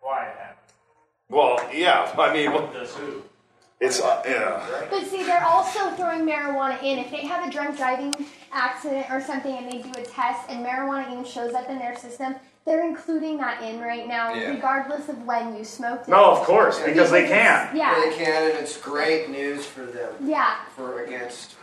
Why 0.01 0.25
it 0.27 0.37
happened? 0.37 0.57
Well, 1.29 1.59
yeah. 1.75 2.13
I 2.19 2.33
mean, 2.33 2.53
well, 2.53 2.71
Does 2.73 2.95
who? 2.95 3.23
it's 3.81 4.01
uh, 4.01 4.23
yeah. 4.27 4.87
But 4.91 5.05
see, 5.07 5.23
they're 5.25 5.45
also 5.45 5.91
throwing 5.93 6.23
marijuana 6.25 6.83
in. 6.83 6.99
If 6.99 7.11
they 7.11 7.27
have 7.27 7.47
a 7.49 7.51
drunk 7.53 7.77
driving 7.77 8.15
accident 8.53 9.07
or 9.11 9.21
something 9.21 9.53
and 9.57 9.71
they 9.71 9.79
do 9.83 9.91
a 9.91 10.05
test 10.05 10.49
and 10.49 10.65
marijuana 10.65 11.11
even 11.13 11.25
shows 11.25 11.53
up 11.55 11.69
in 11.69 11.79
their 11.79 11.97
system, 11.97 12.37
they're 12.65 12.87
including 12.89 13.37
that 13.39 13.63
in 13.63 13.81
right 13.81 14.07
now, 14.09 14.33
Yeah. 14.35 14.51
regardless 14.51 15.09
of 15.09 15.23
when 15.25 15.57
you 15.57 15.65
smoked 15.65 16.09
it. 16.09 16.11
No, 16.11 16.31
of 16.33 16.39
course, 16.45 16.81
because 16.81 17.11
they 17.11 17.27
can. 17.29 17.77
Yeah. 17.77 17.95
They 18.01 18.17
can, 18.17 18.51
and 18.51 18.59
it's 18.59 18.77
great 18.81 19.29
news 19.31 19.67
for 19.67 19.83
them. 19.85 20.13
Yeah. 20.25 20.57
For 20.75 21.05
against. 21.05 21.56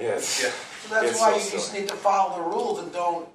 Yes. 0.00 0.42
Yeah. 0.42 0.50
So 0.88 0.94
that's 0.94 1.10
It's 1.12 1.20
why 1.20 1.38
so 1.38 1.44
you 1.44 1.50
just 1.52 1.68
silly. 1.68 1.80
need 1.82 1.88
to 1.90 1.94
follow 1.96 2.36
the 2.36 2.42
rules 2.56 2.78
and 2.80 2.92
don't 2.92 3.28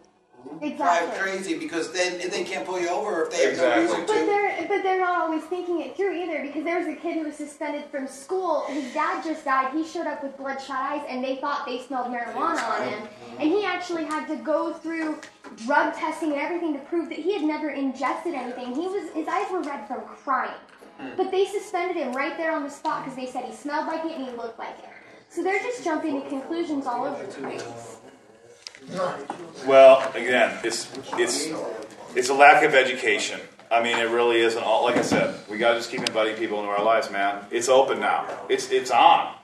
drive 0.60 0.64
Exactly. 0.64 1.20
crazy 1.20 1.58
because 1.60 1.92
then 1.92 2.20
they 2.30 2.44
can't 2.44 2.66
pull 2.66 2.80
you 2.80 2.88
over 2.90 3.24
if 3.24 3.32
they 3.32 3.44
have 3.44 3.52
Exactly. 3.54 3.84
no 3.86 3.90
reason 3.92 4.06
But 4.06 4.14
to. 4.20 4.26
they're 4.26 4.68
but 4.68 4.84
they're 4.84 5.00
not 5.00 5.22
always 5.22 5.44
thinking 5.44 5.82
it 5.82 5.96
through 5.96 6.14
either 6.14 6.42
because 6.42 6.64
there 6.64 6.78
was 6.78 6.88
a 6.88 6.96
kid 6.96 7.16
who 7.16 7.24
was 7.26 7.36
suspended 7.36 7.86
from 7.86 8.08
school. 8.08 8.66
His 8.68 8.94
dad 8.94 9.24
just 9.24 9.46
died. 9.46 9.72
He 9.74 9.86
showed 9.86 10.08
up 10.08 10.24
with 10.24 10.36
bloodshot 10.38 10.78
eyes, 10.80 11.06
and 11.08 11.24
they 11.24 11.38
thought 11.38 11.66
they 11.66 11.80
smelled 11.80 12.08
marijuana 12.08 12.64
on 12.64 12.88
him. 12.88 13.00
Mm-hmm. 13.02 13.42
And 13.42 13.50
he 13.52 13.66
actually 13.66 14.06
had 14.06 14.28
to 14.28 14.36
go 14.38 14.74
through 14.74 15.20
drug 15.66 15.94
testing 15.96 16.32
and 16.34 16.42
everything 16.42 16.74
to 16.74 16.80
prove 16.80 17.10
that 17.10 17.20
he 17.20 17.34
had 17.34 17.44
never 17.44 17.70
ingested 17.70 18.34
anything. 18.34 18.74
He 18.76 18.88
was 18.88 19.10
his 19.14 19.28
eyes 19.28 19.50
were 19.52 19.62
red 19.62 19.88
from 19.88 20.02
crying. 20.02 20.52
Hmm. 21.00 21.10
But 21.18 21.30
they 21.32 21.46
suspended 21.46 21.96
him 21.98 22.14
right 22.14 22.36
there 22.38 22.52
on 22.52 22.64
the 22.64 22.70
spot 22.72 23.04
because 23.04 23.16
they 23.18 23.28
said 23.28 23.46
he 23.46 23.54
smelled 23.56 23.88
like 23.88 24.04
it 24.06 24.18
and 24.18 24.26
he 24.26 24.32
looked 24.32 24.58
like 24.60 24.78
it. 24.80 24.90
So 25.30 25.44
they're 25.44 25.60
just 25.60 25.84
jumping 25.84 26.22
to 26.22 26.30
conclusions 26.30 26.86
all 26.86 27.06
over 27.06 27.26
the 27.26 27.34
place. 27.34 27.98
Well, 29.66 30.10
again, 30.16 30.58
it's 30.64 30.90
it's 31.14 31.50
it's 32.16 32.30
a 32.30 32.34
lack 32.34 32.64
of 32.64 32.74
education. 32.74 33.40
I 33.70 33.84
mean, 33.84 33.98
it 33.98 34.10
really 34.10 34.38
isn't 34.40 34.64
all. 34.64 34.84
Like 34.84 34.96
I 34.98 35.02
said, 35.02 35.36
we 35.50 35.58
got 35.58 35.72
to 35.72 35.78
just 35.78 35.92
keep 35.92 36.00
inviting 36.00 36.36
people 36.38 36.60
into 36.60 36.70
our 36.70 36.84
lives, 36.84 37.12
man. 37.12 37.46
It's 37.52 37.68
open 37.70 38.00
now. 38.00 38.26
It's 38.50 38.72
it's 38.72 38.92
on. 38.92 39.36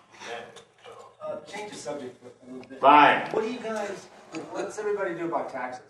Uh, 1.21 1.37
change 1.41 1.71
the 1.71 1.77
subject 1.77 2.23
a 2.23 2.51
little 2.51 2.69
bit. 2.69 2.79
Fine. 2.79 3.29
What 3.31 3.43
do 3.43 3.51
you 3.51 3.59
guys, 3.59 4.07
what's 4.51 4.77
everybody 4.79 5.15
do 5.15 5.25
about 5.25 5.51
taxes? 5.51 5.83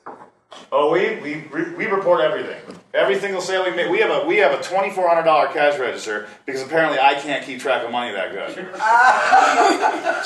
Oh, 0.71 0.91
we 0.91 1.15
we 1.17 1.43
we 1.75 1.85
report 1.85 2.21
everything. 2.21 2.61
Every 2.93 3.19
single 3.19 3.41
sale 3.41 3.63
we 3.63 3.71
make. 3.71 3.89
We 3.89 3.99
have 3.99 4.23
a 4.23 4.25
we 4.27 4.37
have 4.37 4.57
a 4.57 4.63
twenty 4.63 4.91
four 4.91 5.07
hundred 5.07 5.23
dollar 5.23 5.47
cash 5.47 5.79
register 5.79 6.27
because 6.45 6.61
apparently 6.61 6.99
I 6.99 7.15
can't 7.15 7.45
keep 7.45 7.59
track 7.59 7.83
of 7.83 7.91
money 7.91 8.11
that 8.13 8.31
good. 8.31 8.55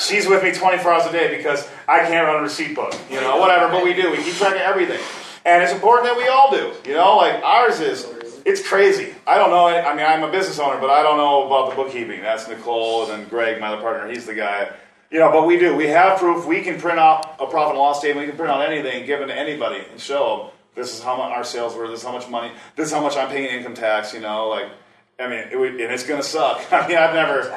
She's 0.00 0.26
with 0.26 0.42
me 0.42 0.52
twenty 0.52 0.78
four 0.78 0.92
hours 0.92 1.06
a 1.06 1.12
day 1.12 1.36
because 1.36 1.68
I 1.86 2.00
can't 2.00 2.26
run 2.26 2.36
a 2.40 2.42
receipt 2.42 2.74
book. 2.74 2.94
You 3.10 3.20
know, 3.20 3.36
whatever. 3.38 3.70
But 3.70 3.84
we 3.84 3.94
do. 3.94 4.10
We 4.10 4.22
keep 4.22 4.34
track 4.34 4.54
of 4.54 4.60
everything, 4.60 5.00
and 5.44 5.62
it's 5.62 5.72
important 5.72 6.06
that 6.08 6.16
we 6.16 6.28
all 6.28 6.50
do. 6.50 6.72
You 6.88 6.96
know, 6.96 7.16
like 7.16 7.42
ours 7.42 7.80
is. 7.80 8.06
It's 8.44 8.66
crazy. 8.66 9.14
I 9.26 9.36
don't 9.36 9.50
know. 9.50 9.66
I 9.66 9.94
mean, 9.94 10.06
I'm 10.06 10.22
a 10.22 10.30
business 10.30 10.58
owner, 10.58 10.80
but 10.80 10.88
I 10.88 11.02
don't 11.02 11.18
know 11.18 11.46
about 11.46 11.68
the 11.70 11.76
bookkeeping. 11.76 12.22
That's 12.22 12.48
Nicole 12.48 13.02
and 13.02 13.10
then 13.22 13.28
Greg, 13.28 13.60
my 13.60 13.68
other 13.68 13.82
partner. 13.82 14.08
He's 14.08 14.24
the 14.24 14.34
guy. 14.34 14.70
You 15.10 15.18
know, 15.20 15.32
but 15.32 15.46
we 15.46 15.58
do. 15.58 15.74
We 15.74 15.86
have 15.88 16.18
proof. 16.18 16.46
We 16.46 16.60
can 16.60 16.78
print 16.78 16.98
out 16.98 17.36
a 17.40 17.46
profit 17.46 17.70
and 17.70 17.78
loss 17.78 18.00
statement. 18.00 18.26
We 18.26 18.30
can 18.30 18.36
print 18.36 18.52
out 18.52 18.60
anything 18.60 19.06
given 19.06 19.28
to 19.28 19.34
anybody 19.34 19.82
and 19.90 19.98
show 19.98 20.36
them 20.36 20.50
this 20.78 20.94
is 20.94 21.02
how 21.02 21.16
much 21.16 21.32
our 21.32 21.44
sales 21.44 21.74
were. 21.74 21.88
This 21.88 22.00
is 22.00 22.06
how 22.06 22.12
much 22.12 22.28
money. 22.28 22.52
This 22.76 22.86
is 22.86 22.92
how 22.92 23.02
much 23.02 23.16
I'm 23.16 23.28
paying 23.28 23.58
income 23.58 23.74
tax. 23.74 24.14
You 24.14 24.20
know, 24.20 24.48
like 24.48 24.70
I 25.18 25.26
mean, 25.26 25.44
it 25.50 25.58
would, 25.58 25.72
and 25.72 25.92
it's 25.92 26.06
gonna 26.06 26.22
suck. 26.22 26.64
I 26.72 26.86
mean, 26.86 26.96
I've 26.96 27.14
never. 27.14 27.52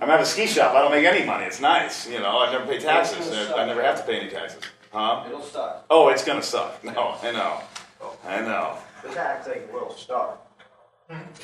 I'm 0.00 0.10
at 0.10 0.20
a 0.20 0.24
ski 0.24 0.46
shop. 0.46 0.74
I 0.74 0.80
don't 0.80 0.90
make 0.90 1.04
any 1.04 1.24
money. 1.24 1.44
It's 1.44 1.60
nice. 1.60 2.08
You 2.08 2.18
know, 2.18 2.38
I 2.40 2.50
never 2.50 2.66
pay 2.66 2.78
taxes. 2.78 3.30
I 3.52 3.66
never 3.66 3.82
have 3.82 3.98
to 3.98 4.02
pay 4.04 4.20
any 4.20 4.30
taxes. 4.30 4.62
Huh? 4.92 5.24
It'll 5.26 5.42
start. 5.42 5.84
Oh, 5.90 6.08
it's 6.08 6.24
gonna 6.24 6.42
suck. 6.42 6.82
No, 6.84 7.16
I 7.22 7.32
know. 7.32 7.60
I 8.26 8.40
know. 8.40 8.78
The 9.02 9.10
tax 9.10 9.46
thing 9.46 9.62
will 9.72 9.94
start. 9.94 10.38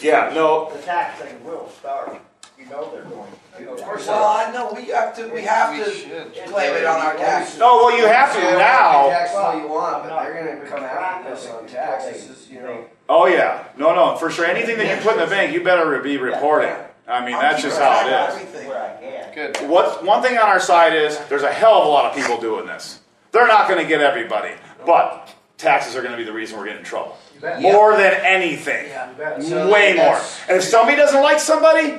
Yeah. 0.01 0.33
No. 0.35 0.72
The 0.74 0.83
tax 0.83 1.20
thing 1.20 1.45
will 1.45 1.68
start. 1.68 2.20
You 2.61 2.69
know 2.71 2.91
they're 2.93 3.05
going 3.05 3.31
to. 3.59 3.71
Of 3.73 3.83
course 3.83 4.07
Well, 4.07 4.25
I 4.25 4.51
know 4.53 4.73
we 4.75 4.87
have 4.89 5.15
to. 5.17 5.29
We 5.29 5.43
have 5.43 5.75
to 5.75 6.31
claim 6.47 6.75
it 6.77 6.85
on 6.85 7.01
our 7.01 7.17
taxes. 7.17 7.59
No. 7.59 7.77
Well, 7.77 7.97
you 7.97 8.07
have 8.07 8.33
to 8.35 8.41
now. 8.41 9.09
Tax 9.09 9.35
all 9.35 9.59
you 9.59 9.67
want, 9.69 10.05
but 10.05 10.23
they're 10.23 10.45
going 10.45 10.61
to 10.61 10.67
come 10.67 10.83
after 10.85 11.33
us 11.33 11.49
on 11.49 11.67
taxes. 11.67 12.49
You 12.51 12.61
know. 12.63 12.85
Oh 13.09 13.27
yeah. 13.27 13.65
No, 13.77 13.95
no, 13.95 14.17
for 14.17 14.31
sure. 14.31 14.45
Anything 14.47 14.79
that 14.79 14.97
you 14.97 15.03
put 15.03 15.15
in 15.15 15.21
the 15.21 15.27
bank, 15.27 15.53
you 15.53 15.63
better 15.65 15.99
be 16.01 16.17
reporting. 16.17 16.73
I 17.09 17.25
mean, 17.25 17.33
that's 17.39 17.61
just 17.63 17.79
how 17.79 18.07
it 18.07 18.11
is. 18.11 18.35
Everything. 18.37 18.69
Where 18.69 18.83
I 18.83 19.01
can. 19.01 19.35
Good. 19.35 19.69
What 19.69 20.05
one 20.05 20.23
thing 20.23 20.39
on 20.39 20.49
our 20.49 20.61
side 20.61 20.95
is 20.95 21.19
there's 21.29 21.43
a 21.43 21.53
hell 21.53 21.81
of 21.81 21.87
a 21.87 21.89
lot 21.91 22.07
of 22.07 22.15
people 22.15 22.41
doing 22.41 22.67
this. 22.67 23.01
They're 23.33 23.49
not 23.49 23.69
going 23.69 23.81
to 23.83 23.89
get 23.89 24.01
everybody, 24.01 24.55
but 24.87 25.35
taxes 25.59 25.97
are 25.97 26.01
going 26.03 26.13
to 26.13 26.19
be 26.19 26.25
the 26.25 26.33
reason 26.33 26.59
we're 26.59 26.65
getting 26.67 26.81
in 26.81 26.85
trouble. 26.85 27.17
bet. 27.41 27.61
More 27.61 27.97
than 27.97 28.13
anything. 28.25 28.89
bet. 29.19 29.43
So 29.43 29.71
Way 29.71 29.95
more. 29.95 30.05
that's- 30.07 30.41
And 30.49 30.57
if 30.59 30.65
somebody 30.65 30.97
doesn't 30.97 31.23
like 31.23 31.41
somebody, 31.41 31.99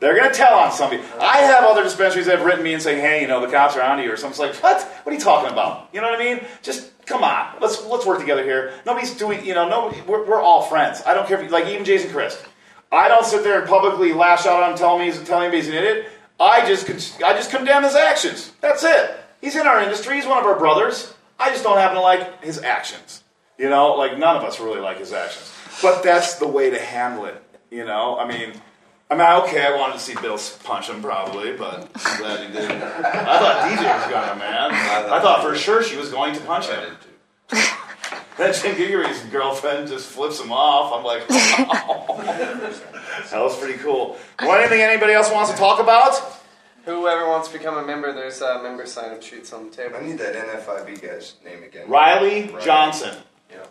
they're 0.00 0.16
going 0.16 0.30
to 0.30 0.34
tell 0.34 0.58
on 0.58 0.72
somebody. 0.72 1.02
I 1.20 1.38
have 1.38 1.64
other 1.64 1.82
dispensaries 1.82 2.26
that 2.26 2.38
have 2.38 2.46
written 2.46 2.62
me 2.62 2.74
and 2.74 2.82
saying, 2.82 3.00
"Hey, 3.00 3.22
you 3.22 3.28
know, 3.28 3.40
the 3.40 3.50
cops 3.50 3.76
are 3.76 3.82
on 3.82 4.02
you," 4.02 4.12
or 4.12 4.16
something's 4.16 4.38
like, 4.38 4.54
"What? 4.56 4.82
What 4.82 5.12
are 5.12 5.14
you 5.14 5.20
talking 5.20 5.50
about?" 5.50 5.88
You 5.92 6.00
know 6.00 6.10
what 6.10 6.20
I 6.20 6.24
mean? 6.24 6.44
Just 6.62 6.92
come 7.06 7.24
on. 7.24 7.54
Let's 7.60 7.84
let's 7.86 8.04
work 8.04 8.20
together 8.20 8.44
here. 8.44 8.74
Nobody's 8.84 9.14
doing. 9.14 9.44
You 9.44 9.54
know, 9.54 9.68
nobody. 9.68 10.00
We're, 10.02 10.26
we're 10.26 10.40
all 10.40 10.62
friends. 10.62 11.02
I 11.06 11.14
don't 11.14 11.26
care 11.26 11.38
if 11.38 11.44
you, 11.44 11.50
like 11.50 11.66
even 11.66 11.84
Jason 11.84 12.10
Christ. 12.10 12.44
I 12.92 13.08
don't 13.08 13.24
sit 13.24 13.42
there 13.42 13.60
and 13.60 13.68
publicly 13.68 14.12
lash 14.12 14.46
out 14.46 14.62
on 14.62 14.72
him, 14.72 14.78
telling 14.78 15.00
me 15.00 15.06
he's 15.06 15.22
telling 15.22 15.50
me 15.50 15.56
he's 15.56 15.68
an 15.68 15.74
idiot. 15.74 16.06
I 16.38 16.66
just 16.66 16.88
I 17.22 17.32
just 17.32 17.50
condemn 17.50 17.82
his 17.82 17.94
actions. 17.94 18.52
That's 18.60 18.84
it. 18.84 19.16
He's 19.40 19.56
in 19.56 19.66
our 19.66 19.80
industry. 19.80 20.16
He's 20.16 20.26
one 20.26 20.38
of 20.38 20.44
our 20.44 20.58
brothers. 20.58 21.12
I 21.38 21.50
just 21.50 21.62
don't 21.62 21.78
happen 21.78 21.96
to 21.96 22.02
like 22.02 22.42
his 22.42 22.62
actions. 22.62 23.22
You 23.58 23.70
know, 23.70 23.94
like 23.94 24.18
none 24.18 24.36
of 24.36 24.44
us 24.44 24.60
really 24.60 24.80
like 24.80 24.98
his 24.98 25.12
actions. 25.12 25.52
But 25.82 26.02
that's 26.02 26.34
the 26.34 26.48
way 26.48 26.70
to 26.70 26.78
handle 26.78 27.24
it. 27.26 27.42
You 27.70 27.84
know, 27.84 28.18
I 28.18 28.26
mean, 28.26 28.52
I 29.08 29.14
mean, 29.14 29.44
okay, 29.44 29.64
I 29.64 29.76
wanted 29.76 29.94
to 29.94 29.98
see 30.00 30.14
Bill 30.20 30.38
punch 30.64 30.88
him 30.88 31.00
probably, 31.00 31.52
but 31.52 31.88
I'm 32.04 32.18
glad 32.18 32.40
he 32.46 32.52
didn't. 32.52 32.82
I 32.82 33.38
thought 33.38 33.70
DJ 33.70 33.94
was 33.94 34.10
gonna, 34.10 34.36
man. 34.38 34.72
I 34.72 35.20
thought 35.20 35.42
for 35.42 35.54
sure 35.54 35.82
she 35.82 35.96
was 35.96 36.10
going 36.10 36.34
to 36.34 36.40
punch 36.40 36.66
him. 36.66 36.96
Then 38.36 38.52
Jim 38.52 38.76
Giggery's 38.76 39.22
girlfriend 39.24 39.88
just 39.88 40.08
flips 40.10 40.40
him 40.40 40.52
off. 40.52 40.92
I'm 40.92 41.04
like, 41.04 41.26
that 43.30 43.40
was 43.40 43.56
pretty 43.58 43.78
cool. 43.78 44.18
Well, 44.40 44.58
anything 44.58 44.82
anybody 44.82 45.14
else 45.14 45.30
wants 45.32 45.50
to 45.52 45.56
talk 45.56 45.80
about? 45.80 46.20
Whoever 46.84 47.26
wants 47.28 47.48
to 47.48 47.58
become 47.58 47.78
a 47.78 47.86
member, 47.86 48.12
there's 48.12 48.42
uh, 48.42 48.62
member 48.62 48.84
sign 48.86 49.12
up 49.12 49.22
sheets 49.22 49.52
on 49.52 49.70
the 49.70 49.76
table. 49.76 49.96
I 49.96 50.02
need 50.02 50.18
that 50.18 50.34
NFIB 50.34 51.00
guy's 51.00 51.34
name 51.44 51.62
again. 51.62 51.88
Riley 51.88 52.54
Johnson. 52.62 53.16
Yeah. 53.50 53.66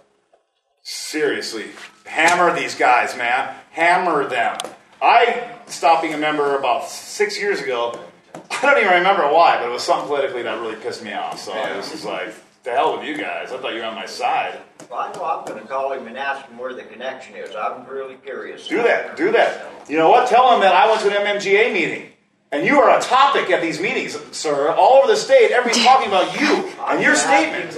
Seriously, 0.82 1.68
hammer 2.06 2.54
these 2.54 2.76
guys, 2.76 3.16
man. 3.16 3.56
Hammer 3.72 4.28
them. 4.28 4.58
I 5.02 5.56
stopped 5.68 6.02
being 6.02 6.14
a 6.14 6.18
member 6.18 6.58
about 6.58 6.90
six 6.90 7.40
years 7.40 7.62
ago. 7.62 8.00
I 8.34 8.62
don't 8.62 8.78
even 8.80 8.94
remember 8.94 9.24
why, 9.32 9.58
but 9.58 9.68
it 9.68 9.72
was 9.72 9.84
something 9.84 10.08
politically 10.08 10.44
that 10.44 10.60
really 10.60 10.76
pissed 10.76 11.04
me 11.04 11.14
off. 11.14 11.40
So 11.40 11.52
I 11.52 11.76
was 11.76 11.90
just 11.92 12.06
like, 12.06 12.34
the 12.64 12.72
hell 12.72 12.98
with 12.98 13.08
you 13.08 13.16
guys. 13.16 13.52
I 13.52 13.58
thought 13.58 13.74
you 13.74 13.80
were 13.80 13.86
on 13.86 13.96
my 13.96 14.08
side. 14.08 14.60
Well, 14.90 15.00
I 15.00 15.14
know 15.14 15.24
I'm 15.24 15.46
gonna 15.46 15.68
call 15.68 15.94
him 15.94 16.08
and 16.08 16.18
ask 16.18 16.48
him 16.48 16.58
where 16.58 16.74
the 16.74 16.84
connection 16.84 17.36
is. 17.36 17.56
I'm 17.56 17.86
really 17.86 18.16
curious. 18.16 18.68
Do 18.68 18.82
that. 18.84 19.16
Do 19.16 19.32
that. 19.32 19.66
You 19.88 19.98
know 19.98 20.10
what? 20.10 20.28
Tell 20.28 20.50
them 20.50 20.62
that 20.62 20.74
I 20.74 20.88
went 20.88 21.02
to 21.02 21.08
an 21.08 21.38
MMGA 21.38 21.72
meeting. 21.72 22.12
And 22.52 22.66
you 22.66 22.80
are 22.80 22.98
a 22.98 23.02
topic 23.02 23.50
at 23.50 23.62
these 23.62 23.80
meetings, 23.80 24.18
sir. 24.36 24.70
All 24.72 25.00
over 25.00 25.08
the 25.08 25.16
state, 25.16 25.52
everybody's 25.52 25.84
talking 25.86 26.08
about 26.08 26.40
you 26.40 26.72
and 26.88 27.02
your 27.02 27.16
statement. 27.16 27.74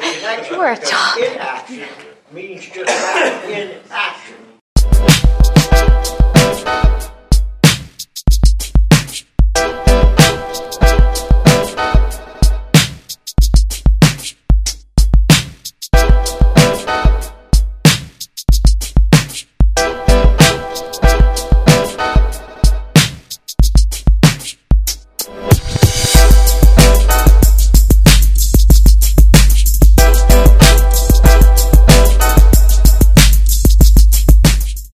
You 0.50 0.60
are 0.60 0.72
a 0.72 0.76
because 0.76 0.90
top. 0.90 1.18
Inaction 1.18 1.90
means 2.32 2.66
just 2.66 2.86
that, 2.86 3.44
inaction. 3.46 4.36